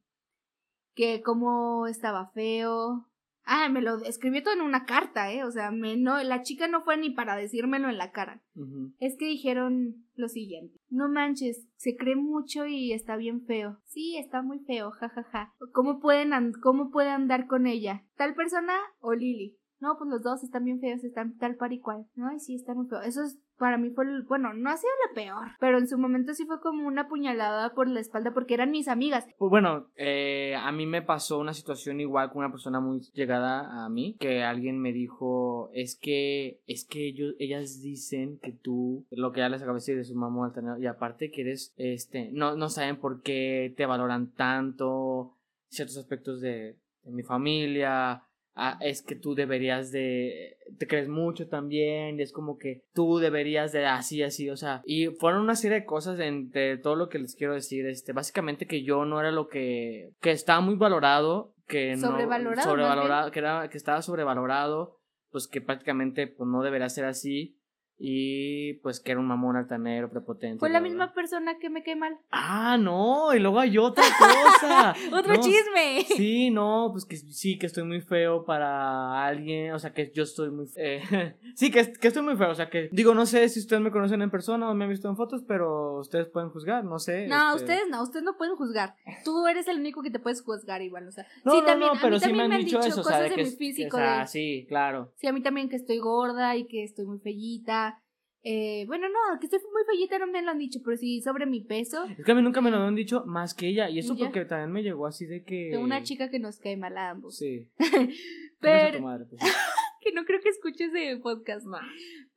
Que 0.96 1.22
como 1.22 1.86
estaba 1.86 2.32
feo. 2.32 3.06
Ah, 3.44 3.68
me 3.68 3.82
lo 3.82 3.98
escribió 4.04 4.42
todo 4.42 4.54
en 4.54 4.62
una 4.62 4.84
carta, 4.84 5.32
¿eh? 5.32 5.44
O 5.44 5.50
sea, 5.50 5.70
me, 5.70 5.96
no, 5.96 6.22
la 6.22 6.42
chica 6.42 6.66
no 6.68 6.82
fue 6.82 6.96
ni 6.96 7.10
para 7.10 7.36
decírmelo 7.36 7.88
en 7.88 7.98
la 7.98 8.10
cara. 8.10 8.42
Es 8.98 9.16
que 9.18 9.26
dijeron 9.26 10.06
lo 10.14 10.28
siguiente. 10.28 10.78
No 10.88 11.08
manches, 11.08 11.66
se 11.76 11.96
cree 11.96 12.16
mucho 12.16 12.66
y 12.66 12.92
está 12.92 13.16
bien 13.16 13.44
feo. 13.44 13.78
Sí, 13.84 14.16
está 14.16 14.42
muy 14.42 14.60
feo, 14.60 14.90
jajaja. 14.90 15.52
¿Cómo 15.72 16.00
pueden 16.00 16.52
cómo 16.62 16.90
puede 16.90 17.10
andar 17.10 17.46
con 17.46 17.66
ella? 17.66 18.04
¿Tal 18.16 18.34
persona 18.34 18.74
o 19.00 19.12
Lily? 19.12 19.58
No, 19.80 19.96
pues 19.98 20.08
los 20.08 20.22
dos 20.22 20.42
están 20.42 20.64
bien 20.64 20.80
feos, 20.80 21.04
están 21.04 21.36
tal 21.36 21.56
par 21.56 21.72
y 21.72 21.80
cual. 21.80 22.06
No, 22.14 22.28
Ay, 22.28 22.38
sí, 22.38 22.54
están 22.54 22.78
muy 22.78 22.88
feos. 22.88 23.04
Eso 23.04 23.22
es 23.22 23.38
para 23.58 23.78
mí 23.78 23.90
fue, 23.90 24.04
bueno, 24.28 24.52
no 24.54 24.70
ha 24.70 24.76
sido 24.76 24.92
la 25.08 25.14
peor, 25.14 25.52
pero 25.60 25.78
en 25.78 25.86
su 25.86 25.98
momento 25.98 26.34
sí 26.34 26.44
fue 26.44 26.60
como 26.60 26.86
una 26.86 27.08
puñalada 27.08 27.74
por 27.74 27.88
la 27.88 28.00
espalda 28.00 28.32
porque 28.32 28.54
eran 28.54 28.70
mis 28.70 28.88
amigas. 28.88 29.26
Pues 29.38 29.50
bueno, 29.50 29.88
eh, 29.96 30.56
a 30.56 30.72
mí 30.72 30.86
me 30.86 31.02
pasó 31.02 31.38
una 31.38 31.54
situación 31.54 32.00
igual 32.00 32.30
con 32.30 32.38
una 32.38 32.50
persona 32.50 32.80
muy 32.80 33.00
llegada 33.12 33.84
a 33.84 33.88
mí, 33.88 34.16
que 34.18 34.42
alguien 34.42 34.80
me 34.80 34.92
dijo, 34.92 35.70
es 35.72 35.98
que, 36.00 36.60
es 36.66 36.86
que 36.86 37.08
ellos, 37.08 37.34
ellas 37.38 37.80
dicen 37.82 38.38
que 38.42 38.52
tú, 38.52 39.06
lo 39.10 39.32
que 39.32 39.40
ya 39.40 39.48
les 39.48 39.62
acabo 39.62 39.74
de 39.74 39.80
decir 39.80 39.96
de 39.96 40.04
su 40.04 40.14
mamá 40.14 40.52
y 40.78 40.86
aparte 40.86 41.30
que 41.30 41.42
eres, 41.42 41.72
este, 41.76 42.30
no, 42.32 42.56
no 42.56 42.68
saben 42.68 42.96
por 42.96 43.22
qué 43.22 43.72
te 43.76 43.86
valoran 43.86 44.32
tanto 44.32 45.36
ciertos 45.68 45.96
aspectos 45.96 46.40
de 46.40 46.78
mi 47.04 47.22
familia, 47.22 48.24
ah, 48.54 48.78
es 48.80 49.02
que 49.02 49.16
tú 49.16 49.34
deberías 49.34 49.90
de, 49.90 50.56
te 50.78 50.86
crees 50.86 51.08
mucho 51.08 51.48
también, 51.48 52.18
y 52.18 52.22
es 52.22 52.32
como 52.32 52.56
que 52.56 52.82
tú 52.92 53.18
deberías 53.18 53.72
de 53.72 53.86
así, 53.86 54.22
así, 54.22 54.50
o 54.50 54.56
sea, 54.56 54.82
y 54.84 55.06
fueron 55.06 55.42
una 55.42 55.56
serie 55.56 55.80
de 55.80 55.86
cosas 55.86 56.18
entre 56.20 56.78
todo 56.78 56.96
lo 56.96 57.08
que 57.08 57.18
les 57.18 57.34
quiero 57.34 57.54
decir, 57.54 57.86
este, 57.86 58.12
básicamente 58.12 58.66
que 58.66 58.82
yo 58.82 59.04
no 59.04 59.20
era 59.20 59.30
lo 59.30 59.48
que, 59.48 60.10
que 60.20 60.30
estaba 60.30 60.60
muy 60.60 60.76
valorado, 60.76 61.54
que 61.66 61.96
no, 61.96 62.08
Sobrevalorado, 62.08 62.56
más 62.56 62.64
sobrevalorado, 62.64 63.30
que 63.30 63.38
era, 63.38 63.68
que 63.68 63.78
estaba 63.78 64.02
sobrevalorado, 64.02 64.98
pues 65.30 65.48
que 65.48 65.60
prácticamente, 65.60 66.26
pues 66.26 66.48
no 66.48 66.62
debería 66.62 66.88
ser 66.88 67.06
así, 67.06 67.56
y 67.98 68.74
pues 68.82 69.00
que 69.00 69.12
era 69.12 69.20
un 69.20 69.26
mamón 69.26 69.56
altanero, 69.56 70.10
prepotente. 70.10 70.58
Fue 70.58 70.68
la 70.68 70.80
bla, 70.80 70.88
misma 70.88 71.06
bla. 71.06 71.14
persona 71.14 71.58
que 71.58 71.70
me 71.70 71.82
cae 71.82 71.94
mal. 71.96 72.16
Ah, 72.30 72.76
no, 72.78 73.32
y 73.34 73.38
luego 73.38 73.60
hay 73.60 73.78
otra 73.78 74.02
cosa. 74.18 74.94
¡Otro 75.12 75.34
No, 75.34 75.40
chisme! 75.40 76.04
Sí, 76.16 76.50
no, 76.50 76.88
pues 76.92 77.04
que 77.04 77.16
sí, 77.16 77.58
que 77.58 77.66
estoy 77.66 77.84
muy 77.84 78.00
feo 78.00 78.44
para 78.44 79.24
alguien, 79.24 79.72
o 79.72 79.78
sea, 79.78 79.92
que 79.92 80.10
yo 80.12 80.24
estoy 80.24 80.50
muy 80.50 80.66
eh, 80.76 81.02
sí, 81.54 81.70
que, 81.70 81.92
que 81.92 82.08
estoy 82.08 82.22
muy 82.22 82.36
feo, 82.36 82.50
o 82.50 82.54
sea, 82.54 82.68
que 82.68 82.88
digo, 82.92 83.14
no 83.14 83.26
sé 83.26 83.48
si 83.48 83.60
ustedes 83.60 83.80
me 83.82 83.90
conocen 83.90 84.22
en 84.22 84.30
persona 84.30 84.68
o 84.70 84.74
me 84.74 84.84
han 84.84 84.90
visto 84.90 85.08
en 85.08 85.16
fotos, 85.16 85.42
pero 85.46 85.98
ustedes 86.00 86.26
pueden 86.28 86.50
juzgar, 86.50 86.84
no 86.84 86.98
sé. 86.98 87.26
No, 87.28 87.50
este- 87.54 87.64
ustedes 87.64 87.88
no, 87.90 88.02
ustedes 88.02 88.24
no 88.24 88.36
pueden 88.36 88.56
juzgar. 88.56 88.96
Tú 89.24 89.46
eres 89.46 89.68
el 89.68 89.78
único 89.78 90.02
que 90.02 90.10
te 90.10 90.18
puedes 90.18 90.42
juzgar 90.42 90.82
igual, 90.82 91.06
o 91.08 91.12
sea. 91.12 91.26
No, 91.44 91.52
sí, 91.52 91.60
no, 91.60 91.64
también, 91.66 91.92
no, 91.94 92.00
pero 92.02 92.18
sí 92.18 92.32
me 92.32 92.42
han 92.42 92.50
dicho 92.58 92.80
eso, 92.80 93.00
o 93.00 93.04
sea, 93.04 93.18
cosas 93.18 93.36
de 93.36 93.44
mi 93.44 93.50
físico. 93.50 93.96
o 93.96 94.00
sea, 94.00 94.20
de- 94.20 94.26
sí, 94.26 94.66
claro. 94.68 95.12
Sí, 95.16 95.26
a 95.28 95.32
mí 95.32 95.42
también 95.42 95.68
que 95.68 95.76
estoy 95.76 95.98
gorda 95.98 96.56
y 96.56 96.66
que 96.66 96.82
estoy 96.82 97.04
muy 97.06 97.18
fellita. 97.20 97.83
Eh, 98.46 98.84
bueno, 98.86 99.06
no, 99.08 99.40
que 99.40 99.46
estoy 99.46 99.58
muy 99.72 99.82
fellita 99.86 100.18
no 100.18 100.26
me 100.26 100.42
lo 100.42 100.50
han 100.50 100.58
dicho, 100.58 100.80
pero 100.84 100.98
sí 100.98 101.22
sobre 101.22 101.46
mi 101.46 101.62
peso. 101.62 102.04
Es 102.04 102.24
que 102.26 102.32
a 102.32 102.34
mí 102.34 102.42
nunca 102.42 102.60
me 102.60 102.70
lo 102.70 102.76
han 102.76 102.94
dicho 102.94 103.24
más 103.24 103.54
que 103.54 103.68
ella, 103.68 103.88
y 103.88 103.98
eso 103.98 104.14
¿Ya? 104.14 104.26
porque 104.26 104.44
también 104.44 104.70
me 104.70 104.82
llegó 104.82 105.06
así 105.06 105.24
de 105.24 105.42
que... 105.44 105.70
De 105.70 105.78
una 105.78 106.02
chica 106.02 106.28
que 106.28 106.38
nos 106.38 106.58
cae 106.58 106.76
mal 106.76 106.96
a 106.98 107.10
ambos. 107.10 107.38
Sí. 107.38 107.70
Pero- 108.60 109.00
madre, 109.00 109.24
pues. 109.30 109.40
que 110.02 110.12
no 110.12 110.26
creo 110.26 110.40
que 110.42 110.50
escuches 110.50 110.92
de 110.92 111.16
podcast. 111.22 111.66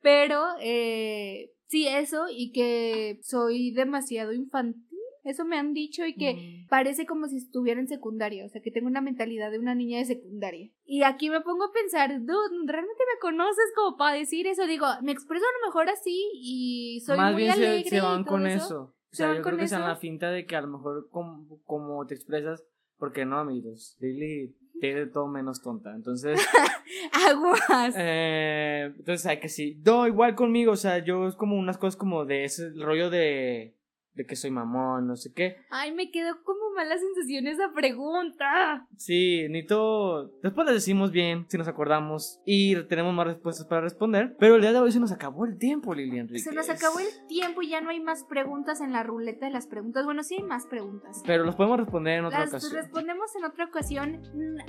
Pero, 0.00 0.46
eh, 0.62 1.50
sí, 1.66 1.86
eso 1.86 2.24
y 2.30 2.52
que 2.52 3.18
soy 3.22 3.72
demasiado 3.72 4.32
infantil. 4.32 4.87
Eso 5.28 5.44
me 5.44 5.58
han 5.58 5.72
dicho 5.74 6.04
y 6.06 6.14
que 6.14 6.34
Mm. 6.34 6.68
parece 6.68 7.06
como 7.06 7.26
si 7.28 7.36
estuviera 7.36 7.80
en 7.80 7.88
secundaria, 7.88 8.44
o 8.44 8.48
sea, 8.48 8.60
que 8.62 8.70
tengo 8.70 8.86
una 8.88 9.00
mentalidad 9.00 9.50
de 9.50 9.58
una 9.58 9.74
niña 9.74 9.98
de 9.98 10.04
secundaria. 10.06 10.70
Y 10.84 11.02
aquí 11.02 11.30
me 11.30 11.40
pongo 11.40 11.64
a 11.64 11.72
pensar, 11.72 12.10
dude, 12.20 12.66
¿realmente 12.66 13.02
me 13.14 13.20
conoces 13.20 13.72
como 13.76 13.96
para 13.96 14.16
decir 14.16 14.46
eso? 14.46 14.66
Digo, 14.66 14.86
me 15.02 15.12
expreso 15.12 15.44
a 15.44 15.60
lo 15.60 15.66
mejor 15.68 15.88
así 15.90 16.30
y 16.34 17.00
soy 17.04 17.16
Más 17.16 17.32
muy 17.32 17.42
bien 17.42 17.54
se- 17.54 17.66
alegre 17.66 17.88
se, 17.90 17.96
y 17.96 18.00
van 18.00 18.24
todo 18.24 18.34
con 18.34 18.46
eso. 18.46 18.64
eso. 18.64 18.80
O 18.80 18.94
¿Se 19.10 19.16
sea, 19.18 19.28
van 19.28 19.36
yo 19.36 19.42
creo 19.42 19.56
que 19.58 19.64
eso? 19.64 19.78
la 19.78 19.96
finta 19.96 20.30
de 20.30 20.44
que 20.46 20.56
a 20.56 20.60
lo 20.60 20.68
mejor 20.68 21.08
como, 21.10 21.60
como 21.64 22.06
te 22.06 22.14
expresas, 22.14 22.64
porque 22.98 23.24
no, 23.24 23.38
amigos, 23.38 23.96
Lily 24.00 24.54
tiene 24.80 25.06
todo 25.06 25.28
menos 25.28 25.62
tonta. 25.62 25.94
Entonces, 25.94 26.38
Aguas. 27.12 27.94
eh, 27.96 28.92
entonces 28.96 29.26
hay 29.26 29.40
que 29.40 29.48
sí. 29.48 29.80
No, 29.84 30.06
igual 30.06 30.34
conmigo, 30.34 30.72
o 30.72 30.76
sea, 30.76 30.98
yo 31.04 31.26
es 31.26 31.34
como 31.36 31.56
unas 31.56 31.78
cosas 31.78 31.96
como 31.96 32.24
de 32.24 32.44
ese 32.44 32.70
rollo 32.76 33.10
de, 33.10 33.76
de 34.18 34.26
que 34.26 34.34
soy 34.36 34.50
mamón, 34.50 35.06
no 35.06 35.16
sé 35.16 35.32
qué. 35.32 35.56
Ay, 35.70 35.94
me 35.94 36.10
quedó 36.10 36.42
como 36.42 36.70
mala 36.74 36.98
sensación 36.98 37.46
esa 37.46 37.72
pregunta. 37.72 38.86
Sí, 38.96 39.46
Nito, 39.48 40.28
después 40.42 40.66
les 40.66 40.74
decimos 40.74 41.12
bien 41.12 41.46
si 41.48 41.56
nos 41.56 41.68
acordamos 41.68 42.40
y 42.44 42.74
tenemos 42.88 43.14
más 43.14 43.26
respuestas 43.28 43.66
para 43.66 43.80
responder. 43.80 44.36
Pero 44.38 44.56
el 44.56 44.60
día 44.60 44.72
de 44.72 44.80
hoy 44.80 44.90
se 44.92 44.98
nos 45.00 45.12
acabó 45.12 45.44
el 45.46 45.56
tiempo, 45.56 45.94
Lili 45.94 46.18
Enrique. 46.18 46.40
Se 46.40 46.52
nos 46.52 46.68
acabó 46.68 46.98
el 46.98 47.06
tiempo 47.28 47.62
y 47.62 47.68
ya 47.70 47.80
no 47.80 47.90
hay 47.90 48.00
más 48.00 48.24
preguntas 48.24 48.80
en 48.80 48.92
la 48.92 49.04
ruleta 49.04 49.46
de 49.46 49.52
las 49.52 49.68
preguntas. 49.68 50.04
Bueno, 50.04 50.22
sí 50.24 50.34
hay 50.36 50.42
más 50.42 50.66
preguntas. 50.66 51.22
Pero 51.24 51.44
los 51.44 51.54
podemos 51.54 51.78
responder 51.78 52.18
en 52.18 52.24
otra 52.24 52.40
Las 52.40 52.48
ocasión. 52.50 52.72
respondemos 52.74 53.36
en 53.36 53.44
otra 53.44 53.64
ocasión. 53.66 54.20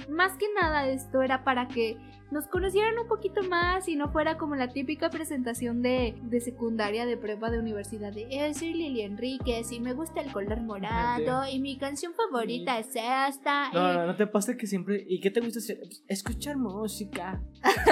Más 0.10 0.38
que 0.38 0.46
nada 0.54 0.88
esto 0.88 1.24
era 1.24 1.44
para 1.44 1.68
que 1.68 1.98
nos 2.32 2.48
conocieran 2.48 2.98
un 3.00 3.08
poquito 3.08 3.42
más 3.44 3.88
y 3.88 3.96
no 3.96 4.12
fuera 4.12 4.38
como 4.38 4.56
la 4.56 4.70
típica 4.70 5.10
presentación 5.10 5.82
de, 5.82 6.16
de 6.24 6.40
secundaria, 6.42 7.06
de 7.06 7.18
prueba 7.18 7.50
de 7.50 7.60
universidad 7.60 8.14
de 8.14 8.28
eh, 8.30 8.54
soy 8.54 8.74
Lili 8.74 9.02
Enríquez 9.02 9.72
y 9.72 9.80
me 9.80 9.94
gusta 9.94 10.22
el 10.22 10.32
color 10.32 10.62
morado 10.62 11.48
y 11.52 11.60
mi 11.60 11.78
canción 11.78 12.14
favorita 12.14 12.80
es 12.80 12.88
esta. 12.96 13.72
No, 13.74 13.94
y- 13.94 13.98
no, 13.98 14.06
no 14.08 14.16
te 14.16 14.28
pasa 14.28 14.56
que 14.58 14.68
siempre. 14.68 15.04
¿Y 15.08 15.20
qué 15.22 15.32
te 15.32 15.40
gusta 15.42 15.60
hacer? 15.60 15.78
Pues, 15.80 16.04
Escuchar 16.08 16.58
música. 16.58 17.42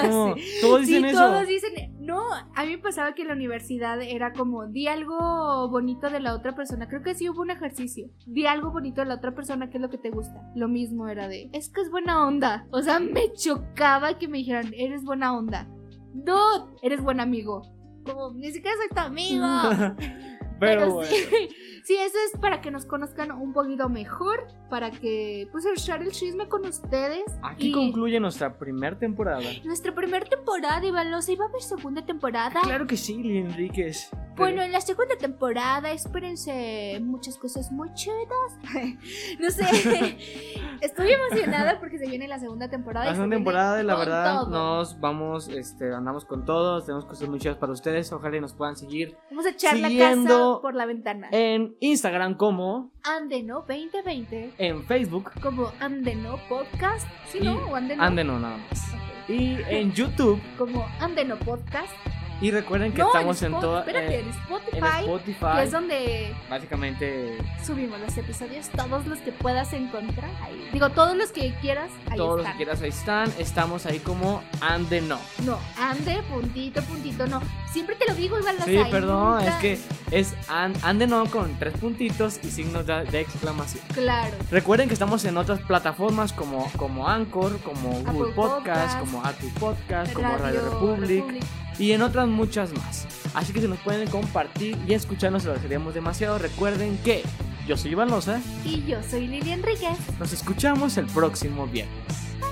Todos 0.61 0.85
Sí, 0.85 0.93
dicen 0.93 1.05
eso. 1.05 1.19
todos 1.19 1.47
dicen, 1.47 1.95
no, 1.99 2.21
a 2.55 2.63
mí 2.65 2.71
me 2.71 2.77
pasaba 2.77 3.13
que 3.13 3.23
en 3.23 3.29
la 3.29 3.33
universidad 3.33 4.01
era 4.01 4.33
como, 4.33 4.67
di 4.67 4.87
algo 4.87 5.69
bonito 5.69 6.09
de 6.09 6.19
la 6.19 6.33
otra 6.33 6.55
persona, 6.55 6.87
creo 6.87 7.01
que 7.03 7.15
sí 7.15 7.27
hubo 7.29 7.41
un 7.41 7.51
ejercicio, 7.51 8.07
di 8.25 8.45
algo 8.45 8.71
bonito 8.71 9.01
de 9.01 9.07
la 9.07 9.15
otra 9.15 9.33
persona, 9.35 9.69
¿qué 9.69 9.77
es 9.77 9.81
lo 9.81 9.89
que 9.89 9.97
te 9.97 10.09
gusta? 10.09 10.41
Lo 10.55 10.67
mismo 10.67 11.07
era 11.07 11.27
de, 11.27 11.49
es 11.53 11.69
que 11.69 11.81
es 11.81 11.89
buena 11.91 12.25
onda, 12.25 12.67
o 12.71 12.81
sea, 12.81 12.99
me 12.99 13.33
chocaba 13.33 14.17
que 14.17 14.26
me 14.27 14.39
dijeran, 14.39 14.73
eres 14.73 15.03
buena 15.03 15.35
onda, 15.37 15.67
dude, 16.13 16.75
eres 16.81 17.01
buen 17.01 17.19
amigo, 17.19 17.61
como, 18.05 18.31
ni 18.33 18.51
siquiera 18.51 18.77
soy 18.77 18.89
tu 18.89 18.99
amigo. 18.99 19.45
Pero, 20.59 20.93
bueno. 20.93 21.09
sí, 21.09 21.49
sí, 21.87 21.95
eso 21.95 22.17
es 22.33 22.39
para 22.41 22.59
que 22.59 22.69
nos 22.69 22.85
conozcan 22.85 23.31
un 23.31 23.53
poquito 23.53 23.87
mejor, 23.87 24.45
para 24.69 24.91
que, 24.91 25.47
pues, 25.51 25.65
echar 25.65 26.01
el 26.01 26.11
chisme 26.11 26.47
con 26.49 26.65
ustedes. 26.65 27.23
Aquí 27.41 27.69
y- 27.69 27.71
concluye 27.71 28.19
nuestra 28.19 28.57
primera 28.57 28.97
temporada. 28.99 29.39
nuestra 29.63 29.95
primera 29.95 30.25
temporada, 30.25 30.85
Ivalosa, 30.85 31.31
¿iba 31.31 31.45
a 31.45 31.47
haber 31.47 31.61
segunda 31.61 32.05
temporada? 32.05 32.59
Claro 32.61 32.85
que 32.87 32.97
sí, 32.97 33.15
Lili 33.23 33.37
Enríquez. 33.37 34.09
Bueno, 34.35 34.61
en 34.61 34.71
la 34.71 34.81
segunda 34.81 35.15
temporada, 35.17 35.91
espérense 35.91 36.99
muchas 37.01 37.37
cosas 37.39 37.71
muy 37.71 37.91
chidas. 37.93 38.59
no 39.39 39.49
sé, 39.49 39.63
estoy 40.81 41.11
emocionada 41.11 41.79
porque 41.79 41.97
se 41.97 42.07
viene 42.07 42.27
la 42.27 42.37
segunda 42.37 42.69
temporada. 42.69 43.05
y 43.05 43.09
La 43.09 43.13
se 43.13 43.17
segunda 43.17 43.35
temporada, 43.37 43.81
y 43.81 43.85
la 43.85 43.95
verdad, 43.95 44.41
todo. 44.41 44.49
nos 44.51 44.99
vamos, 44.99 45.47
este, 45.47 45.91
andamos 45.93 46.25
con 46.25 46.45
todos, 46.45 46.85
tenemos 46.85 47.05
cosas 47.05 47.27
muy 47.29 47.39
chidas 47.39 47.57
para 47.57 47.71
ustedes, 47.71 48.11
ojalá 48.11 48.37
y 48.37 48.41
nos 48.41 48.53
puedan 48.53 48.75
seguir 48.75 49.17
Vamos 49.31 49.45
a 49.47 49.49
echar 49.49 49.77
la 49.79 49.89
casa 49.89 50.59
por 50.61 50.75
la 50.75 50.85
ventana. 50.85 51.29
en 51.31 51.75
Instagram 51.79 52.35
como, 52.35 52.91
Andeno 53.03 53.63
2020, 53.67 54.53
en 54.57 54.83
Facebook, 54.85 55.31
como 55.41 55.71
Andeno 55.79 56.37
Podcast, 56.49 57.07
¿sí 57.27 57.39
no? 57.41 57.55
¿O 57.69 57.75
Andeno? 57.75 58.03
Andeno 58.03 58.39
nada 58.39 58.57
más. 58.57 58.91
Y 59.27 59.57
en 59.69 59.91
YouTube, 59.93 60.41
Como 60.57 60.85
Andeno 60.99 61.37
Podcast. 61.39 61.93
Y 62.41 62.51
recuerden 62.51 62.91
que 62.93 63.01
no, 63.01 63.07
estamos 63.07 63.41
en, 63.41 63.53
Spot- 63.53 63.61
toda, 63.61 63.79
Espérate, 63.81 64.19
en 64.19 64.29
Spotify. 64.29 64.77
en 64.77 64.85
Spotify, 64.85 65.45
Que 65.55 65.63
es 65.63 65.71
donde 65.71 66.35
básicamente 66.49 67.37
subimos 67.65 67.99
los 67.99 68.17
episodios, 68.17 68.69
todos 68.69 69.05
los 69.07 69.19
que 69.19 69.31
puedas 69.31 69.73
encontrar 69.73 70.29
ahí. 70.43 70.69
Digo, 70.73 70.89
todos 70.89 71.15
los 71.15 71.31
que 71.31 71.53
quieras, 71.61 71.89
ahí 72.11 72.17
todos 72.17 72.37
los 72.39 72.47
que 72.47 72.57
quieras 72.57 72.81
ahí 72.81 72.89
están, 72.89 73.31
estamos 73.39 73.85
ahí 73.85 73.99
como 73.99 74.43
Andeno. 74.61 75.19
No, 75.45 75.57
ande, 75.79 76.21
puntito, 76.31 76.81
puntito, 76.83 77.25
no. 77.27 77.41
Siempre 77.71 77.95
te 77.95 78.05
lo 78.07 78.15
digo, 78.15 78.37
igual 78.39 78.55
Sí, 78.65 78.79
perdón, 78.91 79.41
es 79.43 79.53
que 79.55 79.79
es 80.11 80.33
an- 80.49 80.73
Andeno 80.83 81.25
con 81.27 81.57
tres 81.59 81.73
puntitos 81.77 82.39
y 82.43 82.49
signos 82.51 82.85
de, 82.85 83.03
de 83.05 83.19
exclamación. 83.21 83.83
Claro. 83.93 84.35
Recuerden 84.51 84.87
que 84.87 84.93
estamos 84.93 85.23
en 85.25 85.37
otras 85.37 85.59
plataformas 85.61 86.33
como, 86.33 86.71
como 86.77 87.07
Anchor, 87.07 87.59
como 87.61 87.89
Google 88.01 88.33
Podcast, 88.33 88.35
Podcast, 88.35 88.99
como 88.99 89.23
Apple 89.23 89.51
Podcast, 89.59 90.13
como 90.13 90.37
Radio 90.37 90.61
Republic, 90.69 91.09
Republic. 91.25 91.43
Y 91.79 91.91
en 91.91 92.01
otras 92.01 92.27
muchas 92.27 92.73
más. 92.73 93.07
Así 93.33 93.53
que 93.53 93.61
si 93.61 93.67
nos 93.67 93.79
pueden 93.79 94.09
compartir 94.09 94.77
y 94.87 94.93
escucharnos, 94.93 95.43
se 95.43 95.47
lo 95.47 95.53
agradeceríamos 95.53 95.93
demasiado. 95.93 96.37
Recuerden 96.39 96.97
que 96.99 97.23
yo 97.67 97.77
soy 97.77 97.91
Iván 97.91 98.09
Loza, 98.09 98.39
Y 98.63 98.83
yo 98.85 98.97
soy 99.09 99.27
Lili 99.27 99.51
Enríquez. 99.51 99.97
nos 100.19 100.33
escuchamos 100.33 100.97
el 100.97 101.05
próximo 101.07 101.67
viernes. 101.67 101.95
Bye. 102.39 102.46